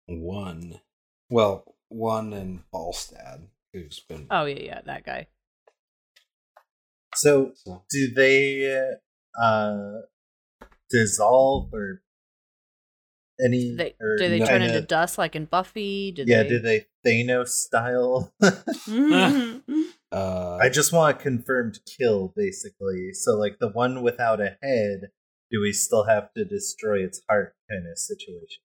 [0.08, 0.82] one
[1.30, 5.28] well one in Balstad who's been Oh yeah, yeah, that guy.
[7.16, 8.88] So, So- do they
[9.40, 10.02] uh,
[10.94, 12.02] dissolve or
[13.44, 13.76] any?
[13.76, 16.12] They, or do they turn kinda- into dust like in Buffy?
[16.12, 16.50] Do yeah, they...
[16.50, 18.32] do they Thanos style?
[20.12, 23.10] uh I just want a confirmed kill, basically.
[23.14, 25.10] So, like the one without a head,
[25.52, 28.62] do we still have to destroy its heart, kind of situation?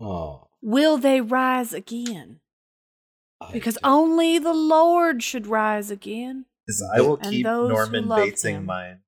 [0.00, 2.40] oh Will they rise again?
[3.40, 6.46] I Because don't- only the Lord should rise again.
[6.66, 8.66] Because I will keep Norman love Bates in him.
[8.66, 8.98] mind.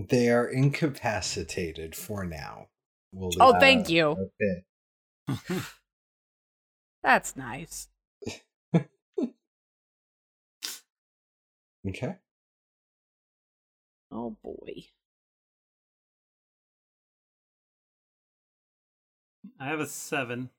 [0.10, 2.68] they are incapacitated for now
[3.14, 4.30] we'll Oh, it thank you.
[4.42, 5.60] Okay.
[7.04, 7.88] That's nice.
[11.88, 12.16] okay
[14.12, 14.86] Oh boy.
[19.60, 20.50] I have a seven.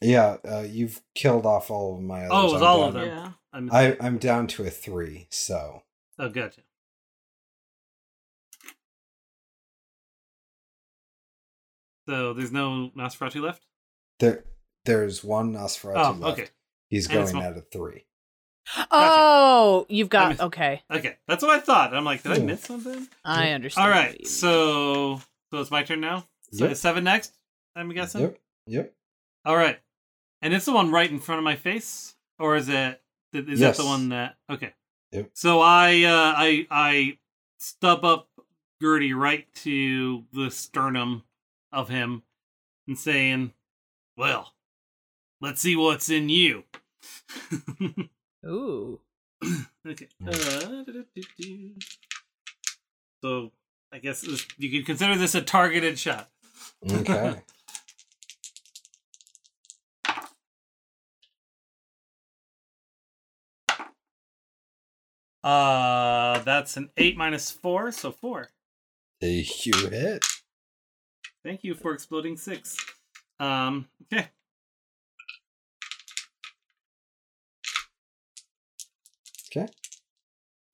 [0.00, 2.30] yeah uh you've killed off all of my others.
[2.32, 3.16] Oh, it was I'm all of down- them.
[3.16, 3.32] Yeah.
[3.50, 5.82] I'm, I, I'm down to a three, so
[6.18, 6.60] oh, gotcha.
[12.08, 13.66] So there's no Nosferatu left?
[14.18, 14.44] there
[14.86, 16.38] there's one Nosferatu Oh, left.
[16.40, 16.48] okay.
[16.88, 18.06] He's And going out of a three.
[18.90, 20.82] Oh, you've got missed- okay.
[20.90, 21.94] Okay, that's what I thought.
[21.94, 23.06] I'm like, did I miss something?
[23.24, 23.84] I understand.
[23.86, 24.26] All what right, you mean.
[24.26, 25.20] so
[25.52, 26.26] so it's my turn now.
[26.52, 26.76] So Yep.
[26.76, 27.32] seven next.
[27.76, 28.22] I'm guessing.
[28.22, 28.38] Yep.
[28.66, 28.94] Yep.
[29.44, 29.78] All right,
[30.42, 33.02] and it's the one right in front of my face, or is it?
[33.34, 34.36] Is that the one that?
[34.50, 34.72] Okay.
[35.12, 35.30] Yep.
[35.34, 37.18] So I uh, I I
[37.58, 38.28] stub up
[38.80, 41.24] Gertie right to the sternum
[41.72, 42.22] of him,
[42.86, 43.52] and saying,
[44.16, 44.54] "Well,
[45.40, 46.64] let's see what's in you.
[48.46, 49.00] Ooh.
[49.86, 50.08] okay.
[50.26, 50.82] Uh,
[53.22, 53.52] so
[53.92, 56.28] I guess this, you could consider this a targeted shot.
[56.90, 57.42] Okay.
[65.44, 68.50] Uh, that's an eight minus four, so four.
[69.64, 70.22] you hit.
[71.44, 72.76] Thank you for exploding six.
[73.40, 74.28] Um, okay.
[79.50, 79.66] Okay.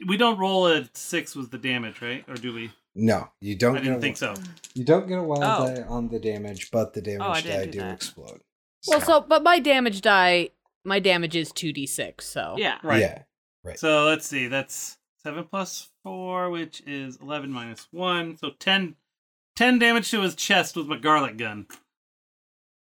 [0.07, 2.25] We don't roll a six with the damage, right?
[2.29, 2.73] Or do we?
[2.95, 3.77] No, you don't.
[3.77, 4.35] I get didn't a think so.
[4.75, 5.75] You don't get a wild Oh.
[5.75, 7.95] die on the damage, but the damage I didn't die do do, that.
[7.95, 8.41] explode.
[8.87, 10.51] Well, so but my damage die,
[10.85, 12.27] my damage is two d six.
[12.27, 12.79] So Yeah.
[12.83, 13.01] Right.
[13.01, 13.23] Yeah.
[13.63, 13.79] Right.
[13.79, 14.47] So let's see.
[14.49, 18.37] That's seven plus four, which is eleven minus one.
[18.37, 18.97] So 10,
[19.57, 21.67] 10 damage to his chest with my garlic gun.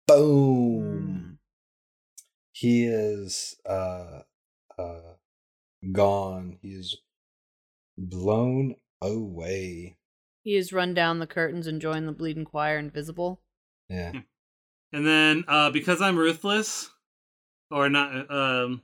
[0.08, 1.40] Boom.
[2.52, 4.22] He is uh
[4.78, 5.14] uh
[5.92, 6.58] gone.
[6.62, 6.98] He is
[7.98, 9.98] blown away.
[10.44, 13.42] he has run down the curtains and joined the bleeding choir invisible.
[13.90, 14.12] Yeah.
[14.94, 16.90] And then uh because I'm ruthless,
[17.72, 18.82] or not, um,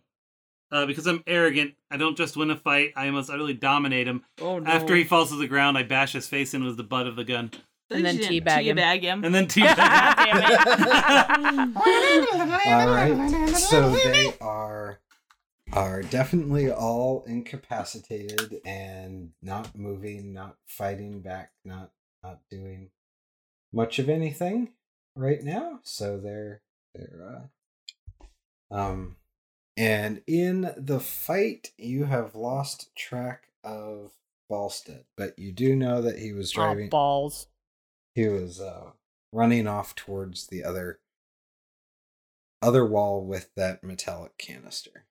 [0.72, 2.94] uh, because I'm arrogant, I don't just win a fight.
[2.96, 4.24] I must utterly dominate him.
[4.42, 4.70] Oh no.
[4.70, 7.16] After he falls to the ground, I bash his face in with the butt of
[7.16, 7.52] the gun,
[7.92, 8.78] And then You didn't teabag him.
[8.78, 9.24] teabag him.
[9.24, 9.76] and then teabag.
[11.76, 13.50] Damn All right.
[13.56, 15.00] So they are
[15.74, 21.92] are definitely all incapacitated and not moving, not fighting back, not
[22.24, 22.90] not doing
[23.74, 24.74] much of anything
[25.16, 25.80] right now.
[25.84, 26.62] So they're
[26.94, 27.48] they're
[28.72, 29.16] uh um
[29.78, 34.12] and in the fight you have lost track of
[34.52, 37.48] Balstead, but you do know that he was Oh, driving balls.
[38.16, 38.92] He was uh
[39.32, 41.00] running off towards the other
[42.62, 45.06] other wall with that metallic canister.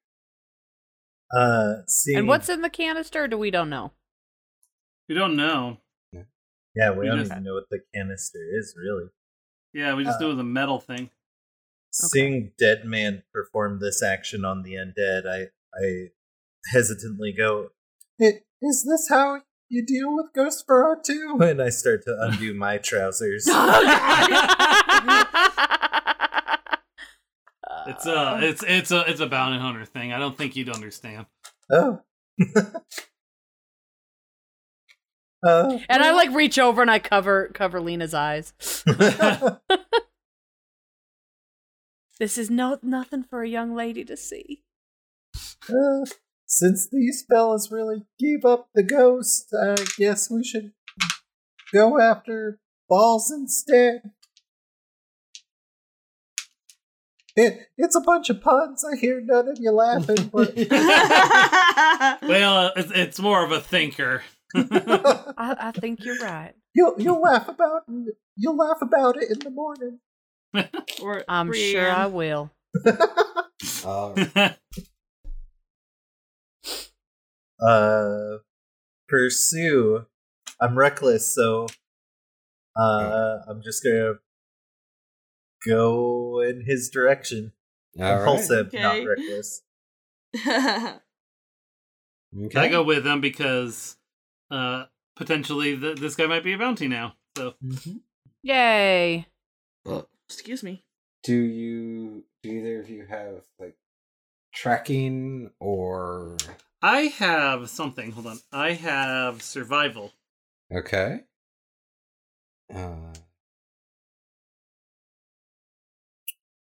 [1.35, 3.27] Uh, see, And what's in the canister?
[3.29, 3.93] Do we don't know?
[5.09, 5.79] we don't know.
[6.77, 9.11] yeah, we we don't just- even know what the canister is really.
[9.73, 11.11] Yeah, we just Uh, knew it was a metal thing.
[11.93, 16.11] Seeing Dead Man perform this action on the undead, I I
[16.73, 17.71] hesitantly go,
[18.19, 22.53] "It is this how you deal with Ghost Burrow too?" And I start to undo
[22.55, 23.49] my trousers.
[27.87, 30.13] It's a, it's it's a, it's a bounty hunter thing.
[30.13, 31.25] I don't think you'd understand.
[31.73, 32.03] oh.
[35.43, 38.53] uh, and I like reach over and I cover cover Lena's eyes.
[42.21, 44.63] This is no nothing for a young lady to see.
[45.71, 46.05] uh,
[46.51, 50.73] since these fellas really gave up the ghost, I guess we should
[51.73, 52.59] go after
[52.89, 54.11] balls instead.
[57.37, 58.85] It, it's a bunch of puns.
[58.85, 60.53] I hear none of you laughing, but
[62.29, 64.25] Well, it's, it's more of a thinker.
[64.57, 66.55] I, I think you're right.
[66.75, 67.83] you'll you'll laugh about
[68.37, 70.01] you'll laugh about it in the morning.
[71.01, 72.51] Or I'm sure I will.
[73.85, 74.51] Uh,
[77.63, 78.39] uh
[79.09, 80.07] pursue
[80.61, 81.67] i'm reckless so
[82.77, 84.15] uh i'm just gonna
[85.67, 87.53] go in his direction
[87.99, 88.19] all right.
[88.19, 89.07] impulsive not Okay.
[89.07, 89.63] reckless
[92.45, 92.61] Okay.
[92.61, 93.97] I go with them because
[94.53, 94.85] uh,
[95.17, 97.15] potentially th- this guy might be a bounty now.
[97.37, 97.55] So
[98.45, 99.27] Yay.
[100.29, 100.85] Excuse me.
[101.25, 103.77] Do you do either of you have like
[104.55, 106.37] tracking or
[106.83, 108.13] I have something.
[108.13, 108.39] Hold on.
[108.53, 110.13] I have survival.
[110.73, 111.25] okay?
[112.73, 113.13] Uh,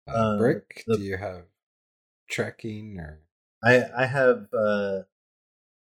[0.08, 0.84] uh, Uh, brick.
[0.88, 1.46] the- Do you have
[2.30, 3.22] tracking or
[3.64, 5.04] i i have uh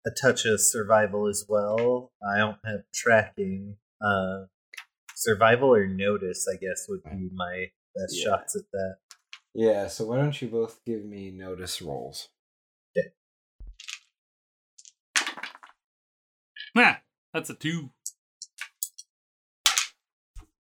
[0.06, 4.46] a touch of survival as well i don't have tracking uh
[5.16, 8.26] survival or notice i guess would be my best Yeah.
[8.26, 8.98] shots at that
[9.56, 9.88] yeah?
[9.88, 12.30] So why don't you both give me notice rolls?
[16.78, 17.00] Ah,
[17.34, 17.90] that's a two.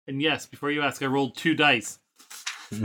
[0.07, 1.99] And yes, before you ask, I rolled two dice.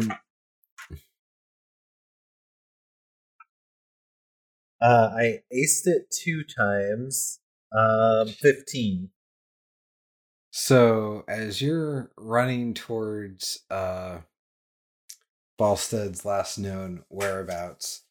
[4.81, 7.39] uh i aced it two times
[7.77, 9.09] um 15
[10.51, 14.19] So as you're running towards uh
[15.57, 18.03] Balstead's last known whereabouts,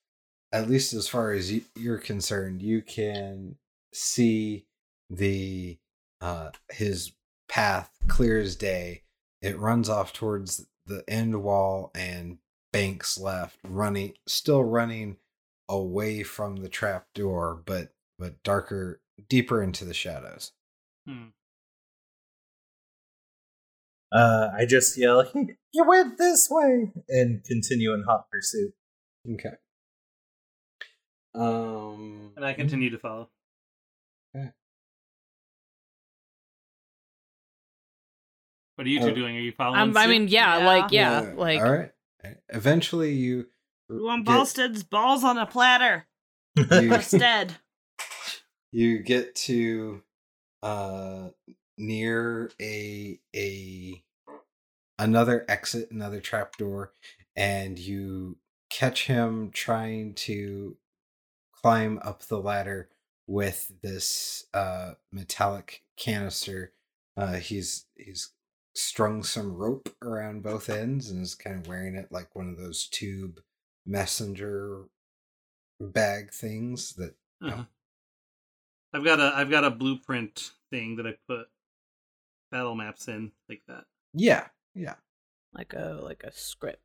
[0.53, 3.57] at least as far as you're concerned, you can
[3.93, 4.67] see
[5.13, 5.79] the
[6.21, 7.13] uh his
[7.49, 9.03] path clear as day.
[9.43, 12.39] It runs off towards the end wall and
[12.73, 15.19] banks left, running, still running
[15.69, 20.53] away from the trap door, but but darker, deeper into the shadows.
[21.07, 21.29] Hmm.
[24.13, 25.31] Uh, I just yell,
[25.73, 28.75] "You went this way!" and continue in hot pursuit.
[29.29, 29.57] Okay.
[31.35, 33.31] Um, And I continue to follow.
[38.77, 39.15] What are you two Oh.
[39.15, 39.37] doing?
[39.37, 39.81] Are you following?
[39.81, 40.67] Um, I mean, yeah, Yeah.
[40.67, 41.93] like yeah, like all right.
[42.49, 43.47] Eventually, you
[43.91, 46.07] You want get- Balstead's balls on a platter.
[46.57, 47.57] you, Instead.
[48.73, 50.03] you get to
[50.63, 51.29] uh
[51.77, 54.03] near a a
[54.99, 56.93] another exit another trapdoor
[57.35, 58.37] and you
[58.71, 60.77] catch him trying to
[61.53, 62.89] climb up the ladder
[63.27, 66.73] with this uh metallic canister
[67.17, 68.31] uh he's he's
[68.75, 72.57] strung some rope around both ends and is kind of wearing it like one of
[72.57, 73.41] those tube
[73.87, 74.85] messenger
[75.81, 77.65] bag things that Uh-huh.
[78.95, 81.47] I've got a I've got a blueprint thing that I put
[82.51, 83.85] battle maps in like that.
[84.15, 84.95] yeah yeah
[85.53, 86.83] like a like a script.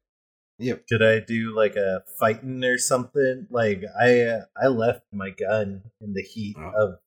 [0.57, 3.47] yep Could I do like a fighting or something?
[3.49, 6.99] Like I uh, I left my gun in the heat Oh, of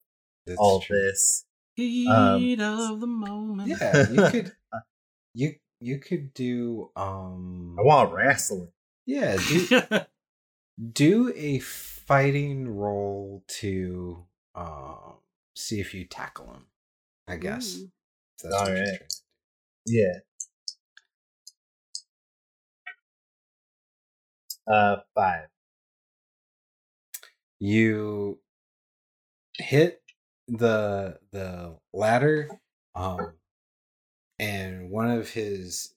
[0.59, 0.97] all true.
[0.97, 1.44] this.
[1.74, 3.81] Heat Um, of the moment.
[3.81, 4.52] Yeah, you could
[5.35, 8.69] you you could do um I want wrestling.
[9.07, 9.66] yeah, do
[10.93, 14.24] do a fighting roll to
[14.55, 15.15] um
[15.55, 16.66] see if you tackle him.
[17.28, 17.77] I guess.
[17.77, 17.90] Ooh.
[18.39, 19.15] If that's Alright.
[19.86, 20.20] Yeah.
[24.70, 25.48] Uh, five.
[27.59, 28.39] You
[29.55, 30.02] hit
[30.48, 32.48] the the ladder
[32.94, 33.35] um
[34.41, 35.95] and one of his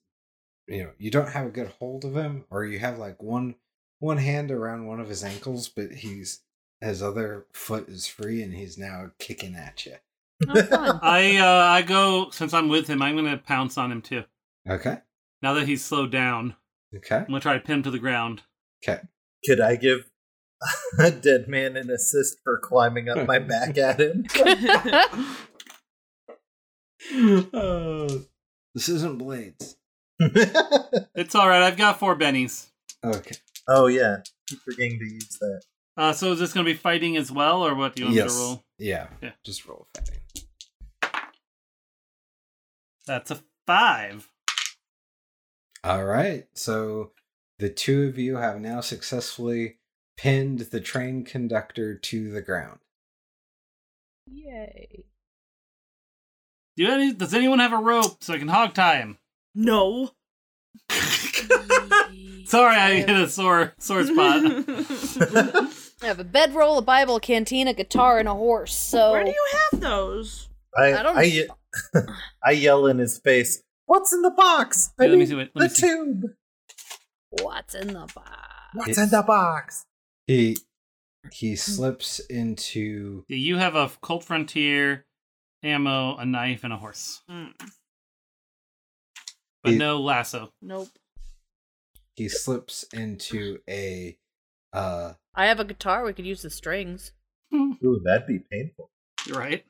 [0.68, 3.56] you know, you don't have a good hold of him or you have like one
[3.98, 6.40] one hand around one of his ankles but he's
[6.80, 9.94] his other foot is free and he's now kicking at you.
[10.48, 10.98] Oh.
[11.02, 13.02] I uh I go since I'm with him.
[13.02, 14.24] I'm gonna pounce on him too.
[14.68, 14.98] Okay.
[15.42, 16.54] Now that he's slowed down,
[16.94, 17.16] Okay.
[17.16, 18.42] I'm gonna try to pin him to the ground.
[18.86, 19.00] Okay.
[19.46, 20.10] Could I give
[20.98, 24.26] a dead man an assist for climbing up my back at him?
[27.12, 28.24] Oh,
[28.74, 29.76] this isn't blades.
[31.16, 31.62] It's all right.
[31.62, 32.66] I've got four bennies.
[33.02, 33.36] Okay.
[33.68, 34.18] oh yeah,
[34.48, 35.62] keep forgetting to use that.
[35.96, 38.22] Uh, so is this gonna be fighting as well, or what do you want me
[38.22, 38.64] to roll?
[38.78, 39.06] Yeah.
[39.22, 39.30] Yeah.
[39.44, 40.20] Just roll fighting.
[43.06, 44.28] That's a five.
[45.82, 46.46] All right.
[46.54, 47.12] So
[47.58, 49.78] the two of you have now successfully
[50.16, 52.78] pinned the train conductor to the ground.
[54.26, 55.04] Yay.
[56.76, 57.12] Do any?
[57.12, 59.18] Does anyone have a rope so I can hog tie him?
[59.54, 60.10] No.
[62.46, 64.42] Sorry, I hit a sore sore spot.
[66.02, 68.74] I have a bedroll, a Bible, a canteen, a guitar, and a horse.
[68.74, 70.48] So Where do you have those?
[70.76, 71.48] I I don't- I, ye-
[72.44, 73.62] I yell in his face.
[73.86, 74.92] What's in the box?
[74.98, 75.88] I Here, let me see what- let the me see.
[75.88, 76.22] tube.
[77.42, 78.30] what's in the box?
[78.74, 79.86] What's in the box?
[80.26, 80.56] He
[81.32, 85.06] he slips into Yeah, you have a Colt Frontier,
[85.64, 87.54] ammo, a knife, and a horse, Mm,
[89.62, 90.52] but He- no lasso.
[90.60, 90.88] nope.
[92.16, 94.18] he slips into a
[94.72, 96.04] uh I have a guitar.
[96.04, 97.12] We could use the strings.
[97.52, 98.90] Ooh, that'd be painful.
[99.26, 99.64] You're right.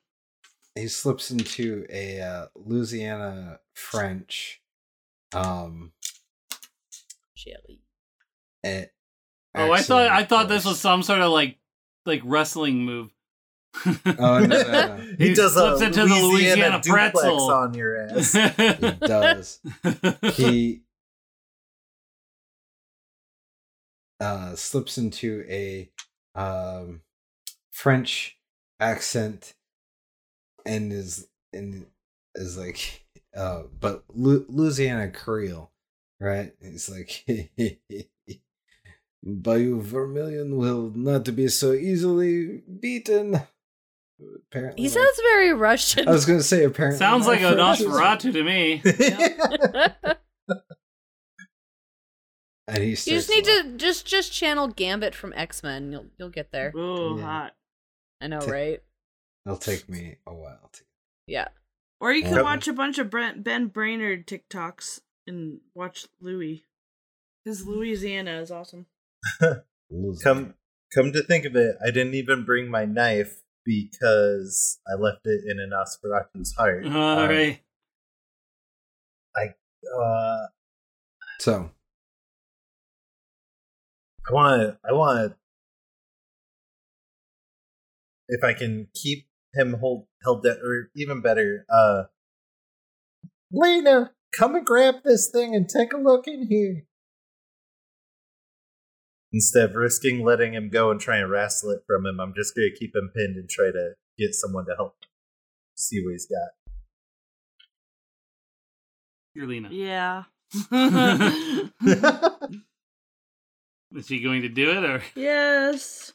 [0.74, 4.60] he slips into a uh, Louisiana French
[5.32, 5.92] um
[7.34, 7.80] Shelly.
[9.56, 11.58] Oh, I thought I thought this was some sort of like
[12.06, 13.13] like wrestling move.
[13.86, 14.96] Oh no, no, no.
[15.18, 17.50] he, He does slips a into the Louisiana, Louisiana pretzel.
[17.50, 18.32] on your ass.
[18.80, 19.60] He does.
[20.34, 20.82] he
[24.20, 25.90] uh slips into a
[26.34, 27.02] um
[27.72, 28.38] French
[28.80, 29.54] accent
[30.64, 31.86] and is and
[32.34, 33.04] is like
[33.36, 35.72] uh but Lu- Louisiana Creole,
[36.20, 36.52] right?
[36.62, 37.26] He's like
[39.26, 43.40] Bayou Vermilion will not be so easily beaten.
[44.50, 46.08] Apparently, He my- sounds very Russian.
[46.08, 46.98] I was gonna say apparently.
[46.98, 48.82] Sounds like a Nosferatu to me.
[52.66, 55.92] And he you just need to just just channel Gambit from X Men.
[55.92, 56.72] You'll you'll get there.
[56.74, 57.24] Ooh, Yeah.
[57.24, 57.54] hot.
[58.22, 58.82] I know, Ta- right?
[59.44, 60.82] It'll take me a while to.
[61.26, 61.48] Yeah.
[62.00, 62.42] Or you can Yep.
[62.44, 66.64] watch a bunch of Brent, Ben Brainerd TikToks and watch Louis.
[67.44, 68.86] His Louisiana is awesome.
[70.22, 70.54] come
[70.94, 75.42] come to think of it, I didn't even bring my knife because I left it
[75.48, 76.84] in a Nosferatu's heart.
[76.86, 77.60] All Um, right.
[80.00, 80.46] Uh,
[81.40, 81.70] So,
[84.28, 84.78] I want to.
[84.88, 85.36] I want to.
[88.28, 92.04] If I can keep him hold held down, or even better, uh,
[93.52, 96.86] Lena, come and grab this thing and take a look in here.
[99.34, 102.54] Instead of risking letting him go and trying to wrestle it from him, I'm just
[102.54, 104.94] going to keep him pinned and try to get someone to help
[105.74, 106.50] see what he's got.
[109.34, 109.70] You're Lena.
[109.72, 110.22] Yeah.
[113.96, 115.02] Is she going to do it or?
[115.16, 116.12] yes.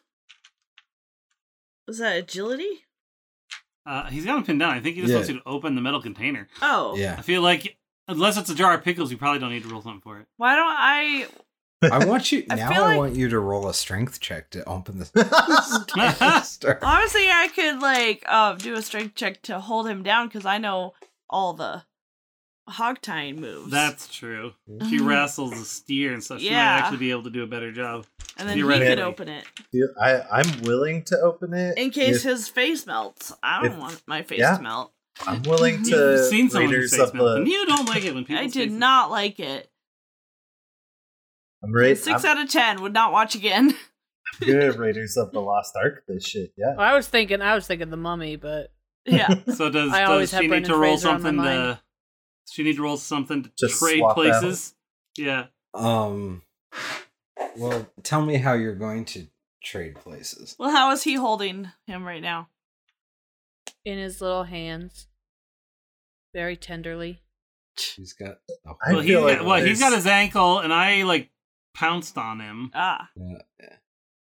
[1.88, 2.70] Was that agility?
[3.86, 4.78] Uh, he's got him pinned down.
[4.78, 5.18] I think he just Yeah.
[5.18, 6.48] wants you to open the metal container.
[6.62, 6.96] Oh.
[6.96, 7.16] Yeah.
[7.18, 7.78] I feel like
[8.08, 10.28] unless it's a jar of pickles, you probably don't need to roll something for it.
[10.38, 11.28] Why don't I?
[11.82, 12.72] I want you I now.
[12.72, 16.80] I like- want you to roll a strength check to open the canister.
[16.84, 20.58] Honestly, I could like uh, do a strength check to hold him down because I
[20.58, 20.94] know
[21.30, 21.84] all the
[22.68, 23.72] hog tying moves.
[23.72, 24.54] That's true.
[24.90, 26.40] She wrestles a steer and stuff.
[26.40, 26.58] She Yeah.
[26.58, 28.06] might actually be able to do a better job.
[28.38, 28.96] and then he Theoretically.
[28.96, 29.44] could open it
[30.00, 33.32] I, I'm willing to open it in case if- his face melts.
[33.42, 34.58] I don't if- want my face yeah.
[34.58, 34.92] to melt.
[35.28, 35.90] I'm willing to.
[35.90, 38.24] You've seen someone Raiders whose face of melts, the- and you don't like it when
[38.24, 38.42] people.
[38.44, 39.70] I did not like it.
[41.64, 41.96] I'm ready.
[41.96, 43.76] 6 I'm, out of ten would not watch again.
[44.42, 46.04] I'm good Raiders of the Lost Ark.
[46.08, 46.76] This shit, yeah.
[46.78, 48.72] I was thinking, I was thinking the mummy, but
[49.06, 49.34] yeah.
[49.54, 51.80] So does I does she need to roll Fraser something to?
[52.52, 54.16] She need to roll something to Just trade swap out.
[54.16, 54.76] places.
[55.18, 55.48] Yeah.
[55.74, 56.42] Um.
[57.58, 59.28] Well, tell me how you're going to
[59.64, 60.56] trade places.
[60.58, 62.50] Well, how is he holding him right now?
[63.86, 65.08] in his little hands,
[66.34, 67.22] very tenderly.
[67.96, 68.38] He's got.
[68.66, 71.30] A I Well, he's feel got, like well, he's got his ankle, and I like
[71.74, 72.72] pounced on him.
[72.74, 73.10] Ah.
[73.16, 73.76] Yeah.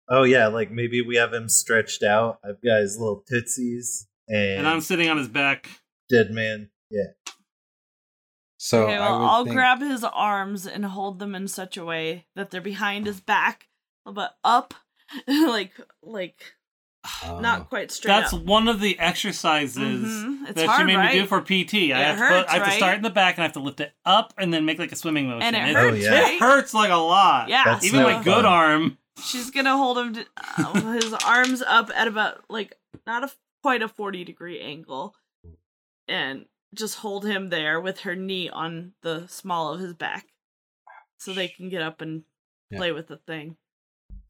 [0.09, 2.39] Oh yeah, like maybe we have him stretched out.
[2.43, 5.69] I've got his little tootsies and, And I'm sitting on his back.
[6.09, 6.69] dead man.
[6.89, 7.11] Yeah.
[8.57, 11.75] So okay, I well, would I'll think, grab his arms and hold them in such
[11.77, 13.67] a way that they're behind his back,
[14.05, 14.73] but up,
[15.27, 16.53] like like
[17.23, 18.43] uh, not quite straight That's up.
[18.43, 21.91] one of the exercises Mhm, it's that she hard, made me do for PT.
[21.93, 23.53] I It have, to, put, I have to start in the back and I have
[23.53, 25.41] to lift it up and then make like a swimming motion.
[25.53, 26.27] And it It- hurts, Oh, yeah.
[26.29, 27.49] It hurts like a lot.
[27.49, 28.45] Yeah, That's Even so my good fun.
[28.45, 28.97] arm.
[29.23, 30.25] She's gonna hold him, to,
[30.57, 33.31] uh, his arms up at about like not a
[33.61, 35.15] quite a forty degree angle,
[36.07, 40.27] and just hold him there with her knee on the small of his back,
[41.17, 42.23] so they can get up and
[42.71, 42.79] Yeah.
[42.79, 43.57] play with the thing,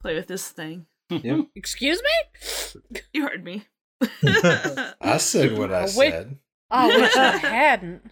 [0.02, 0.86] play with this thing.
[1.10, 1.46] Yep.
[1.54, 3.00] Excuse me?
[3.12, 3.66] You heard me.
[5.00, 6.38] I said what I Oh, said.
[6.70, 8.10] Oh, I wish I hadn't.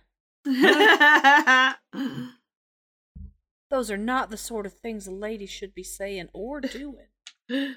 [3.70, 7.06] Those are not the sort of things a lady should be saying or doing.
[7.48, 7.74] Do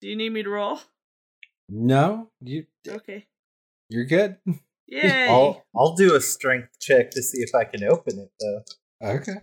[0.00, 0.80] you need me to roll?
[1.68, 3.26] No, you Okay.
[3.88, 4.36] you're good.
[4.86, 5.28] Yay.
[5.28, 8.64] I'll I'll do a strength check to see if I can open it though.
[9.08, 9.36] Okay.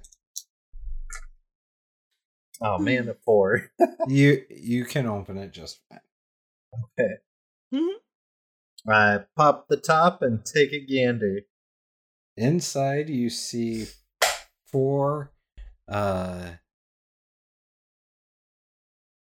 [2.62, 3.72] Oh man, a four.
[4.08, 6.00] You you can open it just fine.
[7.00, 7.14] okay.
[7.74, 7.96] Mhm.
[8.88, 11.42] I pop the top and take a gander.
[12.38, 13.88] Inside you see
[14.68, 15.32] four
[15.88, 16.52] uh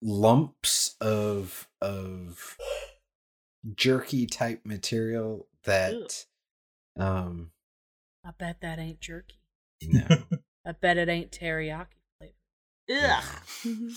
[0.02, 2.58] lumps of of
[3.76, 6.26] jerky type material that
[6.98, 7.52] um
[8.26, 9.36] I bet that ain't jerky.
[9.88, 10.08] no
[10.66, 12.01] I bet it ain't teriyaki flavor.
[12.92, 13.24] Ugh.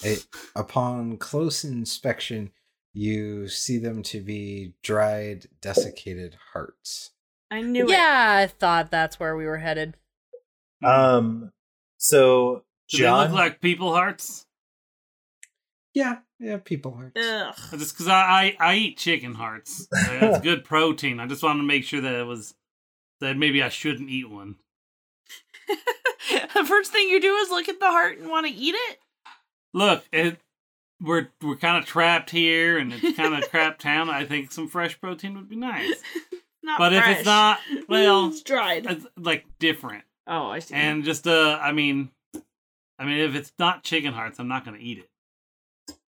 [0.02, 2.50] It, upon close inspection,
[2.92, 7.10] you see them to be dried, desiccated hearts.
[7.50, 7.90] I knew it.
[7.90, 9.96] Yeah, I thought that's where we were headed.
[10.82, 11.52] Um
[11.96, 14.46] so Do John they look like people hearts?
[15.94, 17.16] Yeah, yeah, people hearts.
[17.16, 17.54] Ugh.
[17.78, 19.86] Just because I, I, I eat chicken hearts.
[19.92, 21.20] That's good protein.
[21.20, 22.54] I just wanted to make sure that it was
[23.20, 24.56] that maybe I shouldn't eat one.
[25.68, 28.98] The first thing you do is look at the heart and want to eat it.
[29.72, 30.38] Look, it,
[31.00, 34.08] we're we're kind of trapped here, and it's kind of crap town.
[34.08, 35.94] I think some fresh protein would be nice.
[36.62, 37.58] Not but if it's not,
[37.90, 38.86] well, it's dried.
[38.88, 40.04] it's like different.
[40.26, 40.74] Oh, I see.
[40.74, 42.08] And just uh, I mean,
[42.98, 45.04] I mean, if it's not chicken hearts, I'm not gonna eat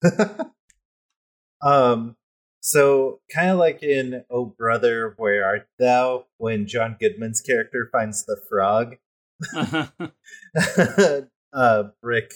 [0.02, 0.46] it.
[1.62, 2.16] um
[2.60, 6.24] so kind of like in Oh Brother, Where Art Thou?
[6.38, 8.96] When John Goodman's character finds the frog.
[11.52, 12.32] uh Brick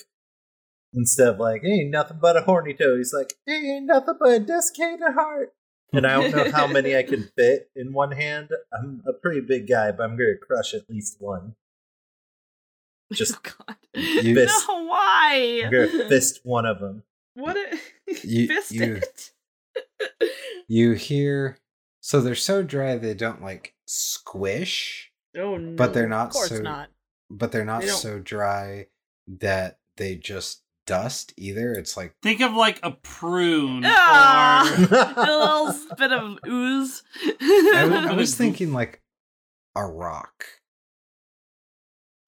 [0.93, 4.41] instead of like, ain't nothing but a horny toe, he's like, ain't nothing but a
[4.41, 5.53] desiccated heart.
[5.93, 8.49] And I don't know how many I can fit in one hand.
[8.73, 11.55] I'm a pretty big guy, but I'm gonna crush at least one.
[13.13, 13.77] Just oh God.
[13.95, 14.65] You- Fist.
[14.69, 15.63] no, why?
[15.65, 17.03] I'm gonna fist one of them.
[17.35, 17.57] What?
[17.57, 17.79] A,
[18.25, 19.31] You- fist you- it.
[20.69, 21.59] You hear,
[22.01, 25.77] so they're so dry they don't like squish, Oh no.
[25.77, 26.89] but they're Of not course so, not.
[27.31, 28.87] but they're not They so dry
[29.29, 31.73] that they just dust either.
[31.75, 34.85] It's like Think of like a prune Ah, or
[35.23, 37.03] a little bit of ooze.
[37.41, 39.01] I, w- I was thinking like
[39.77, 40.45] a rock.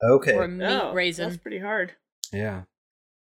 [0.04, 0.34] Okay.
[0.34, 1.28] Or a meat Oh, raisin.
[1.28, 1.92] That's pretty hard.
[2.32, 2.62] Yeah.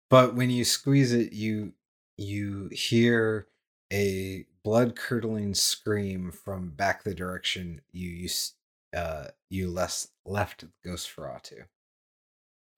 [0.09, 1.73] But when you squeeze it, you
[2.17, 3.47] you hear
[3.93, 8.55] a blood curdling scream from back the direction you used
[8.97, 11.65] uh you less left Ghost Feratu.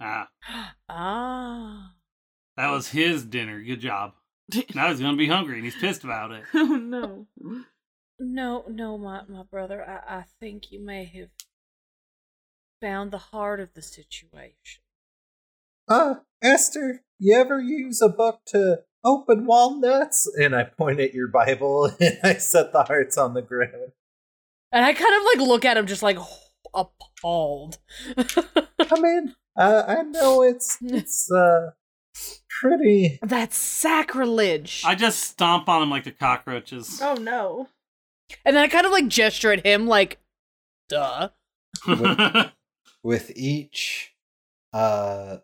[0.01, 0.29] ah,
[0.89, 1.95] Ah.
[2.57, 3.63] that was his dinner.
[3.63, 4.13] Good job.
[4.75, 6.45] Now he's gonna be hungry and he's pissed about it.
[6.55, 7.27] oh no.
[8.19, 9.83] No, no, my, my brother.
[9.85, 11.31] I, I think you may have
[12.81, 14.83] found the heart of the situation.
[15.89, 20.31] Uh, Esther, you ever use a book to open walnuts?
[20.41, 23.93] And I point at your Bible and I set the hearts on the ground.
[24.73, 26.19] And I kind of like look at him just like
[26.75, 27.79] appalled.
[28.17, 29.35] Come in.
[29.57, 31.71] Uh, I know it's it's uh
[32.61, 33.19] pretty.
[33.23, 34.83] That's sacrilege.
[34.85, 37.01] I just stomp on him like the cockroaches.
[37.03, 37.69] Oh no.
[38.45, 40.19] and then I kind of like gesture at him like,
[40.89, 41.29] duh.
[43.03, 44.15] With each
[44.73, 45.39] uh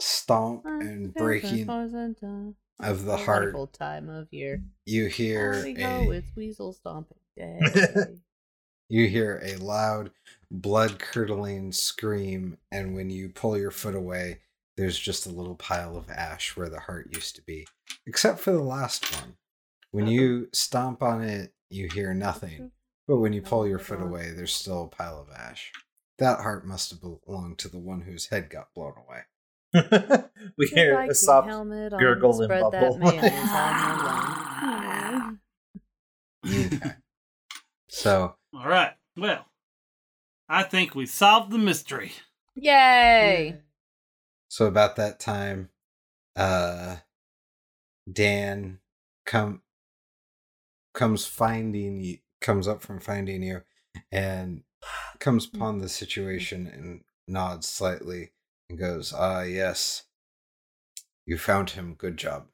[0.00, 4.62] stomp and breaking of the heart, time of year.
[4.84, 7.25] you hear Howdy ho, a it's weasel stomping day.
[8.88, 10.10] you hear a loud
[10.50, 14.40] blood curdling scream and when you pull your foot away
[14.76, 17.66] there's just a little pile of ash where the heart used to be
[18.06, 19.36] except for the last one.
[19.90, 20.10] When oh.
[20.10, 22.72] you stomp on it you hear nothing
[23.08, 25.72] but when you oh pull your foot away there's still a pile of ash.
[26.18, 29.22] That heart must have belonged to the one whose head got blown away.
[30.58, 32.98] We Good hear Viking a soft helmet on, gurgle and spread bubble.
[32.98, 35.38] That mayonnaise on your lung.
[36.46, 36.92] okay.
[37.96, 38.92] So All right.
[39.16, 39.46] Well,
[40.48, 42.12] I think we solved the mystery.
[42.54, 43.56] Yay!
[44.48, 45.70] So about that time,
[46.36, 46.96] uh
[48.10, 48.80] Dan
[49.24, 49.62] come
[50.92, 53.62] comes finding you comes up from finding you
[54.12, 54.62] and
[55.18, 58.32] comes upon the situation and nods slightly
[58.68, 60.04] and goes, Ah yes.
[61.24, 62.46] You found him, good job.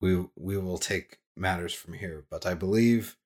[0.00, 3.16] We we will take matters from here, but I believe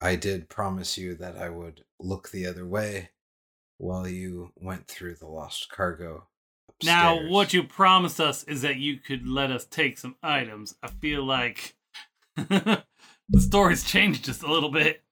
[0.00, 3.10] I did promise you that I would look the other way
[3.78, 6.28] while you went through the lost cargo.
[6.84, 10.76] Now, what you promised us is that you could let us take some items.
[10.82, 11.74] I feel like
[12.36, 12.84] the
[13.38, 15.02] story's changed just a little bit.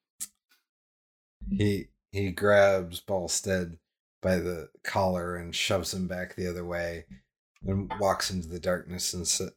[1.50, 3.78] he he grabs Balstead
[4.22, 7.04] by the collar and shoves him back the other way,
[7.64, 9.50] and walks into the darkness and sa-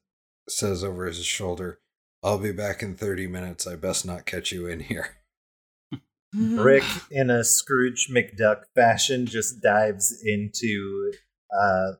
[0.47, 1.80] says over his shoulder,
[2.24, 3.66] "I'll be back in thirty minutes.
[3.68, 5.18] I best not catch you in here."
[6.36, 11.12] Rick, in a Scrooge McDuck fashion, just dives into.
[11.52, 11.94] Uh,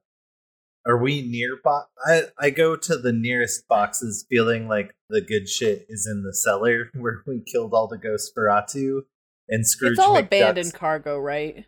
[0.86, 1.58] are we near?
[1.64, 6.24] Bo- I I go to the nearest boxes, feeling like the good shit is in
[6.24, 9.02] the cellar where we killed all the ghost Feratu,
[9.48, 9.91] and Scrooge.
[9.94, 11.66] it's all McDuck's- abandoned cargo, right?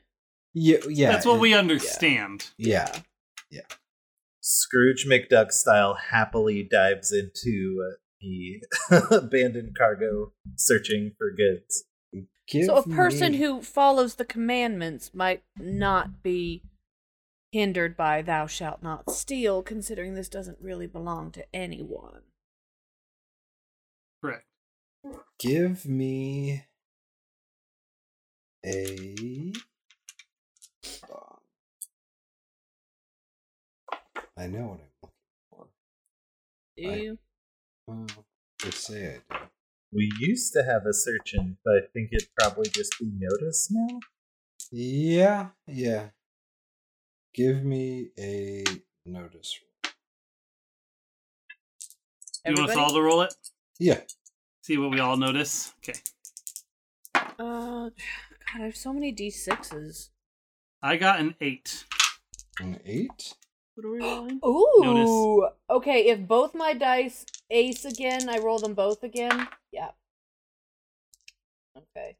[0.54, 1.12] Yeah, yeah.
[1.12, 2.50] That's what it- we understand.
[2.58, 2.94] Yeah,
[3.50, 3.62] yeah.
[4.42, 8.62] Scrooge McDuck style happily dives into uh, the
[9.12, 11.84] abandoned cargo, searching for goods.
[12.48, 16.64] Give so a person me- who follows the commandments might not be
[17.52, 22.22] hindered by "Thou shalt not steal," considering this doesn't really belong to anyone.
[24.24, 24.46] Correct.
[25.40, 26.66] give me
[28.66, 29.52] a.
[31.08, 31.24] hold
[33.92, 33.98] on.
[34.38, 35.16] I know what I'm looking
[35.50, 35.68] for.
[36.78, 37.18] Do I-
[37.92, 38.26] you?
[38.64, 39.40] Let's say I do.
[39.94, 44.00] We used to have a searching, but I think it'd probably just be noticed now.
[44.72, 46.10] Yeah, yeah.
[47.34, 48.64] Give me a
[49.06, 49.60] notice.
[52.46, 53.34] You want us all to roll it?
[53.80, 54.00] Yeah.
[54.64, 55.74] See what we all notice?
[55.80, 56.00] Okay.
[57.16, 57.92] Uh, God,
[58.56, 60.10] I have so many d sixes.
[60.82, 61.86] I got an eight.
[62.60, 63.34] An eight?
[63.76, 64.40] What are we rolling?
[64.46, 65.48] Ooh.
[65.70, 69.48] Okay, if both my dice ace again, I roll them both again.
[69.72, 69.90] Yeah.
[71.78, 72.18] Okay.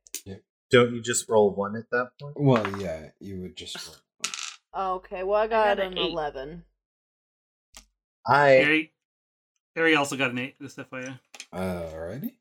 [0.72, 2.36] Don't you just roll one at that point?
[2.40, 3.78] Well, yeah, you would just
[4.74, 4.96] roll.
[4.96, 5.24] Okay.
[5.24, 6.12] Well, I got, got an an eight.
[6.12, 6.64] eleven.
[8.26, 8.94] I Harry,
[9.76, 10.56] Harry also got an eight.
[10.60, 11.20] This FYI.
[11.54, 12.36] Alrighty.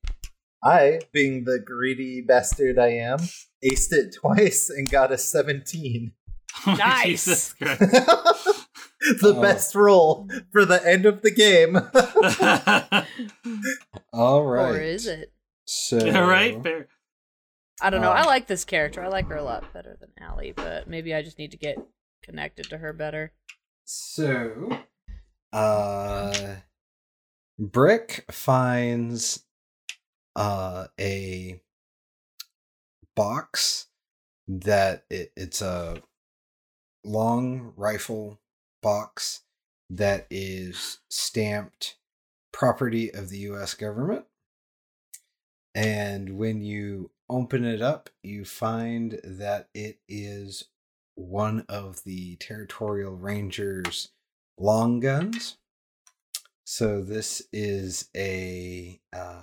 [0.62, 3.18] I, being the greedy bastard I am,
[3.64, 6.12] aced it twice and got a seventeen.
[6.66, 7.54] Oh, nice.
[9.02, 9.22] Jesus Christ.
[9.22, 9.42] the Oh.
[9.42, 11.76] best roll for the end of the game.
[14.12, 14.74] All right.
[14.74, 15.32] Or is it?
[15.64, 16.88] So, All right, fair.
[17.80, 18.10] I don't know.
[18.10, 19.02] I Um, like this character.
[19.02, 21.78] I like her a lot better than Allie, but maybe I just need to get
[22.22, 23.32] connected to her better.
[23.84, 24.78] So,
[25.52, 26.56] uh,
[27.58, 29.44] Brick finds
[30.36, 31.60] uh a
[33.16, 33.86] box
[34.46, 36.00] that it, it's a
[37.04, 38.38] long rifle
[38.82, 39.42] box
[39.88, 41.96] that is stamped
[42.52, 44.24] property of the US government.
[45.74, 50.64] And when you open it up, you find that it is
[51.14, 54.08] one of the Territorial Rangers
[54.58, 55.56] long guns.
[56.64, 59.42] So this is a uh,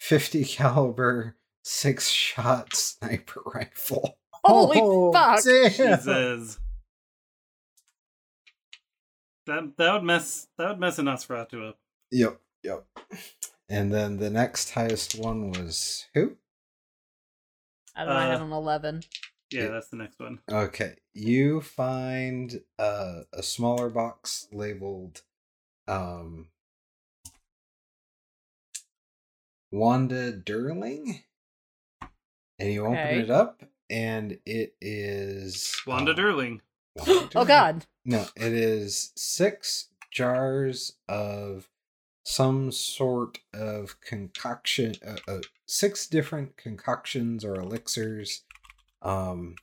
[0.00, 4.18] 50 caliber six shot sniper rifle.
[4.44, 5.42] Holy Oh, fuck!
[5.44, 5.70] damn.
[5.70, 6.58] Jesus.
[9.46, 11.78] That that would mess that would mess a Nosferatu up.
[12.10, 12.84] Yep, yep.
[13.68, 16.36] And then the next highest one was who?
[17.94, 18.20] I don't know.
[18.20, 19.02] I had an eleven.
[19.50, 19.68] Yeah, Yeah.
[19.68, 20.40] that's the next one.
[20.50, 25.22] Okay, you find uh, a smaller box labeled
[25.86, 26.48] um,
[29.70, 31.22] Wanda Durling,
[32.58, 36.60] and you open it up, and it is Wanda Durling.
[36.96, 37.86] Wanda oh God!
[38.08, 41.68] No, it is six jars of
[42.22, 48.44] some sort of concoction, uh, uh, six different concoctions or elixirs,
[49.02, 49.56] um,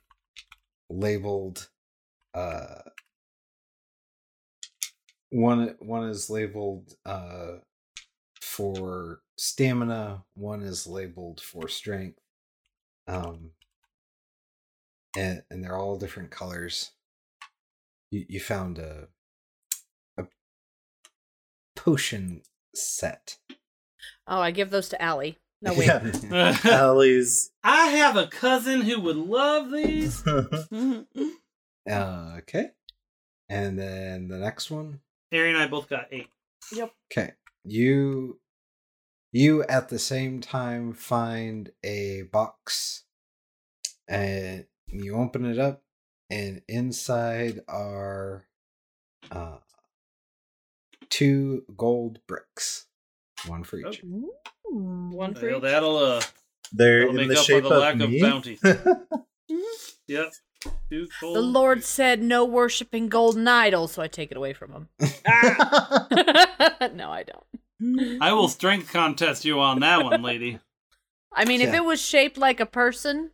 [0.90, 1.70] labeled.
[2.34, 2.82] Uh,
[5.30, 7.56] one one is labeled uh
[8.42, 10.22] for stamina.
[10.34, 12.20] One is labeled for strength.
[13.08, 13.52] Um,
[15.16, 16.90] and and they're all different colors
[18.14, 19.08] you, you found a
[20.16, 20.24] a
[21.74, 22.42] potion
[22.74, 23.38] set.
[24.26, 25.38] Oh, I give those to Allie.
[25.60, 25.86] No wait.
[25.86, 26.56] Yeah.
[26.64, 27.50] Allie's.
[27.62, 30.26] I have a cousin who would love these.
[30.26, 30.94] Uh,
[32.38, 32.70] okay.
[33.48, 35.00] And then the next one.
[35.32, 36.28] Harry and I both got eight.
[36.72, 36.92] Yep.
[37.12, 37.32] Okay.
[37.64, 38.38] You
[39.32, 43.04] you at the same time find a box
[44.06, 45.83] and you open it up
[46.30, 48.46] and inside are
[49.30, 49.58] uh
[51.10, 52.86] two gold bricks.
[53.46, 54.02] One for each.
[54.64, 55.62] One for Well, each.
[55.62, 56.22] that'll uh
[56.72, 58.20] They're That'll in make the up for shape the of lack of me.
[58.20, 58.58] bounty.
[60.06, 60.32] Yep.
[60.90, 61.08] The.
[61.22, 64.88] Lord said no worshiping golden idols, so I take it away from him.
[65.00, 65.10] no,
[67.10, 68.20] I don't.
[68.22, 70.58] I will strength contest you on that one, lady.
[71.34, 73.30] I mean, if it was shaped like a person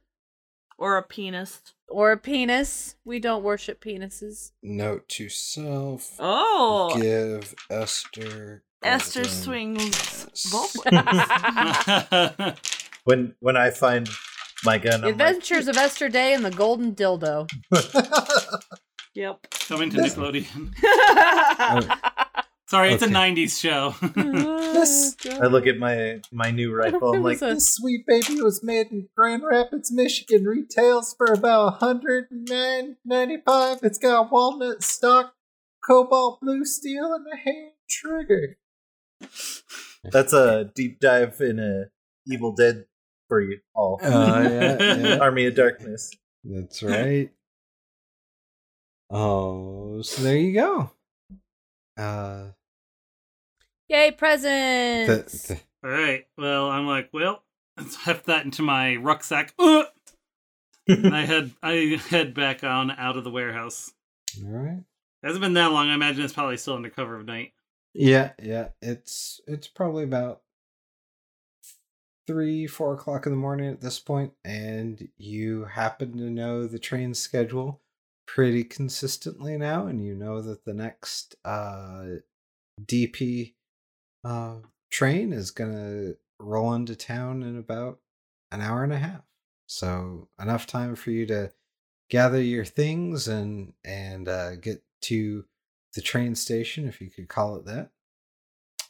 [0.78, 1.60] or a penis.
[1.90, 4.52] Or a penis, we don't worship penises.
[4.62, 6.14] Note to self.
[6.18, 8.62] Oh, Give Esther.
[8.82, 10.50] Esther golden swings yes.
[10.50, 12.54] both ways.
[13.04, 14.08] when when I find
[14.64, 17.50] my gun, The I'm like, Adventures of Esther Day and the Golden Dildo.
[19.14, 19.46] yep.
[19.68, 20.72] Coming to Nickelodeon.
[22.70, 23.96] Sorry, it's a '90s show.
[24.72, 25.16] this.
[25.26, 27.16] I look at my my new rifle.
[27.16, 30.44] I'm like, a- this sweet baby was made in Grand Rapids, Michigan.
[30.44, 33.82] Retails for about 109.95.
[33.82, 35.34] It's got walnut stock,
[35.84, 38.56] cobalt blue steel, and a hand trigger.
[40.04, 41.86] That's a deep dive in a
[42.32, 42.84] Evil Dead
[43.26, 43.98] for you all.
[44.00, 45.18] Uh, yeah, yeah.
[45.20, 46.12] Army of Darkness.
[46.44, 47.30] That's right.
[49.10, 50.92] Oh, so there you go.
[51.98, 52.50] Uh,
[53.90, 55.48] Yay, the, presents!
[55.48, 56.24] the, All right.
[56.38, 57.42] Well, I'm like, well,
[57.76, 59.52] let's heft that into my rucksack.
[59.58, 59.86] Ugh!
[60.88, 63.92] and I head I head back on out of the warehouse.
[64.44, 64.84] all right.
[65.24, 65.88] hasn't been that long.
[65.88, 67.52] I imagine it's probably still under cover of night.
[67.92, 68.68] Yeah, yeah.
[68.80, 70.42] It's it's probably about
[72.28, 76.78] three, four o'clock in the morning at this point, and you happen to know the
[76.78, 77.80] train schedule
[78.24, 82.04] pretty consistently now, and you know that the next uh,
[82.80, 83.54] DP
[84.24, 84.56] uh,
[84.90, 87.98] train is gonna roll into town in about
[88.50, 89.22] an hour and a half.
[89.66, 91.52] So enough time for you to
[92.08, 95.44] gather your things and and uh, get to
[95.94, 97.90] the train station, if you could call it that.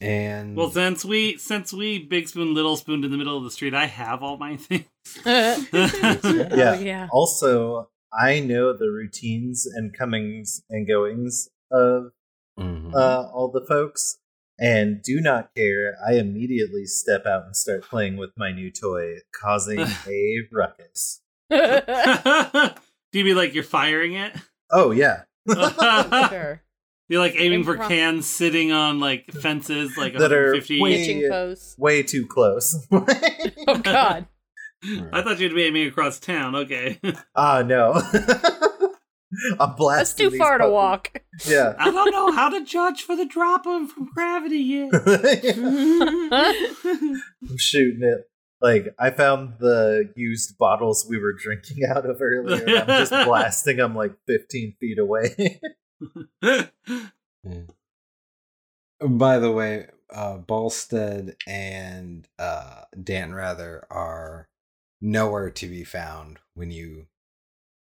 [0.01, 3.51] And Well, since we since we big spoon little spooned in the middle of the
[3.51, 4.87] street, I have all my things.
[5.25, 5.57] Yeah.
[5.73, 7.09] Oh, yeah.
[7.11, 12.13] Also, I know the routines and comings and goings of
[12.59, 12.95] Mhm.
[12.95, 14.19] uh, all the folks
[14.61, 15.97] and do not care.
[16.07, 21.21] I immediately step out and start playing with my new toy, causing a ruckus.
[21.51, 24.33] Do you mean like you're firing it?
[24.71, 25.23] Oh, yeah.
[26.29, 26.63] sure.
[27.09, 30.81] You're like aiming for cans sitting on like fences, like That are 150.
[30.81, 31.75] way- Pitching pose.
[31.77, 32.87] Way too close.
[32.93, 34.27] Oh, God.
[35.13, 36.55] I thought you'd be aiming across town.
[36.55, 37.01] Okay.
[37.35, 38.01] Ah, no.
[39.59, 39.99] I'm blasting.
[39.99, 41.23] That's too these far to walk.
[41.47, 41.75] Yeah.
[41.79, 44.91] I don't know how to judge for the drop of from gravity yet.
[46.33, 48.27] I'm shooting it.
[48.61, 52.79] Like I found the used bottles we were drinking out of earlier.
[52.79, 55.61] I'm just blasting them like 15 feet away.
[59.01, 64.49] By the way, uh, Balstead and uh, Dan Rather are
[65.01, 67.07] nowhere to be found when you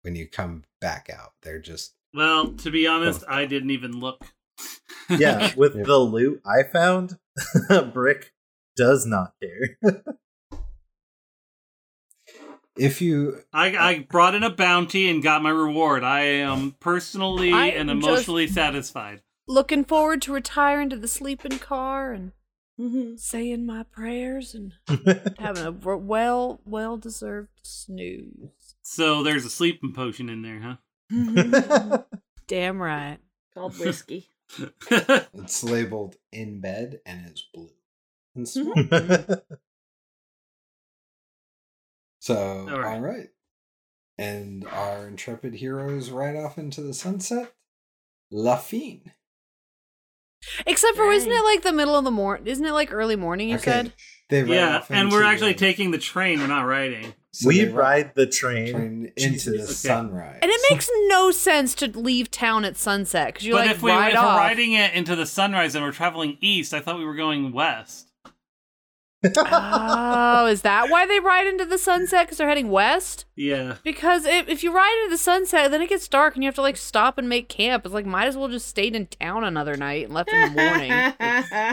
[0.05, 1.33] when you come back out.
[1.41, 4.23] They're just well, to be honest, I didn't even look.
[5.09, 5.83] yeah, with Yeah.
[5.83, 7.17] the loot I found,
[7.93, 8.31] Brick
[8.77, 10.01] does not care.
[12.77, 16.03] if you I, I brought in a bounty and got my reward.
[16.03, 19.21] I am personally I and am just- emotionally satisfied.
[19.47, 22.31] Looking forward to retiring to the sleeping car and
[22.79, 23.15] mm-hmm.
[23.15, 24.73] saying my prayers and
[25.37, 28.64] having a well well deserved snooze.
[28.87, 30.75] So there's a sleeping potion in there, huh?
[31.11, 31.95] Mm-hmm.
[32.47, 33.17] Damn right.
[33.55, 34.29] Called whiskey.
[34.91, 37.71] it's labeled in bed and it's blue
[38.35, 39.33] and mm-hmm.
[39.33, 39.41] small.
[42.19, 42.95] So All right.
[42.95, 43.27] all right.
[44.19, 47.53] And our intrepid heroes ride off into the sunset.
[48.31, 49.13] La Fine.
[50.67, 52.45] Except for isn't it like the middle of the morning?
[52.45, 53.49] Isn't it like early morning?
[53.49, 53.63] You Okay.
[53.63, 53.93] said.
[54.29, 56.39] They yeah, and we're actually the- taking the train.
[56.39, 57.13] We're not riding.
[57.35, 59.77] So we ride the train, train into the Jesus.
[59.77, 60.39] sunrise.
[60.41, 63.81] And it makes no sense to leave town at sunset because you but like if
[63.81, 66.97] we ride if we're riding it into the sunrise and we're traveling east, I thought
[66.97, 68.09] we were going west.
[69.35, 72.25] oh, is that why they ride into the sunset?
[72.25, 73.25] Because they're heading west.
[73.35, 73.75] Yeah.
[73.83, 76.55] Because if, if you ride into the sunset, then it gets dark and you have
[76.55, 77.85] to like stop and make camp.
[77.85, 80.61] It's like might as well just stayed in town another night and left in the
[80.61, 80.91] morning.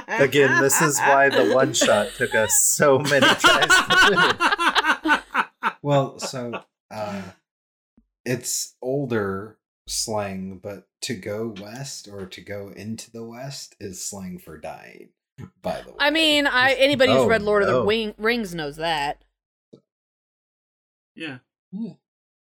[0.09, 5.18] Again, this is why the one shot took us so many tries to finish.
[5.82, 7.22] Well, so uh
[8.24, 14.38] it's older slang, but to go west or to go into the west is slang
[14.38, 15.10] for dying.
[15.60, 18.54] By the way, I mean, I anybody who's Oh, read Lord of the Wing, Rings
[18.54, 19.24] knows that.
[21.16, 21.38] Yeah.
[21.72, 21.94] Yeah.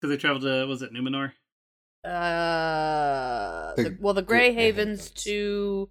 [0.02, 1.32] Because they traveled to was it Numenor?
[2.04, 5.24] Uh, The the, well, the Grey Grey Havens Havens.
[5.24, 5.90] to,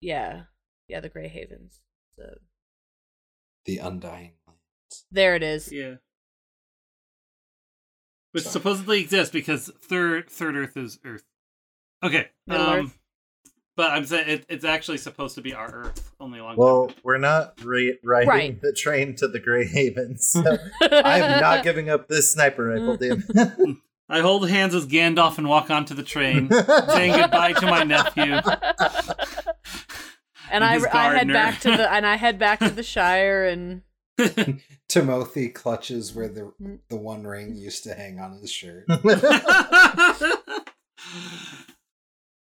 [0.00, 0.44] yeah,
[0.88, 1.80] yeah, the Grey Havens.
[2.16, 2.22] So,
[3.66, 5.06] the undying lands.
[5.10, 5.72] there it is.
[5.72, 5.96] Yeah.
[8.34, 8.52] Which Sorry.
[8.52, 11.22] supposedly exists because third third Earth is Earth.
[12.02, 12.26] Okay.
[12.48, 12.98] Middle um, Earth.
[13.76, 16.56] But I'm saying it, it's actually supposed to be our Earth only long.
[16.56, 18.60] Well, we're not re- riding Right.
[18.60, 20.32] the train to the Grey Havens.
[20.42, 20.42] So
[20.82, 23.80] I am not giving up this sniper rifle, damn.
[24.08, 28.40] I hold hands with Gandalf and walk onto the train, saying goodbye to my nephew.
[30.50, 33.44] And I, his I head back to the and I head back to the Shire
[33.44, 33.82] and
[34.88, 36.52] Timothy clutches where the
[36.88, 38.84] the one ring used to hang on his shirt.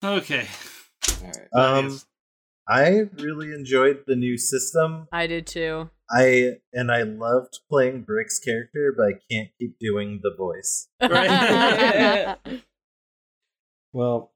[0.03, 0.47] okay.
[1.23, 1.47] All right.
[1.53, 1.99] um,
[2.67, 5.07] I really enjoyed the new system.
[5.11, 5.89] I did too.
[6.09, 10.87] I and I loved playing Brick's character, but I can't keep doing the voice.
[11.01, 12.37] Right.
[13.95, 14.33] Well,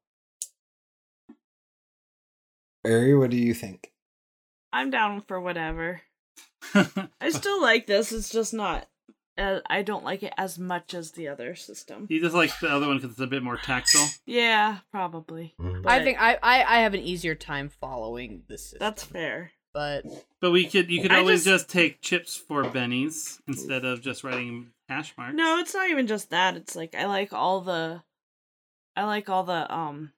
[2.85, 3.91] Ari, what do you think?
[4.71, 5.99] I'm down for whatever.
[7.21, 8.11] I still like this.
[8.11, 8.87] It's just not.
[9.37, 12.07] Uh, I don't like it as much as the other system.
[12.09, 14.07] You just like the other one because it's a bit more tactile.
[14.25, 15.55] Yeah, probably.
[15.61, 15.85] Mhm.
[15.85, 18.79] I think I, I I have an easier time following this system.
[18.81, 19.51] that's fair.
[19.73, 20.03] but
[20.41, 21.69] But we could you could I always just- just...
[21.69, 25.35] take chips for bennies instead of just writing hash marks.
[25.35, 26.57] No, it's not even just that.
[26.57, 28.03] It's like I like all the,
[28.97, 30.11] I like all the um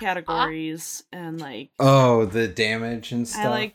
[0.00, 3.44] categories and like Oh, the damage and stuff.
[3.46, 3.74] I like.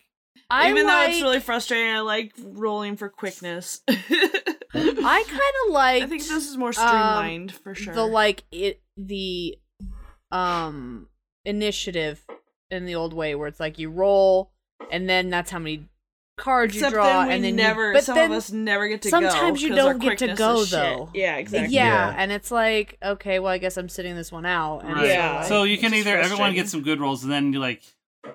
[0.50, 3.82] I even though it's really frustrating, I like rolling for quickness.
[3.88, 7.94] I kind of like I think this is more streamlined for sure.
[7.94, 9.58] the like it the
[10.32, 11.08] um
[11.46, 12.26] initiative
[12.70, 14.52] in the old way where it's like you roll
[14.92, 15.88] and then that's how many
[16.42, 17.94] cards Except you draw then we and then you- never.
[17.94, 19.22] but some then of us never get to go.
[19.22, 20.80] sometimes you 'cause our don't get to go is shit.
[20.80, 21.74] though Yeah, exactly.
[21.74, 22.16] yeah, Yeah.
[22.18, 25.08] and it's like okay well i guess i'm sitting this one out and Right.
[25.08, 25.44] Yeah.
[25.44, 27.82] So you can either everyone gets some good rolls and then you like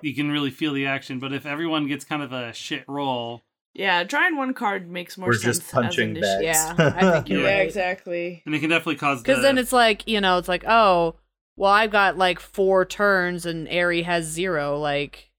[0.01, 1.17] you can really feel the action.
[1.19, 3.43] But if everyone gets kind of a shit roll,
[3.73, 5.59] Yeah, drawing one card makes more We're sense.
[5.59, 6.43] just punching as initi- bags.
[6.43, 8.41] yeah i think you're Yeah, right exactly.
[8.45, 11.15] and it can definitely cause because the, then it's like you know it's like oh
[11.55, 15.31] well i've got like four turns and Ari has zero like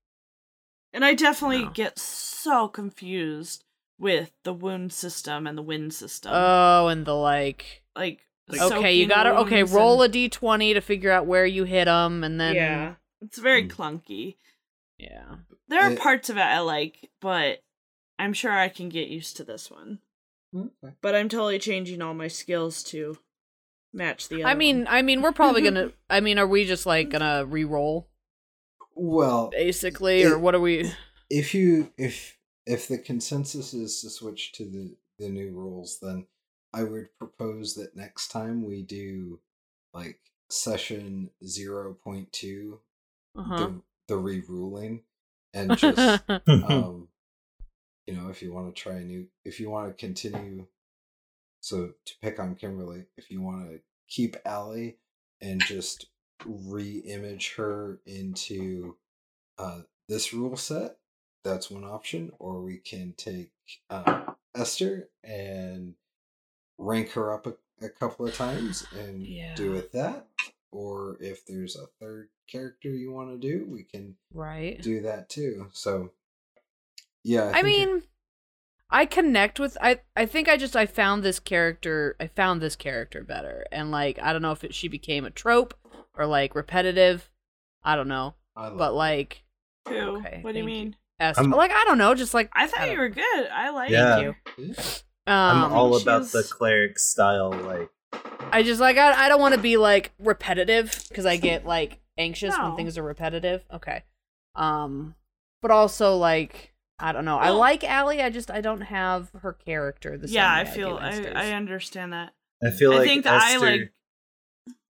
[0.94, 1.70] And I definitely No.
[1.70, 2.37] get so
[2.68, 3.64] confused
[3.98, 6.30] with the wound system and the wind system.
[6.34, 8.20] oh and the like like
[8.60, 12.40] okay you gotta okay roll a d20 to figure out where you hit them and
[12.40, 13.68] then yeah, it's very Hmm.
[13.68, 14.36] clunky.
[14.98, 15.36] yeah
[15.68, 17.62] There are It- parts of it I like, but
[18.18, 19.98] I'm sure I can get used to this one.
[20.56, 20.94] Okay.
[21.02, 23.18] But I'm totally changing all my skills to
[23.92, 24.86] match the other I mean, one.
[24.88, 25.92] I mean, we're probably gonna.
[26.10, 28.08] I mean, are we just like gonna re-roll
[28.94, 30.90] Well, basically, or what are we?
[31.30, 32.37] if you if
[32.68, 36.26] if the consensus is to switch to the the new rules, then
[36.74, 39.40] I would propose that next time we do
[39.94, 40.20] like
[40.50, 42.80] session zero point two,
[43.36, 43.56] Uh-huh.
[43.56, 45.04] the the re-ruling,
[45.54, 47.08] and just um,
[48.06, 50.66] you know, if you want to try a new, if you want to continue,
[51.60, 54.98] so to pick on Kimberly, if you want to keep Allie
[55.42, 56.06] and just
[56.46, 58.96] re-image her into
[59.58, 60.97] uh, this rule set,
[61.48, 62.32] that's one option.
[62.38, 63.50] Or we can take
[63.90, 64.22] uh,
[64.54, 65.94] Esther and
[66.78, 67.54] rank her up a,
[67.84, 69.26] a couple of times and
[69.56, 70.26] do with that.
[70.70, 74.80] Or if there's a third character you want to do, we can right.
[74.82, 75.68] do that too.
[75.72, 76.10] So,
[77.24, 78.02] yeah, I, think it- mean,
[78.90, 79.76] I connect with.
[79.80, 82.16] I I think I just I found this character.
[82.20, 85.30] I found this character better, and like I don't know if it, she became a
[85.30, 85.74] trope
[86.16, 87.30] or like repetitive.
[87.82, 89.44] I don't know, I love but like
[89.88, 90.18] Who?
[90.18, 90.96] okay, what do you thank mean?
[91.20, 93.48] Esther, I'm- like I don't know, just like I thought don't- you were good.
[93.52, 94.18] I like Yeah.
[94.18, 94.34] you.
[94.58, 94.74] Yeah.
[95.26, 97.90] I'm Um, all she's- about the cleric style, like
[98.52, 102.00] I just like I, I don't want to be like repetitive because I get like
[102.16, 102.68] anxious No.
[102.68, 103.64] when things are repetitive.
[103.72, 104.04] Okay.
[104.54, 105.14] Um
[105.60, 107.36] but also like I don't know.
[107.38, 110.96] I like Allie, I just I don't have her character the same Yeah, I feel
[110.96, 112.32] do I, I understand that.
[112.64, 113.92] I feel I like think that I like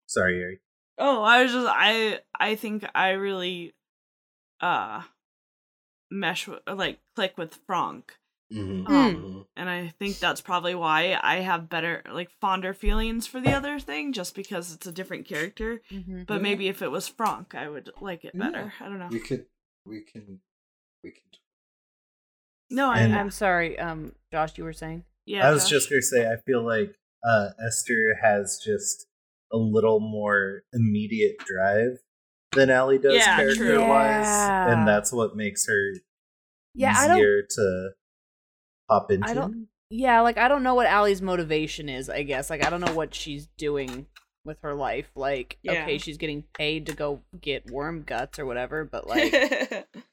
[0.07, 0.61] Sorry, Yuri.
[0.99, 3.75] Oh, I was just I I think I really
[4.61, 5.03] uh
[6.11, 8.15] mesh like click with Frank.
[8.53, 9.15] Mhm, Mm.
[9.17, 9.47] mhm.
[9.57, 13.79] And I think that's probably why I have better like fonder feelings for the other
[13.79, 15.83] thing just because it's a different character.
[15.91, 16.27] Mhm.
[16.27, 16.41] But Yeah.
[16.41, 18.41] maybe if it was Frank, I would like it Yeah.
[18.51, 18.73] better.
[18.81, 19.09] I don't know.
[19.11, 19.47] We could,
[19.85, 20.41] we can,
[21.05, 21.23] we can.
[22.71, 25.05] No, I And- I'm sorry, um Josh, you were saying?
[25.27, 25.47] yeah.
[25.47, 25.71] I was Josh.
[25.71, 29.09] just gonna say, I feel like uh, Esther has just
[29.53, 31.99] a little more immediate drive
[32.53, 33.89] than Allie does Yeah, character true.
[33.89, 34.73] wise, Yeah.
[34.73, 35.93] and that's what makes her
[36.75, 37.91] Yeah, I don't easier to
[38.89, 39.29] hop into.
[39.29, 42.51] I don't Yeah, like I don't know what Allie's motivation is, I guess.
[42.51, 44.07] Like I don't know what she's doing
[44.45, 45.11] with her life.
[45.15, 45.83] Like, Yeah.
[45.83, 49.33] okay, she's getting paid to go get worm guts or whatever, but like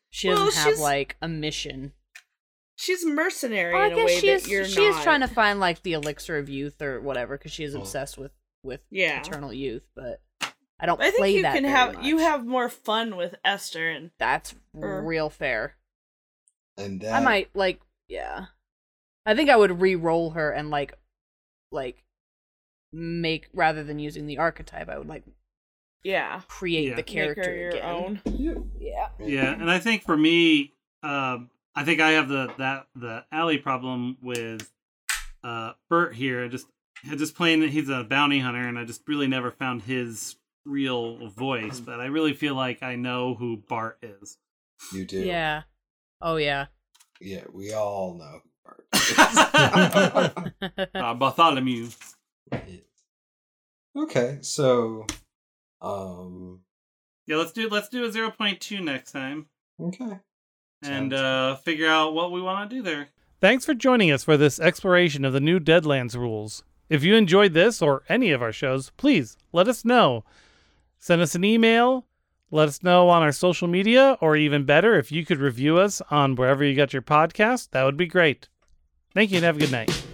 [0.10, 1.94] she doesn't Well, have like a mission.
[2.78, 5.22] she's mercenary Well, I in a guess way she is that you're she is trying
[5.22, 8.32] to find like the elixir of youth or whatever because she is obsessed with
[8.64, 9.20] with Yeah.
[9.20, 10.22] eternal youth, but
[10.80, 13.36] I don't I think play you that can very have you have more fun with
[13.46, 15.76] Esther and That's or- real fair.
[16.78, 18.46] And that I might like yeah.
[19.26, 20.94] I think I would re-roll her and like
[21.72, 22.04] like
[22.94, 25.24] make rather than using the archetype, I would like
[26.04, 26.96] yeah, create Yeah.
[26.96, 28.22] the character make her your again.
[28.26, 28.72] own.
[28.80, 29.08] Yeah.
[29.20, 33.58] Yeah, and I think for me, um, I think I have the that the Allie
[33.58, 34.70] problem with
[35.44, 36.44] uh, Bert here.
[36.44, 36.68] I just
[37.18, 40.36] just playing that he's a bounty hunter, and I just really never found his
[40.66, 41.80] real voice.
[41.80, 44.38] But I really feel like I know who Bart is.
[44.94, 45.20] you do.
[45.20, 45.64] Yeah.
[46.22, 46.66] Oh yeah.
[47.22, 48.42] Yeah, we all know.
[48.42, 48.86] who Bart
[50.82, 50.90] is.
[50.96, 51.90] Uh, Bartholomew.
[53.98, 55.06] Okay, so,
[55.82, 56.60] um,
[57.28, 59.46] Yeah, let's do let's do a zero point two next time,
[59.82, 60.20] okay.
[60.84, 63.08] and Sounds uh, figure out what we want to do there.
[63.40, 66.64] Thanks for joining us for this exploration of the new Deadlands rules.
[66.90, 70.26] If you enjoyed this or any of our shows, please let us know.
[71.06, 72.08] Send us an email,
[72.50, 76.02] let us know on our social media, or even better, if you could review us
[76.10, 78.50] on wherever you got your podcast, that would be great.
[79.14, 80.05] Thank you and have a good night.